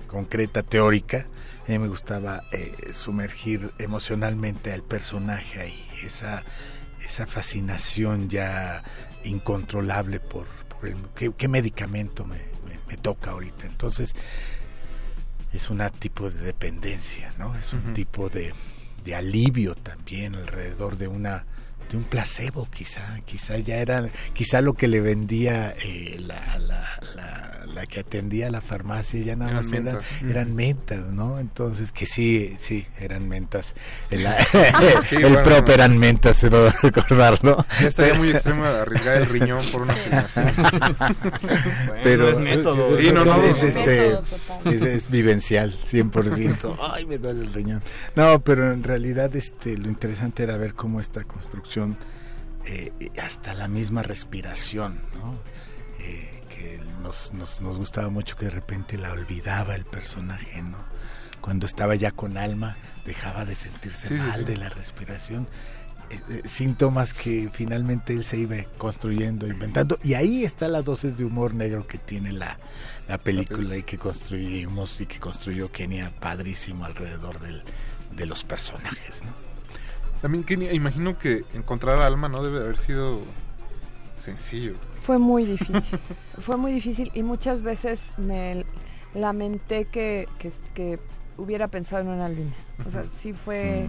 [0.08, 1.28] concreta teórica
[1.68, 6.44] a mí me gustaba eh, sumergir emocionalmente al personaje ahí esa
[7.06, 8.84] esa fascinación ya
[9.28, 13.66] incontrolable por, por el, ¿qué, qué medicamento me, me- me toca ahorita.
[13.66, 14.16] Entonces,
[15.54, 17.56] es un tipo de dependencia, ¿no?
[17.56, 18.54] Es un tipo de,
[19.04, 21.46] de alivio también alrededor de una
[21.90, 27.00] de un placebo quizá quizá ya era quizá lo que le vendía eh, la, la,
[27.16, 27.47] la,
[27.78, 30.22] la que atendía la farmacia ya nada Eran más eran, mentas.
[30.24, 33.76] eran mentas no entonces que sí sí eran mentas
[34.10, 34.26] el,
[35.06, 35.44] Sí, el bueno.
[35.44, 40.48] prop eran mentas debo recordarlo Ya estaría muy extremo arriesgar el riñón por una filmación.
[42.04, 42.98] pero es método.
[42.98, 43.44] es- Sí, no, no.
[43.44, 44.20] es, este,
[44.66, 47.82] es, es vivencial 100% ay me duele el riñón
[48.16, 51.98] no pero en realidad este lo interesante era ver cómo esta construcción
[52.66, 52.92] eh,
[53.24, 55.36] hasta la misma respiración no
[56.00, 60.78] Eh, que nos, nos, nos gustaba mucho que de repente la olvidaba el personaje no
[61.42, 64.46] cuando estaba ya con alma dejaba de sentirse Sí, mal sí.
[64.46, 65.48] de la respiración
[66.10, 70.00] eh, eh, síntomas que finalmente él se iba construyendo, inventando.
[70.04, 72.58] Y ahí está la dosis de humor negro que tiene la,
[73.10, 77.62] la película y que construimos y que construyó Kenia padrísimo alrededor del,
[78.16, 79.22] de los personajes.
[79.26, 79.32] ¿no?
[80.22, 83.20] También Kenia, imagino que encontrar a Alma no debe haber sido
[84.18, 84.76] sencillo.
[85.08, 86.00] Fue muy difícil,
[86.42, 88.66] fue muy difícil y muchas veces me
[89.16, 91.00] lamenté que, que, que
[91.38, 92.52] hubiera pensado en una albina.
[92.86, 93.88] O sea, sí fue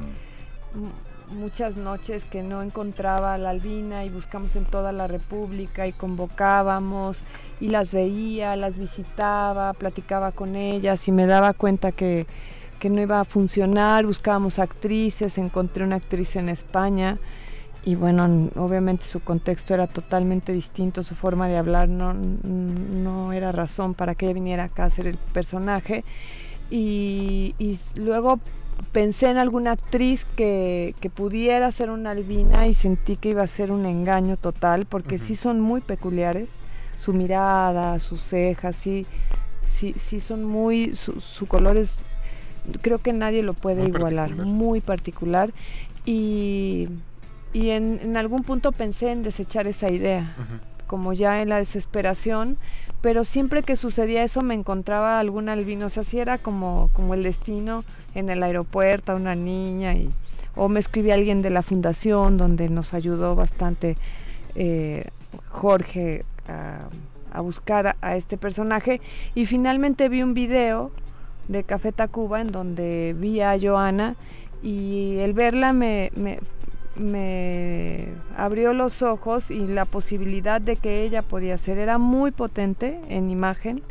[1.33, 5.93] muchas noches que no encontraba a la albina y buscamos en toda la República y
[5.93, 7.19] convocábamos
[7.61, 12.29] y las veía, las visitaba, platicaba con ellas y me daba cuenta que,
[12.79, 17.19] que no iba a funcionar, buscábamos actrices, encontré una actriz en España
[17.85, 23.53] y bueno, obviamente su contexto era totalmente distinto, su forma de hablar no, no era
[23.53, 26.05] razón para que ella viniera acá a ser el personaje.
[26.71, 28.41] Y, y luego
[28.93, 33.47] pensé en alguna actriz que, que pudiera ser una albina y sentí que iba a
[33.47, 36.49] ser un engaño total, porque sí son muy peculiares,
[37.01, 39.07] su mirada, sus cejas, sí,
[39.75, 41.91] sí, sí son muy, su, su color es,
[42.83, 44.47] creo que nadie lo puede Muy igualar, particular.
[44.47, 45.51] muy particular.
[46.05, 46.89] Y,
[47.53, 50.35] y en, en algún punto pensé en desechar esa idea,
[50.87, 52.59] como ya en la desesperación,
[53.01, 57.15] pero siempre que sucedía eso me encontraba algún albino, o sea, sí era como, como
[57.15, 57.85] el destino
[58.15, 60.11] en el aeropuerto, a una niña, y,
[60.57, 63.97] o me escribía alguien de la fundación donde nos ayudó bastante
[64.55, 65.07] eh,
[65.51, 66.89] Jorge a,
[67.33, 69.01] a buscar a, a este personaje,
[69.35, 70.91] y finalmente vi un video
[71.49, 74.17] de Café Tacuba en donde vi a Joana
[74.63, 76.41] y el verla me, me,
[76.99, 83.01] me abrió los ojos y la posibilidad de que ella podía ser era muy potente
[83.09, 83.83] en imagen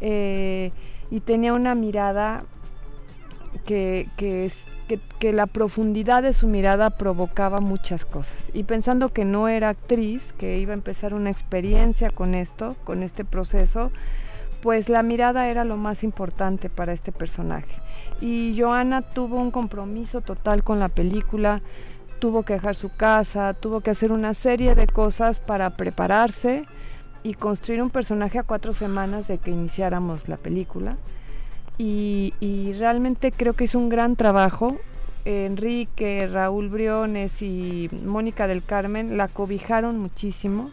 [0.00, 0.72] eh,
[1.10, 2.44] y tenía una mirada
[3.64, 9.10] que, que, es- que, que la profundidad de su mirada provocaba muchas cosas y pensando
[9.10, 13.90] que no era actriz que iba a empezar una experiencia con esto con este proceso
[14.62, 17.68] pues la mirada era lo más importante para este personaje.
[18.20, 21.62] Y Joana tuvo un compromiso total con la película,
[22.18, 26.62] tuvo que dejar su casa, tuvo que hacer una serie de cosas para prepararse
[27.22, 30.96] y construir un personaje a cuatro semanas de que iniciáramos la película.
[31.78, 34.76] Y, y realmente creo que hizo un gran trabajo.
[35.24, 40.70] Enrique, Raúl Briones y Mónica del Carmen la cobijaron muchísimo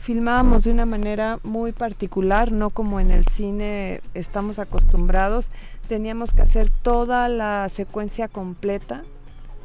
[0.00, 5.48] filmábamos de una manera muy particular, no como en el cine estamos acostumbrados.
[5.88, 9.04] Teníamos que hacer toda la secuencia completa,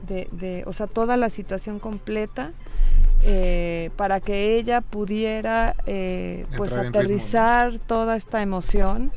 [0.08, 2.52] de, de- o sea, toda la situación completa,
[3.24, 9.12] eh, para que ella pudiera eh, pues aterrizar toda esta emoción.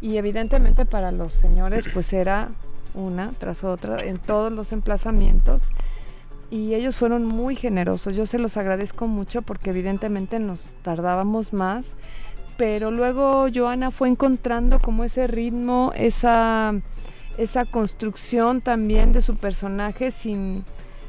[0.00, 2.48] Y evidentemente para los señores pues era
[2.94, 5.62] una tras otra en todos los emplazamientos
[6.50, 8.14] y ellos fueron muy generosos.
[8.14, 11.86] Yo se los agradezco mucho porque evidentemente nos tardábamos más,
[12.58, 16.74] pero luego Joana fue encontrando como ese ritmo, esa,
[17.38, 20.64] esa construcción también de su personaje sin,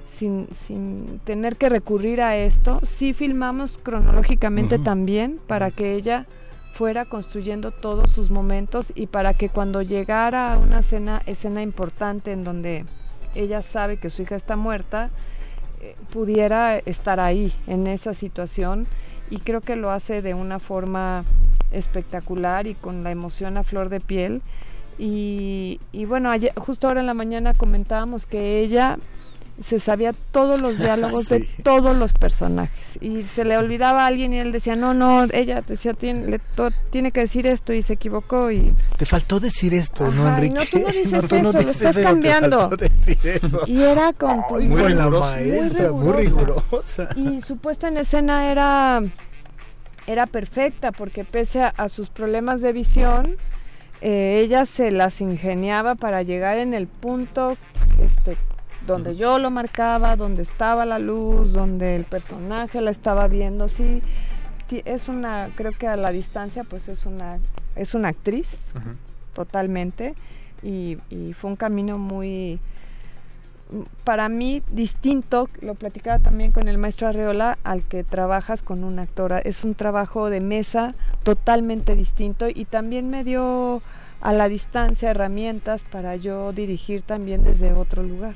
[0.07, 2.79] sin, sin tener que recurrir a esto.
[2.83, 6.25] Sí filmamos cronológicamente también para que ella
[6.73, 12.33] fuera construyendo todos sus momentos y para que cuando llegara a una escena, escena importante
[12.33, 12.85] en donde
[13.33, 15.09] ella sabe que su hija está muerta,
[15.81, 18.87] eh, pudiera estar ahí, en esa situación,
[19.29, 21.23] y creo que lo hace de una forma
[21.71, 24.41] espectacular y con la emoción a flor de piel.
[24.97, 28.97] Y, y bueno, ayer- justo ahora en la mañana comentábamos que ella
[29.61, 34.33] se sabía todos los diálogos de todos los personajes y se le olvidaba a alguien
[34.33, 37.81] y él decía no no ella decía tiene, le to- tiene que decir esto y
[37.81, 40.55] se equivocó y Te faltó decir esto, ¿no, Ajá, Enrique?
[40.55, 42.59] no, tú no dices tú no eso, lo dices estás eso, te cambiando.
[42.59, 43.61] faltó decir eso.
[43.65, 47.09] Y era con muy la maestra, muy rigurosa.
[47.15, 49.01] Y su puesta en escena era
[50.07, 53.37] era perfecta porque pese a, a sus problemas de visión,
[54.01, 57.57] eh, ella se las ingeniaba para llegar en el punto
[57.99, 58.37] este,
[58.85, 64.01] donde yo lo marcaba, donde estaba la luz, donde el personaje la estaba viendo, sí,
[64.85, 67.39] es una, creo que a la distancia pues es una,
[67.75, 68.49] es una actriz
[69.33, 70.15] totalmente
[70.63, 72.59] y, y fue un camino muy
[74.03, 79.03] para mí distinto, lo platicaba también con el maestro Arreola, al que trabajas con una
[79.03, 79.39] actora.
[79.39, 80.93] Es un trabajo de mesa
[81.23, 83.81] totalmente distinto y también me dio
[84.21, 88.35] a la distancia herramientas para yo dirigir también desde otro lugar.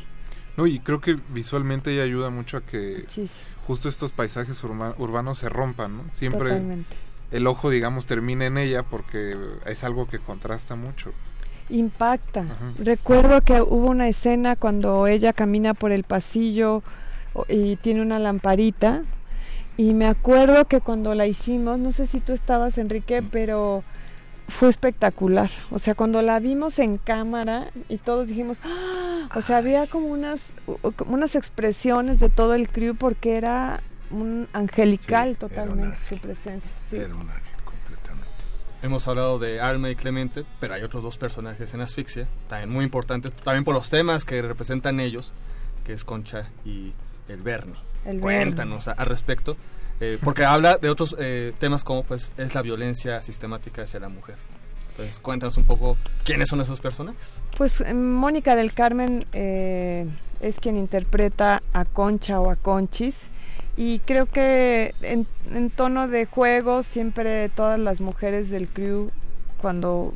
[0.57, 3.29] No, y creo que visualmente ella ayuda mucho a que Muchísimo.
[3.67, 6.03] justo estos paisajes urba- urbanos se rompan, ¿no?
[6.13, 6.95] Siempre Totalmente.
[7.31, 9.35] el ojo, digamos, termina en ella porque
[9.65, 11.11] es algo que contrasta mucho.
[11.69, 12.45] Impacta.
[12.77, 16.83] Recuerdo que hubo una escena cuando ella camina por el pasillo
[17.47, 19.03] y tiene una lamparita.
[19.77, 23.83] Y me acuerdo que cuando la hicimos, no sé si tú estabas, Enrique, pero
[24.49, 25.49] fue espectacular.
[25.71, 29.29] O sea, cuando la vimos en cámara y todos dijimos, ¡Ah!
[29.35, 30.41] o sea, había como unas,
[30.95, 33.81] como unas expresiones de todo el crew porque era
[34.11, 36.71] un angelical totalmente su presencia.
[36.89, 36.97] sí.
[38.81, 42.85] Hemos hablado de Alma y Clemente, pero hay otros dos personajes en Asfixia, también muy
[42.85, 45.33] importantes, también por los temas que representan ellos,
[45.85, 46.93] que es Concha y
[47.27, 47.75] el Bernie.
[48.05, 49.57] El Cuéntanos a- al respecto,
[49.99, 54.07] eh, porque habla de otros eh, temas como pues es la violencia sistemática hacia la
[54.07, 54.35] mujer.
[54.91, 57.41] Entonces cuéntanos un poco quiénes son esos personajes.
[57.57, 60.05] Pues eh, Mónica del Carmen eh,
[60.39, 63.15] es quien interpreta a Concha o a Conchis
[63.75, 69.11] y creo que en, en tono de juego siempre todas las mujeres del crew
[69.61, 70.13] cuando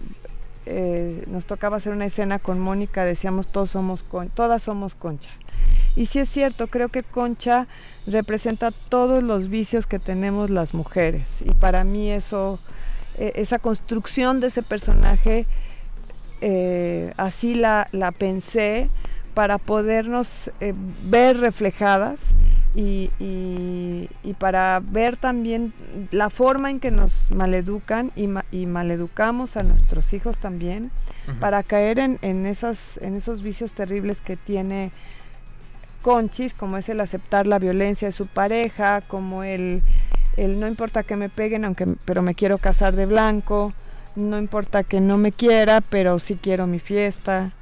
[0.66, 4.06] eh, nos tocaba hacer una escena con Mónica decíamos todos somos
[4.36, 5.32] todas somos Concha
[5.96, 7.68] y sí es cierto creo que Concha
[8.08, 11.28] representa todos los vicios que tenemos las mujeres.
[11.46, 12.60] Y para mí eso
[13.18, 15.46] eh, esa construcción de ese personaje
[16.42, 18.90] eh, así la, la pensé
[19.34, 20.28] para podernos
[20.60, 20.74] eh,
[21.06, 22.20] ver reflejadas
[22.76, 25.74] y, y- y para ver también
[26.12, 30.90] la forma en que nos maleducan y, ma- y maleducamos a nuestros hijos también
[31.40, 34.92] para caer en, en, esas, en esos vicios terribles que tiene
[36.02, 39.82] Conchis, como es el aceptar la violencia de su pareja, como el,
[40.36, 43.72] el no importa que me peguen, aunque pero me quiero casar de blanco,
[44.16, 47.54] no importa que no me quiera, pero sí quiero mi fiesta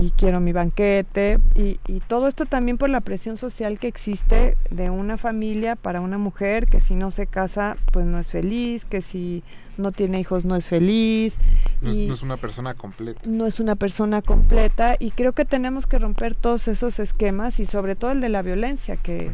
[0.00, 4.56] y quiero mi banquete y, y todo esto también por la presión social que existe
[4.70, 8.84] de una familia para una mujer que si no se casa pues no es feliz,
[8.84, 9.42] que si
[9.78, 11.34] no tiene hijos no es feliz.
[11.82, 13.20] No es, y- no es una persona completa.
[13.26, 17.66] no es una persona completa y creo que tenemos que romper todos esos esquemas y
[17.66, 19.30] sobre todo el de la violencia que,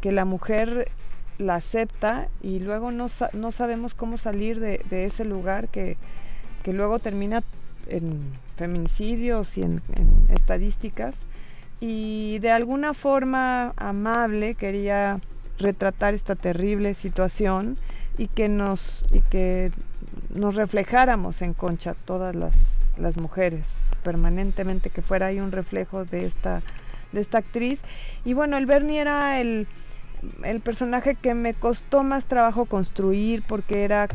[0.00, 0.88] que la mujer
[1.38, 5.96] la acepta y luego no, sa- no sabemos cómo salir de, de ese lugar que,
[6.62, 7.42] que luego termina
[7.88, 8.20] en
[8.56, 9.82] feminicidios y en,
[10.28, 11.14] estadísticas.
[11.80, 15.20] Y de alguna forma amable quería
[15.58, 17.76] retratar esta terrible situación
[18.16, 19.70] y que nos y que
[20.34, 22.52] nos reflejáramos en Concha todas las,
[22.98, 23.64] las mujeres
[24.02, 26.62] permanentemente que fuera ahí un reflejo de esta
[27.12, 27.80] de esta actriz.
[28.24, 29.66] Y bueno el Bernie era el
[30.42, 34.08] el personaje que me costó más trabajo construir porque era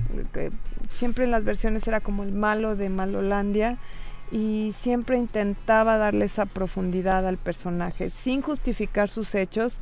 [0.92, 3.78] siempre en las versiones era como el malo de Malolandia
[4.32, 9.78] y siempre intentaba darle esa profundidad al personaje sin justificar sus hechos.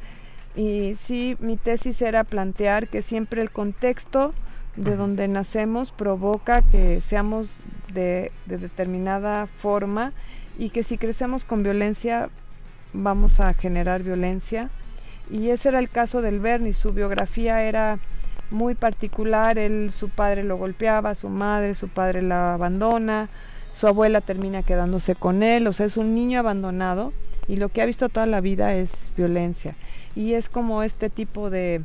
[0.56, 4.34] Y sí mi tesis era plantear que siempre el contexto
[4.76, 7.49] de donde nacemos provoca que seamos
[7.94, 10.14] de, de determinada forma
[10.57, 12.30] y que si crecemos con violencia
[12.94, 14.69] vamos a generar violencia.
[15.30, 17.99] Y ese era el caso del Bernie, su biografía era
[18.49, 23.30] muy particular, él, su padre lo golpeaba, su madre, su padre la abandona,
[23.80, 27.14] su abuela termina quedándose con él, o sea, es un niño abandonado
[27.48, 29.76] y lo que ha visto toda la vida es violencia.
[30.16, 31.82] Y es como este tipo de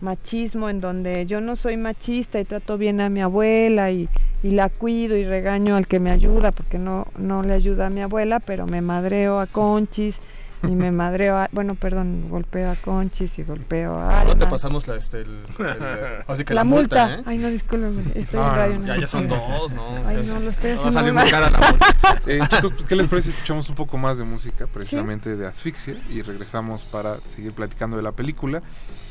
[0.00, 4.08] machismo en donde yo no soy machista y trato bien a mi abuela y,
[4.42, 8.00] la cuido y regaño al que me ayuda porque no, no le ayuda a mi
[8.00, 10.20] abuela, pero me madreo a Conchis
[10.62, 14.86] y me madreo a, bueno, perdón, golpeo a Conchis y golpeo a No te pasamos
[14.88, 17.16] la, este, el, el- así que La multa.
[17.16, 17.22] ¿eh?
[17.26, 18.78] Ay, no, discúlpeme, estoy en radio.
[18.78, 19.82] no, ya, ya son dos, ¿no?
[20.06, 21.30] Ay, no, lo estoy No, va a haciendo salir muy muy mal.
[21.30, 22.22] cara la multa.
[22.26, 25.46] Eh, chicos, pues, ¿qué les parece si escuchamos un poco más de música, precisamente de
[25.46, 28.62] Asfixia, y regresamos para seguir platicando de la película?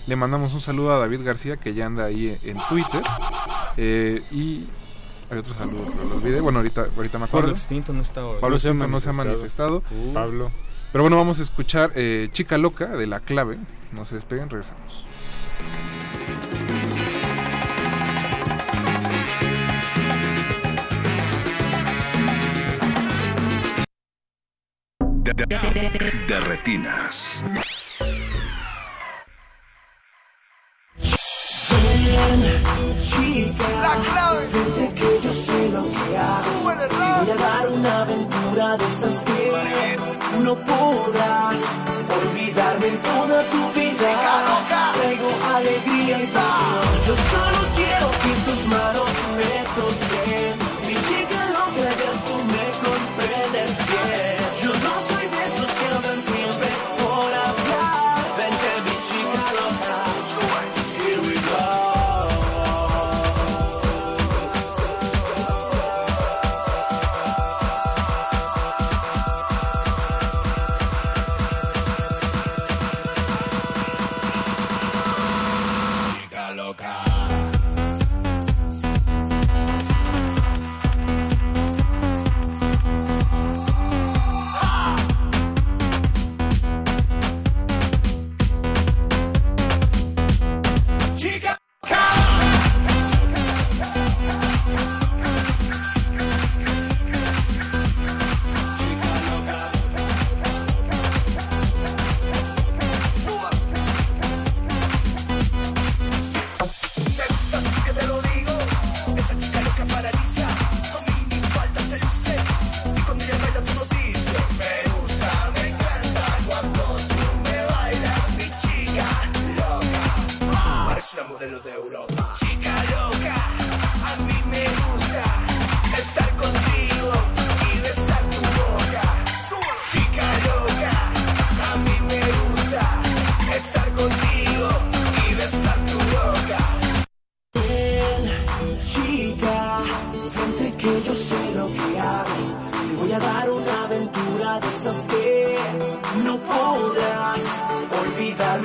[0.08, 3.02] Le mandamos un saludo a David García, que ya anda ahí en Twitter,
[3.78, 4.68] eh, y
[5.32, 6.40] hay otro saludo, pero lo olvidé.
[6.42, 7.48] Bueno, ahorita, ahorita me acuerdo.
[7.48, 8.38] Pablo Extinto no está hoy.
[8.40, 9.82] Pablo No se ha Extinto no se ha manifestado.
[9.82, 10.10] manifestado.
[10.10, 10.14] Uh.
[10.14, 10.52] Pablo.
[10.96, 13.58] Pero bueno, vamos a escuchar eh, Chica Loca de La Clave.
[13.92, 15.04] No se despeguen, regresamos.
[25.24, 27.42] de, de- de retinas.
[33.82, 34.48] La clave.
[34.54, 36.64] Vente que yo sé lo que hago.
[36.64, 41.56] Voy a dar una aventura de esas que no podrás
[42.18, 43.96] olvidarme en toda tu vida.
[44.94, 47.08] Traigo alegría y pasión.
[47.08, 47.55] Yo solo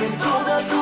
[0.03, 0.80] en toda tu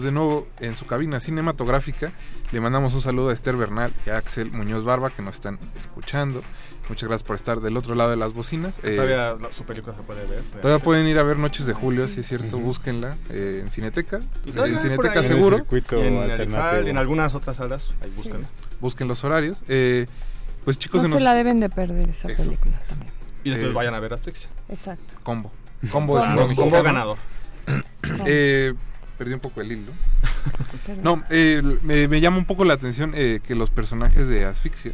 [0.00, 2.12] estamos de nuevo en su cabina cinematográfica.
[2.52, 5.58] Le mandamos un saludo a Esther Bernal y a Axel Muñoz Barba que nos están
[5.76, 6.42] escuchando.
[6.88, 8.76] Muchas gracias por estar del otro lado de las bocinas.
[8.82, 10.42] Eh, Todavía la- su película se puede ver.
[10.60, 14.20] Todavía pueden ir a ver Noches de Julio, si es cierto, búsquenla eh, en Cineteca.
[14.44, 15.56] Y todavía en Cineteca seguro.
[15.56, 16.02] En el circuito
[16.86, 18.48] Y en algunas otras salas, ahí búsquenla.
[18.80, 19.62] Busquen los horarios.
[19.68, 20.06] Eh,
[20.64, 21.22] pues chicos, no se se nos...
[21.22, 23.12] la deben de perder esa Eso, película también.
[23.44, 24.48] Y después Eh, vayan a ver Astrixia.
[24.68, 25.04] Exacto.
[25.22, 25.52] Combo.
[25.90, 26.18] Combo, Combo.
[26.20, 26.82] es Combo mexicano.
[26.82, 27.16] ganador.
[28.26, 28.74] Eh,
[29.20, 29.92] perdí un poco el hilo.
[31.02, 34.92] No, eh, me, llama un poco la atención eh, que los personajes de Asfixia,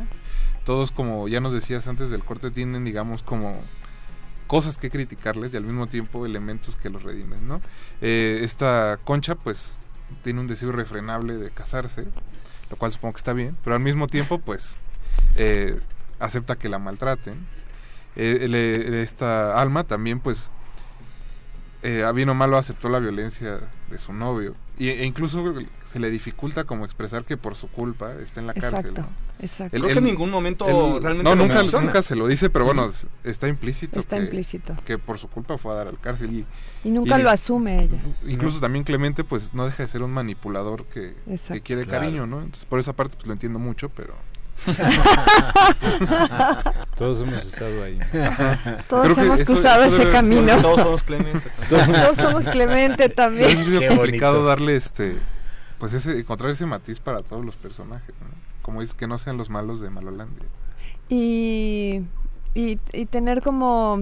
[0.64, 3.62] todos como ya nos decías antes del corte, tienen digamos como
[4.48, 7.60] cosas que criticarles y al mismo tiempo elementos que los redimen, ¿no?
[8.00, 9.72] Eh, esta concha pues
[10.24, 12.04] tiene un deseo irrefrenable de casarse,
[12.68, 14.76] lo cual supongo que está bien, pero al mismo tiempo pues
[15.36, 15.78] eh,
[16.18, 17.46] acepta que la maltraten.
[18.16, 20.50] Esta alma también pues
[21.88, 23.60] eh, a bien o malo aceptó la violencia
[23.90, 24.54] de su novio.
[24.78, 25.42] Y, e incluso
[25.86, 28.90] se le dificulta como expresar que por su culpa está en la cárcel.
[28.90, 29.08] Exacto, ¿no?
[29.44, 29.76] exacto.
[29.76, 32.50] Él- Creo que en ningún momento él- realmente No, lo nunca, nunca se lo dice,
[32.50, 32.92] pero bueno,
[33.24, 34.00] está implícito.
[34.00, 34.74] Está que, implícito.
[34.84, 36.32] Que por su culpa fue a dar al cárcel.
[36.32, 36.44] Y,
[36.88, 37.98] Y nunca lo asume ella.
[38.26, 41.14] Incluso también Clemente, pues no deja de ser un manipulador que,
[41.62, 42.00] quiere Claro.
[42.00, 42.38] cariño, ¿no?
[42.40, 44.14] Entonces, por esa parte, pues lo entiendo mucho, pero.
[46.96, 47.98] Todos hemos estado ahí.
[48.88, 50.56] Todos Creo hemos cruzado eso ese camino.
[50.62, 51.50] Todos somos Clemente.
[51.68, 53.70] Todos somos- Todos somos Clemente Es también.
[53.70, 55.16] muy complicado darle este.
[55.78, 58.26] Pues ese, encontrar ese matiz para todos los personajes, ¿no?
[58.62, 60.46] Como dices, que no sean los malos de Malolandia.
[61.08, 62.00] y,
[62.54, 64.00] y, y tener como,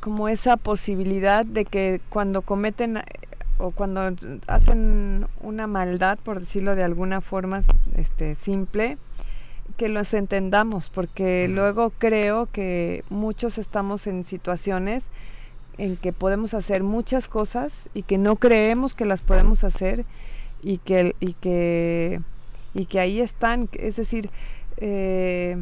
[0.00, 3.00] como esa posibilidad de que cuando cometen
[3.58, 4.14] o cuando
[4.46, 7.62] hacen una maldad, por decirlo de alguna forma
[7.96, 8.98] este, simple,
[9.76, 15.02] que los entendamos, porque luego creo que muchos estamos en situaciones
[15.78, 20.04] en que podemos hacer muchas cosas y que no creemos que las podemos hacer
[20.62, 22.20] y que y que
[22.74, 23.68] y que ahí están.
[23.72, 24.30] Es decir
[24.76, 25.56] eh,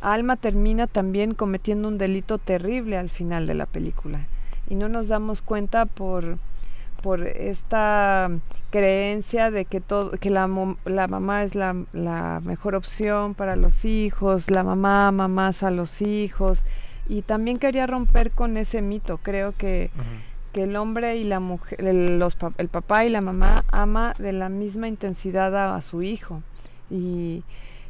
[0.00, 4.26] Alma termina también cometiendo un delito terrible al final de la película.
[4.68, 6.38] Y no nos damos cuenta por
[7.02, 8.30] por esta
[8.70, 10.48] creencia de que todo que la,
[10.84, 16.02] la mamá es la, la mejor opción para los hijos la mamá mamás a los
[16.02, 16.60] hijos
[17.08, 19.18] y también quería romper con ese mito.
[19.18, 19.90] Creo que
[20.52, 24.32] que el hombre y la mujer el, los el papá y la mamá ama de
[24.32, 26.42] la misma intensidad a, a su hijo.
[26.90, 27.42] Y,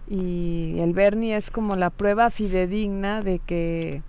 [0.09, 4.03] y el Bernie es como la prueba fidedigna de que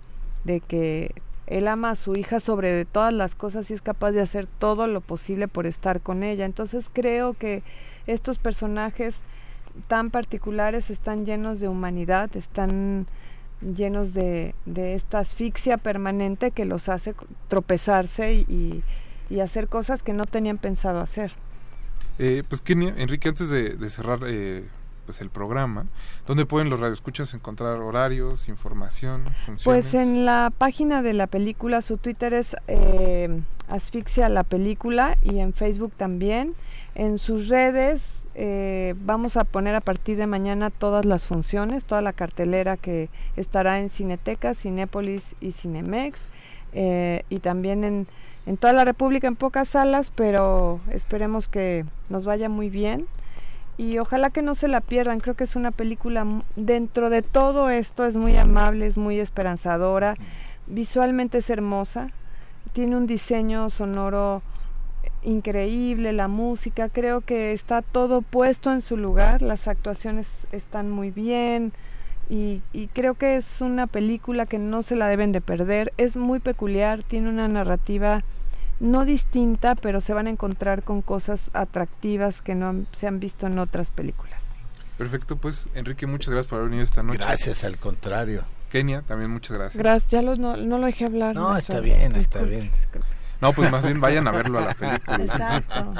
[0.44, 1.14] de que
[1.50, 4.86] él ama a su hija sobre todas las cosas y es capaz de hacer todo
[4.86, 6.46] lo posible por estar con ella.
[6.46, 7.62] Entonces creo que
[8.06, 9.16] estos personajes
[9.88, 13.06] tan particulares están llenos de humanidad, están
[13.76, 17.14] llenos de, de esta asfixia permanente que los hace
[17.48, 18.82] tropezarse y, y-
[19.28, 21.32] y hacer cosas que no tenían pensado hacer.
[22.18, 24.64] Eh, pues Kenia, Enrique, antes de, de cerrar eh,
[25.10, 25.86] pues el programa,
[26.24, 29.64] ¿dónde pueden los radioescuchas encontrar horarios, información, funciones?
[29.64, 35.40] Pues en la página de la película, su Twitter es eh, Asfixia la película y
[35.40, 36.54] en Facebook también.
[36.94, 38.04] En sus redes
[38.36, 43.08] eh, vamos a poner a partir de mañana todas las funciones, toda la cartelera que
[43.34, 46.20] estará en Cineteca, Cinépolis y Cinemex.
[46.72, 48.06] eh, y también en,
[48.46, 53.08] en toda la República en pocas salas, pero esperemos que nos vaya muy bien
[53.80, 55.20] y ojalá que no se la pierdan.
[55.20, 60.16] Creo que es una película dentro de todo esto es muy amable, es muy esperanzadora,
[60.66, 62.10] visualmente es hermosa,
[62.74, 64.42] tiene un diseño sonoro
[65.22, 71.10] increíble, la música, creo que está todo puesto en su lugar, las actuaciones están muy
[71.10, 71.72] bien
[72.28, 76.16] y, y creo que es una película que no se la deben de perder, es
[76.16, 78.24] muy peculiar, tiene una narrativa
[78.80, 83.20] no distinta, pero se van a encontrar con cosas atractivas que no han- se han
[83.20, 84.40] visto en otras películas.
[84.98, 87.18] Perfecto, pues Enrique, muchas gracias por haber venido esta noche.
[87.18, 88.42] Gracias, al contrario.
[88.70, 89.76] Kenia, también muchas gracias.
[89.76, 91.34] Gracias, ya los, no, no lo dejé hablar.
[91.34, 92.70] No, está bien, está bien.
[93.40, 95.16] No, pues más bien vayan a verlo a la película.
[95.16, 95.94] Exacto.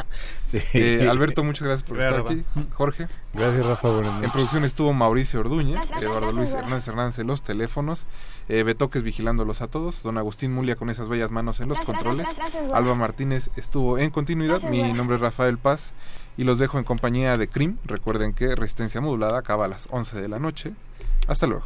[0.50, 0.58] Sí.
[0.74, 2.70] Eh, Alberto, muchas gracias por Gracias, estar aquí.
[2.72, 3.08] Jorge.
[3.32, 3.88] Gracias, Rafa.
[3.88, 8.06] Buenas En producción estuvo Mauricio Orduña, Eduardo Luis Hernández Hernández en los teléfonos,
[8.48, 12.26] eh, Betoques vigilándolos a todos, don Agustín Mulia con esas bellas manos en los controles,
[12.74, 15.92] Alba Martínez estuvo en continuidad, mi nombre es Rafael Paz
[16.36, 17.76] y los dejo en compañía de CRIM.
[17.84, 20.72] Recuerden que Resistencia Modulada acaba a las 11 de la noche.
[21.28, 21.64] Hasta luego.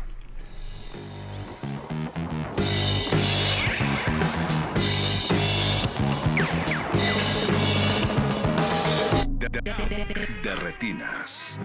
[9.38, 11.58] De retinas.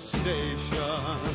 [0.00, 1.33] Station.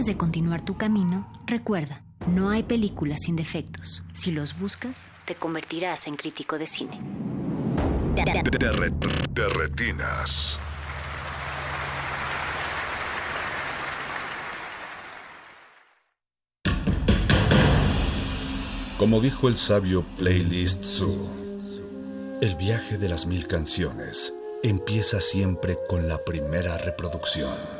[0.00, 4.02] Antes de continuar tu camino, recuerda, no hay películas sin defectos.
[4.14, 6.98] Si los buscas, te convertirás en crítico de cine.
[8.14, 8.24] De,
[8.72, 8.90] re-
[9.30, 10.58] de retinas.
[18.96, 21.28] Como dijo el sabio Playlist Zoo,
[22.40, 24.32] el viaje de las mil canciones
[24.62, 27.79] empieza siempre con la primera reproducción.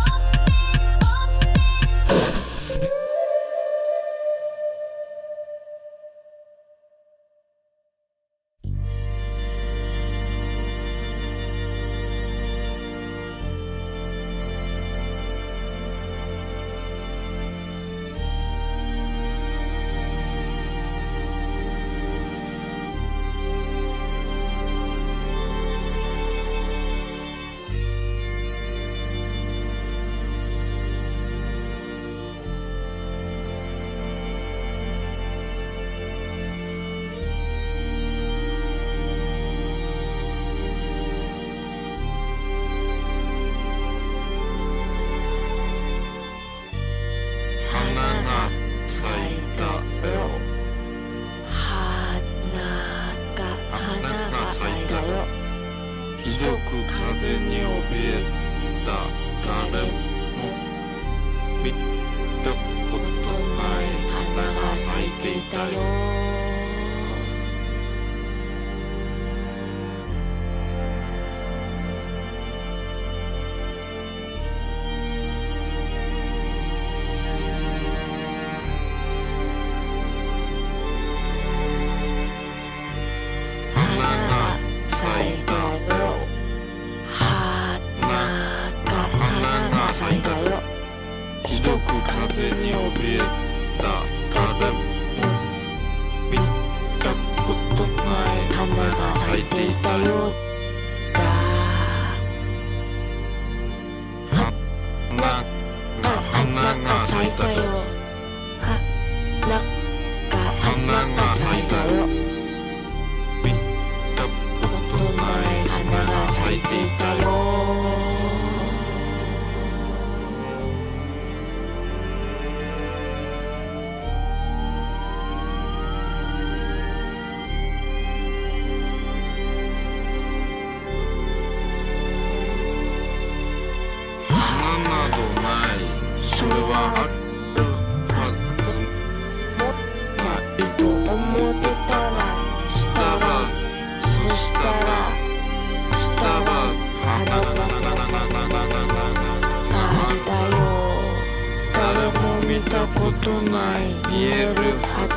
[152.87, 155.15] ことない見えるはず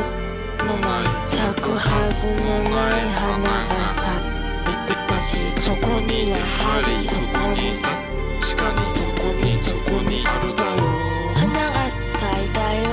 [0.65, 1.07] もない。
[1.27, 3.25] 咲くはずもない花
[3.69, 7.81] が咲いてたしそこにやはりそこに
[8.41, 11.33] 確かにそこにそこにあるだろう。
[11.35, 11.97] 花が咲
[12.45, 12.85] いたよ。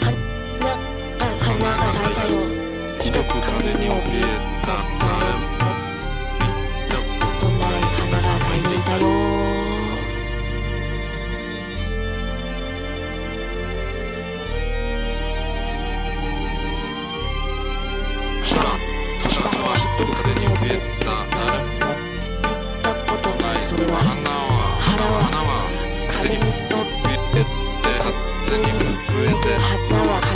[0.00, 0.10] 花
[0.60, 0.76] が
[1.40, 2.32] 花が咲いたよ。
[3.00, 4.29] ひどく風に怯え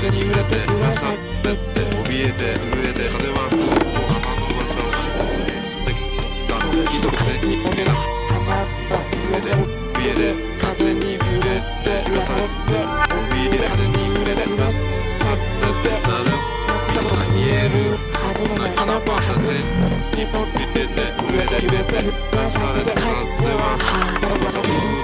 [0.05, 6.05] 風に揺れてうなさって怯えて震えて風は不幸がまの噂を聞いてき
[6.45, 6.61] た
[6.93, 16.37] 人風に怯けなかった震えて怯えて風に揺れてうなさって怯えて風に揺れてうなさって誰も
[16.85, 23.09] 見たことが見えるはずのない花は風に怯えて震えて揺れてうなされて風
[23.57, 24.95] は花の噂を聞く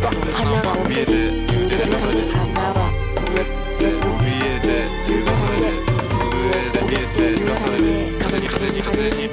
[0.00, 1.12] た花は怯えて
[1.52, 2.51] 揺れてうなされて
[8.62, 9.28] that you that you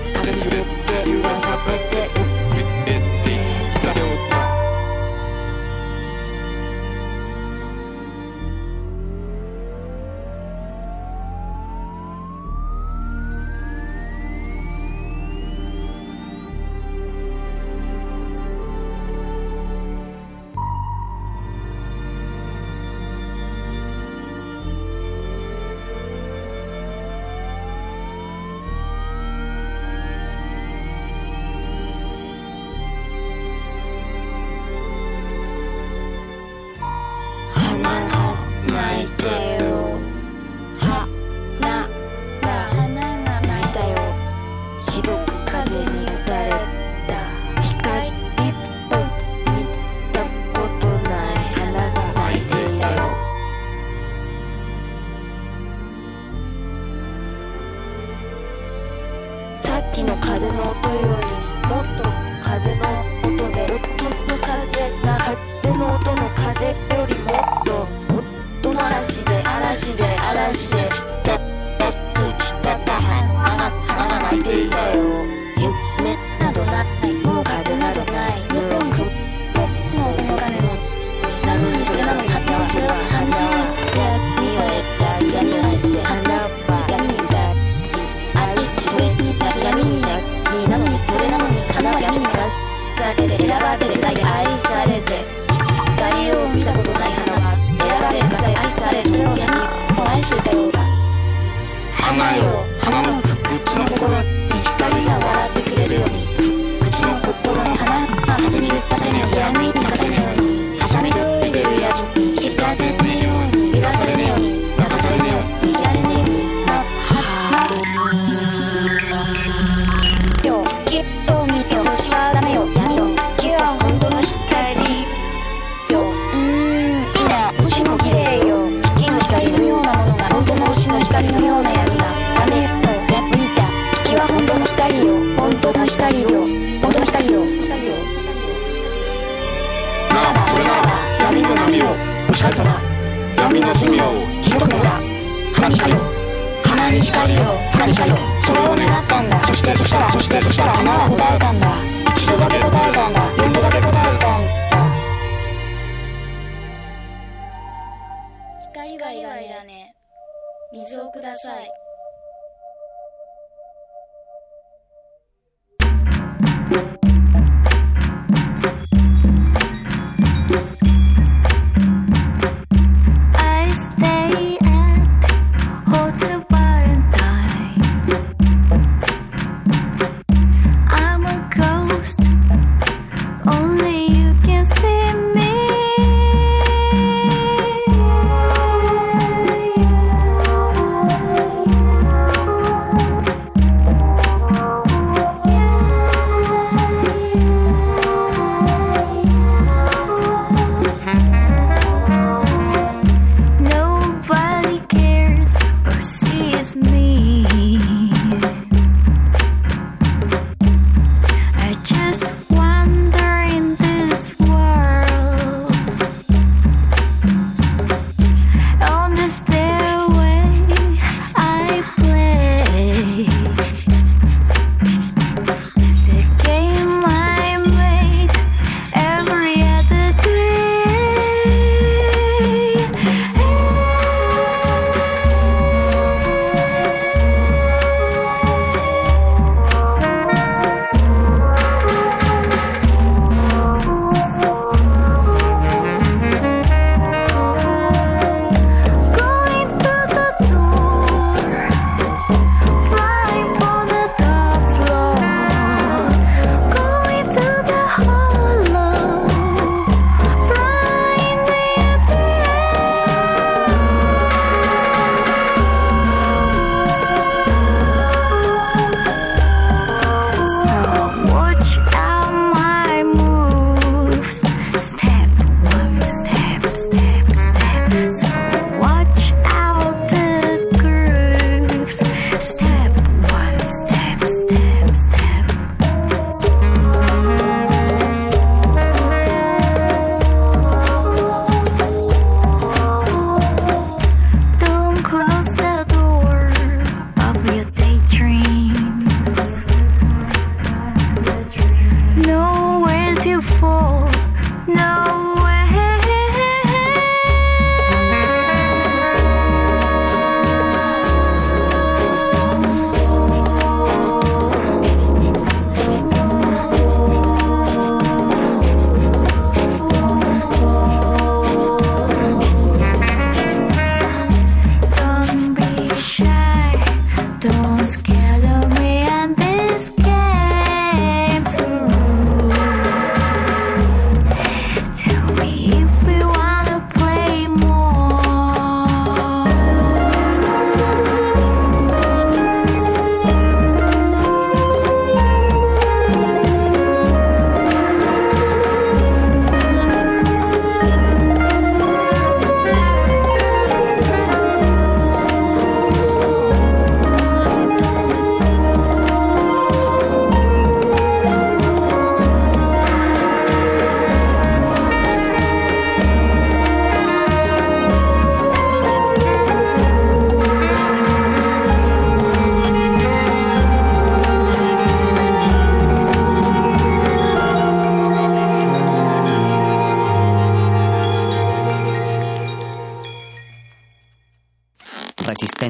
[0.88, 1.99] that you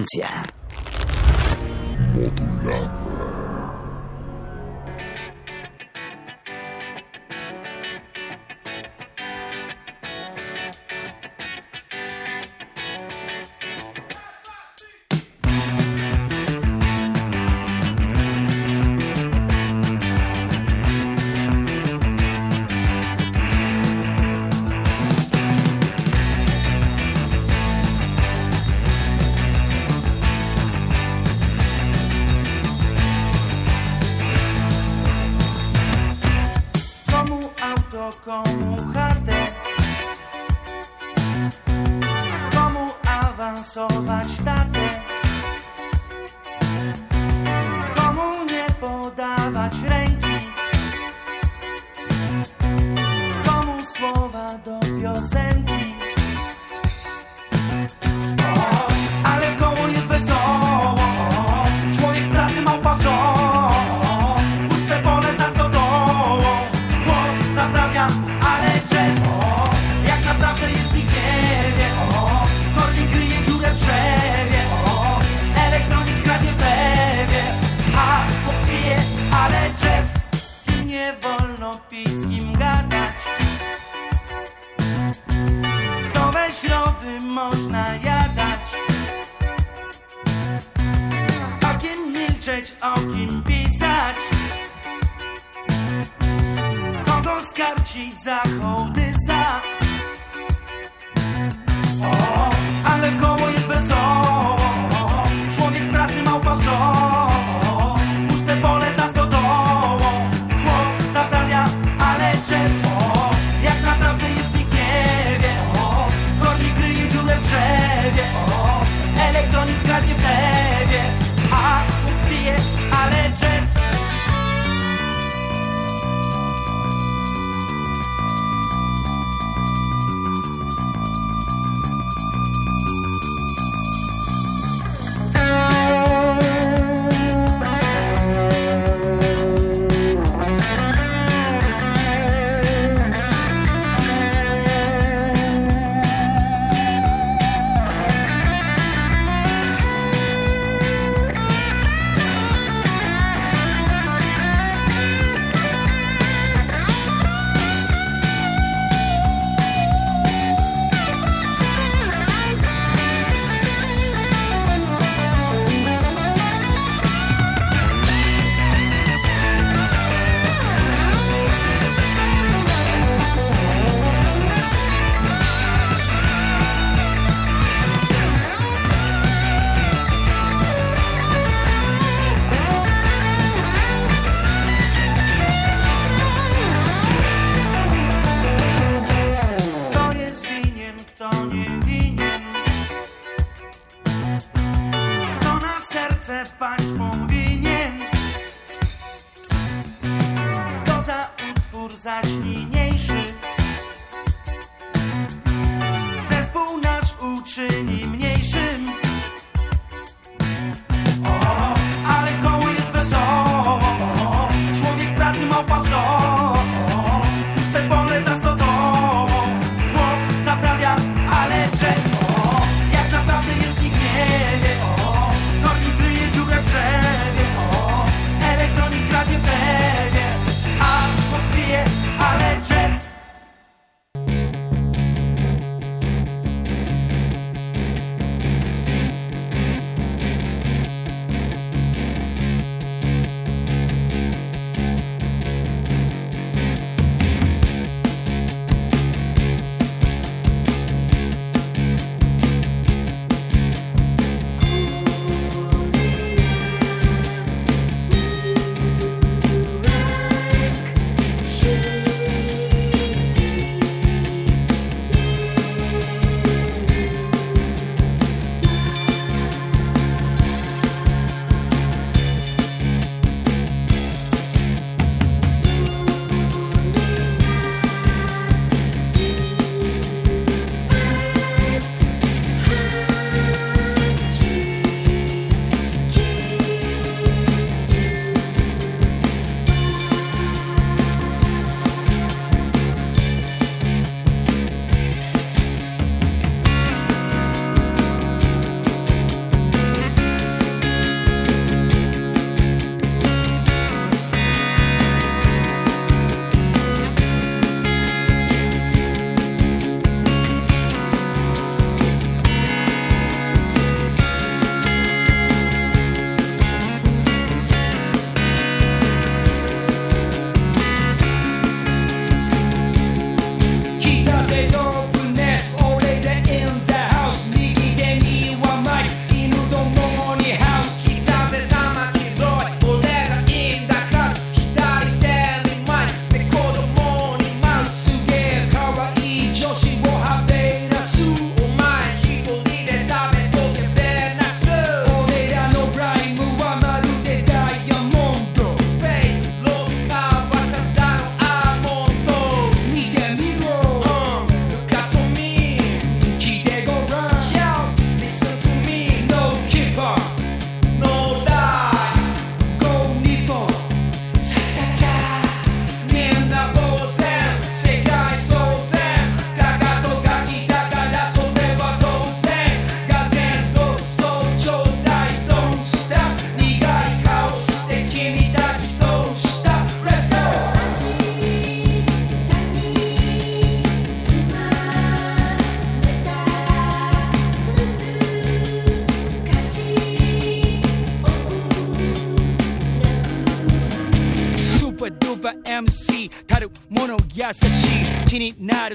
[0.10, 0.39] frecuencia.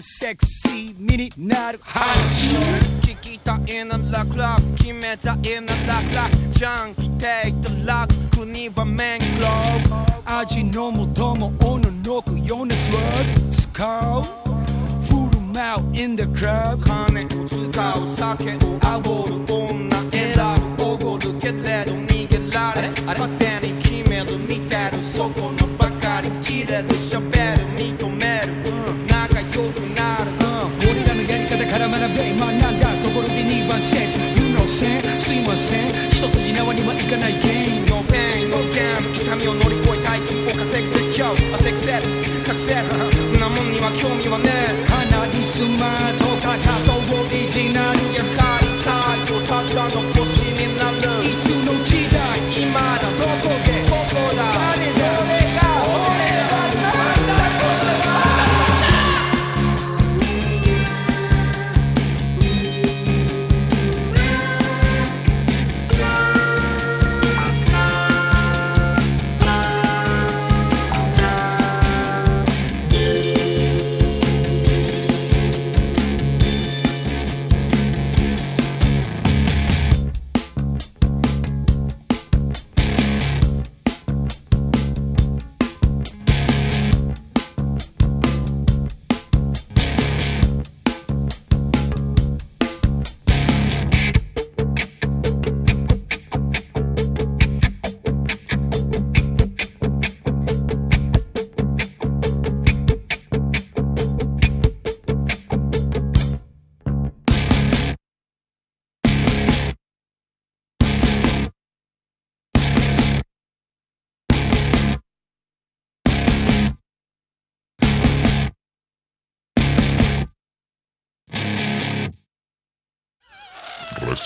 [0.01, 3.03] sexy mini not hot.
[3.03, 6.33] Kick it in the lock lock kimeta in the lock lock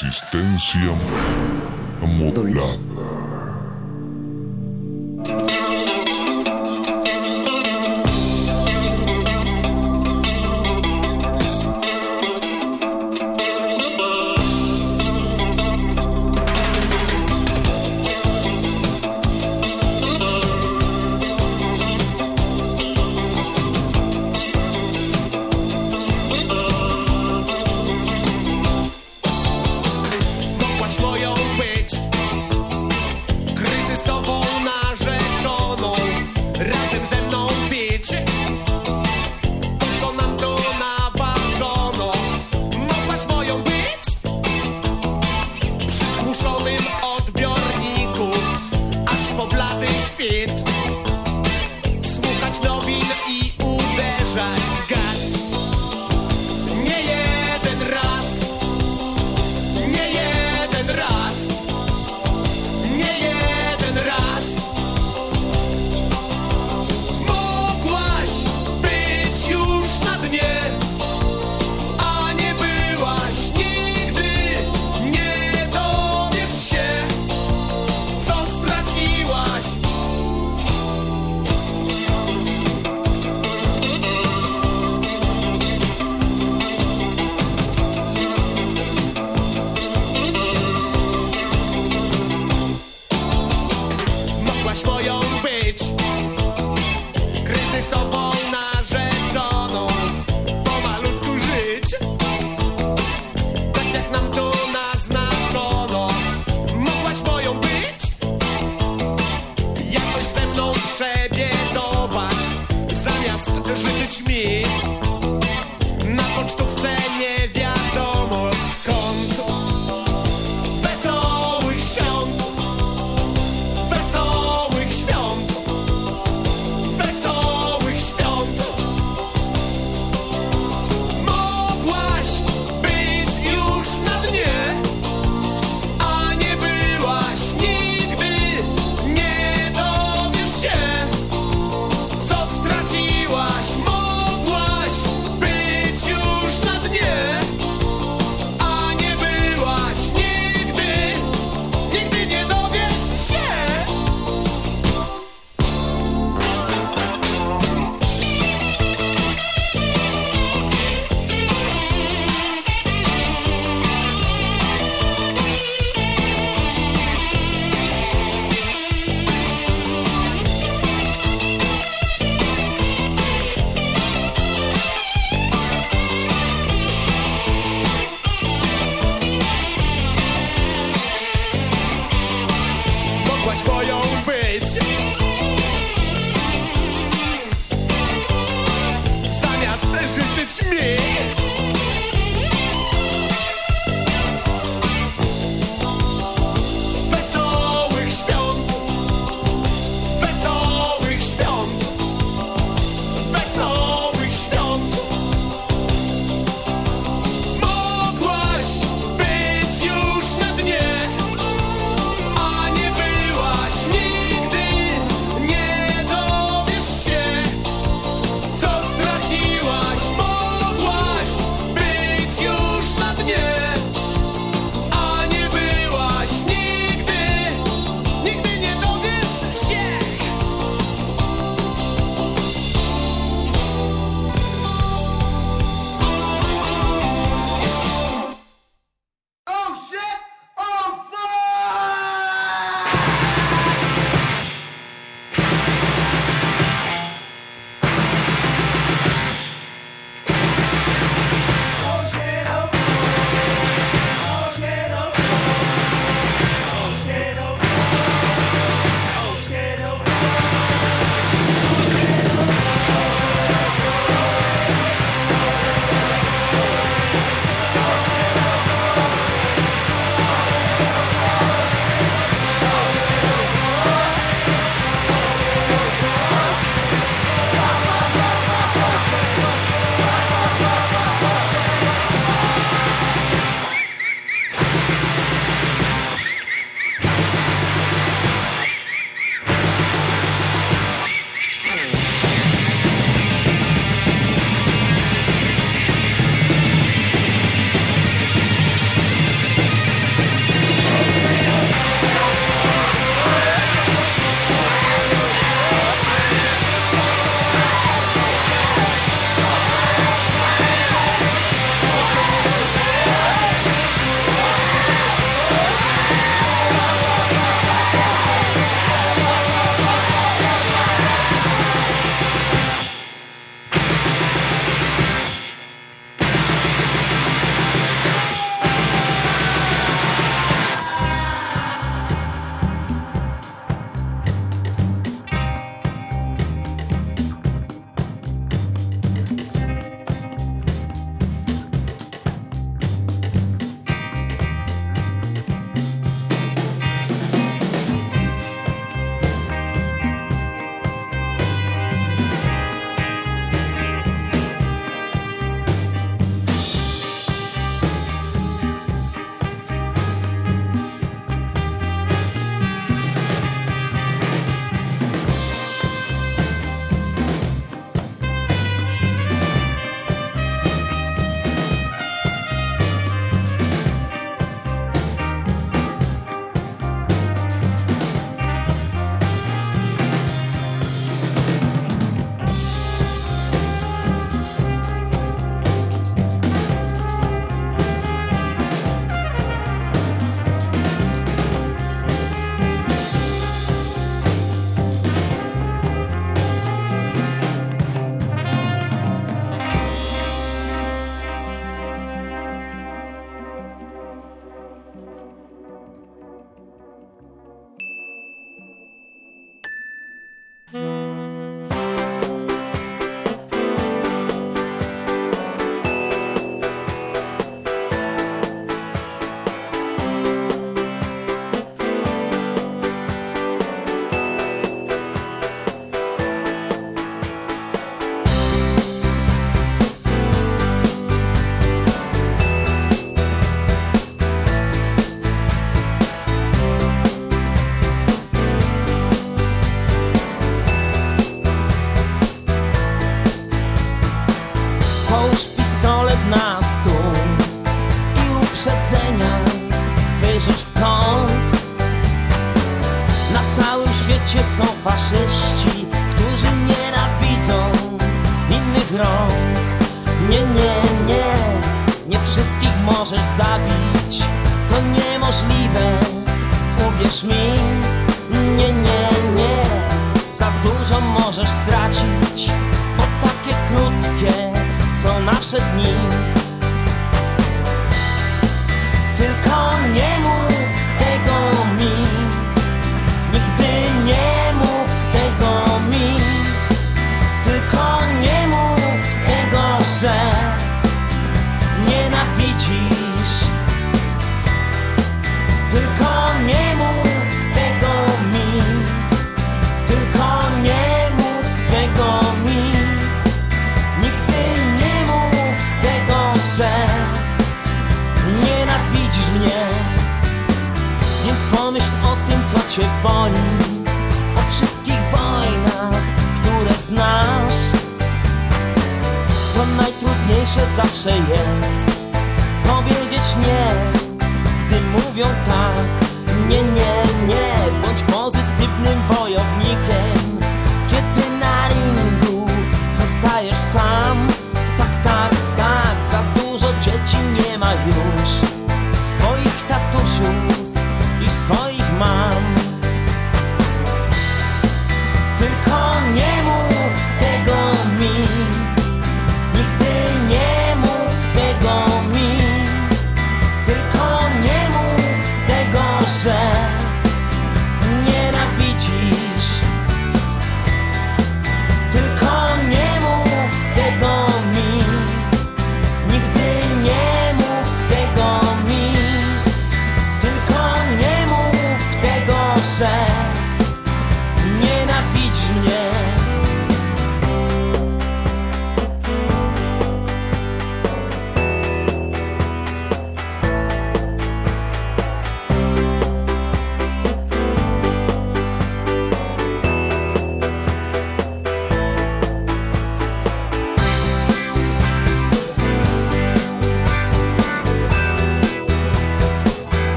[0.00, 0.94] Resistencia
[2.06, 3.27] modulada.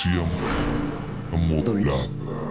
[0.00, 0.24] Resistencia
[1.30, 2.49] modulada.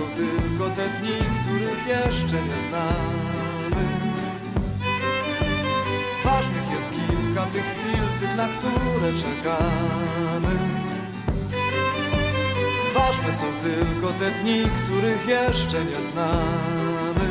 [0.00, 3.84] Są tylko te dni, których jeszcze nie znamy.
[6.24, 10.54] Ważnych jest kilka tych chwil, tych, na które czekamy.
[12.94, 17.28] Ważne są tylko te dni, których jeszcze nie znamy.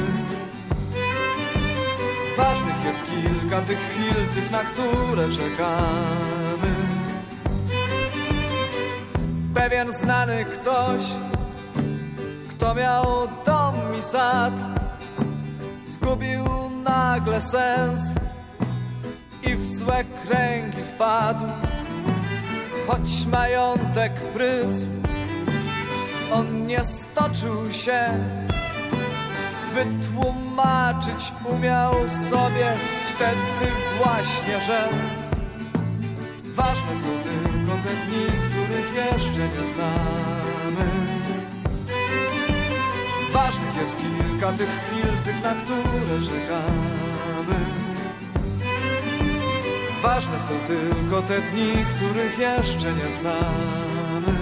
[2.38, 6.73] Ważnych jest kilka tych chwil, tych, na które czekamy.
[9.53, 11.03] Pewien znany ktoś,
[12.75, 14.53] miał dom i sad,
[15.88, 16.43] zgubił
[16.83, 18.01] nagle sens
[19.43, 21.45] i w złe kręgi wpadł.
[22.88, 24.88] Choć majątek prysł,
[26.31, 27.99] on nie stoczył się
[29.73, 31.93] wytłumaczyć umiał
[32.30, 32.73] sobie
[33.15, 34.89] wtedy właśnie, że
[36.45, 40.48] ważne są tylko te dni, których jeszcze nie znamy.
[43.89, 47.59] Jest kilka tych chwil, tych, na które czekamy.
[50.01, 54.37] Ważne są tylko te dni, których jeszcze nie znamy.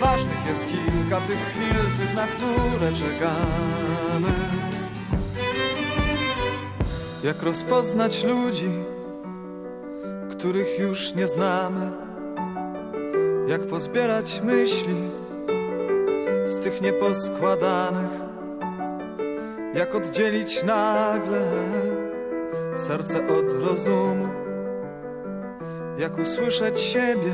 [0.00, 4.32] Ważnych jest kilka tych chwil, tych, na które czekamy.
[7.24, 8.70] Jak rozpoznać ludzi,
[10.30, 11.92] których już nie znamy?
[13.48, 15.09] Jak pozbierać myśli
[17.10, 18.10] tych nieposkładanych?
[19.74, 21.42] Jak oddzielić nagle
[22.74, 24.28] serce od rozumu?
[25.98, 27.32] Jak usłyszeć siebie?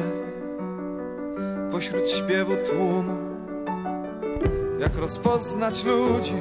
[1.73, 3.17] pośród śpiewu tłumu.
[4.79, 6.37] Jak rozpoznać ludzi,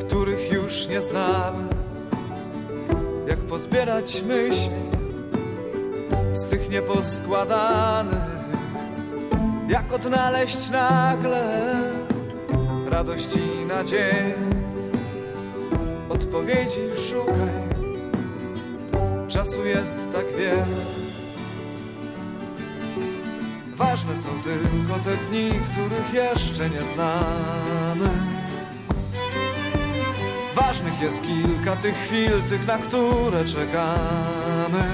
[0.00, 1.64] których już nie znamy.
[3.28, 4.82] Jak pozbierać myśli
[6.32, 8.37] z tych nieposkładanych.
[9.68, 11.74] Jak odnaleźć nagle
[12.86, 14.34] radość i nadzieję.
[16.08, 17.78] Odpowiedzi szukaj,
[19.28, 20.84] czasu jest tak wiele.
[23.76, 28.10] Ważne są tylko te dni, których jeszcze nie znamy.
[30.54, 34.84] Ważnych jest kilka tych chwil, tych, na które czekamy.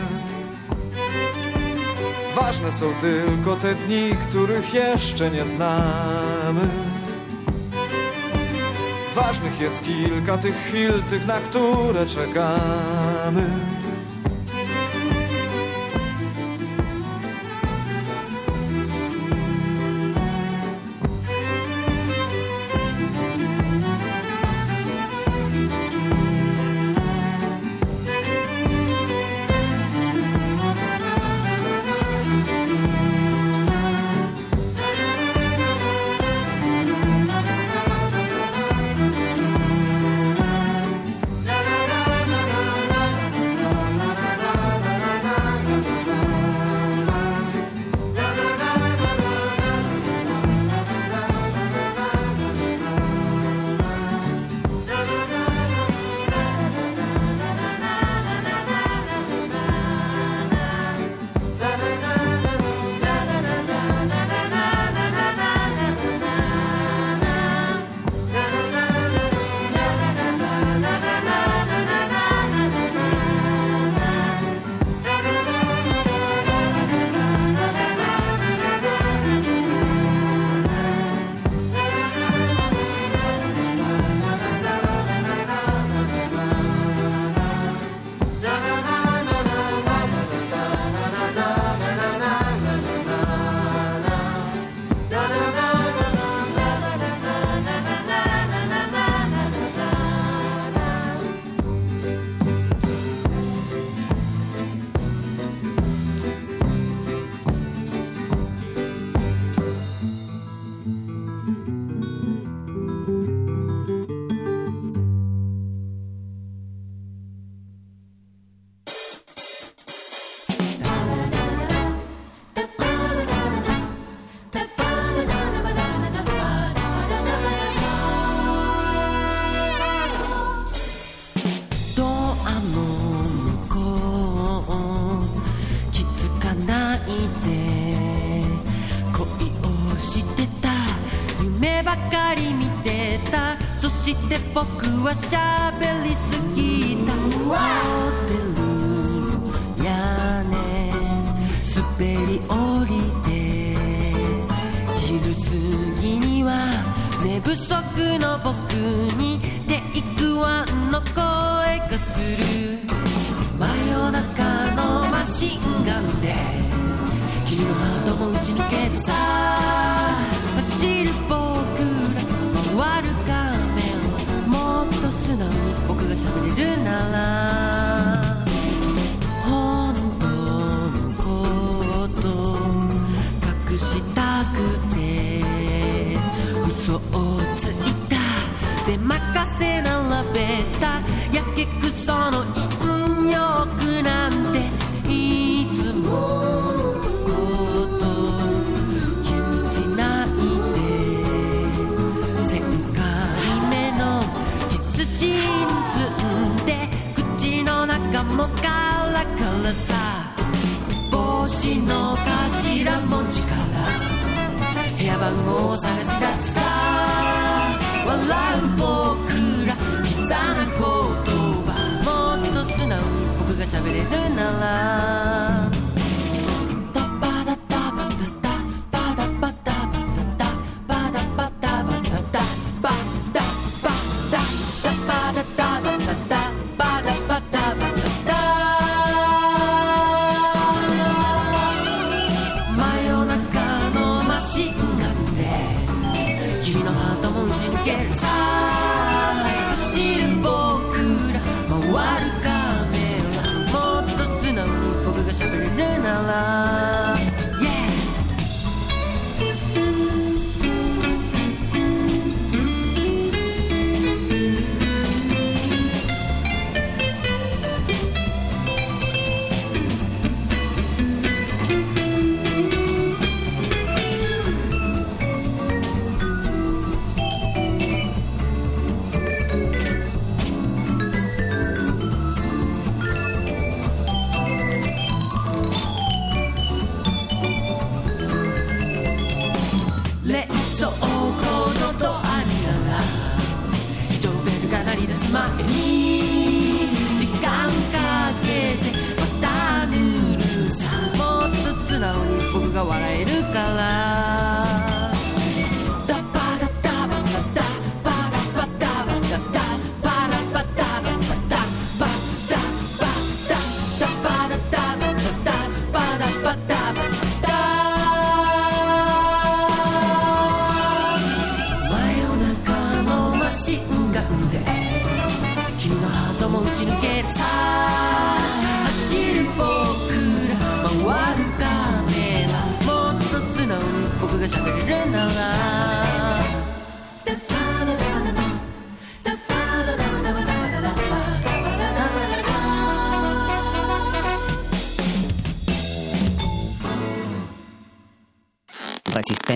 [2.34, 6.68] Ważne są tylko te dni, których jeszcze nie znamy.
[9.14, 13.73] Ważnych jest kilka tych chwil, tych, na które czekamy.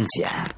[0.08, 0.57] Resistencia.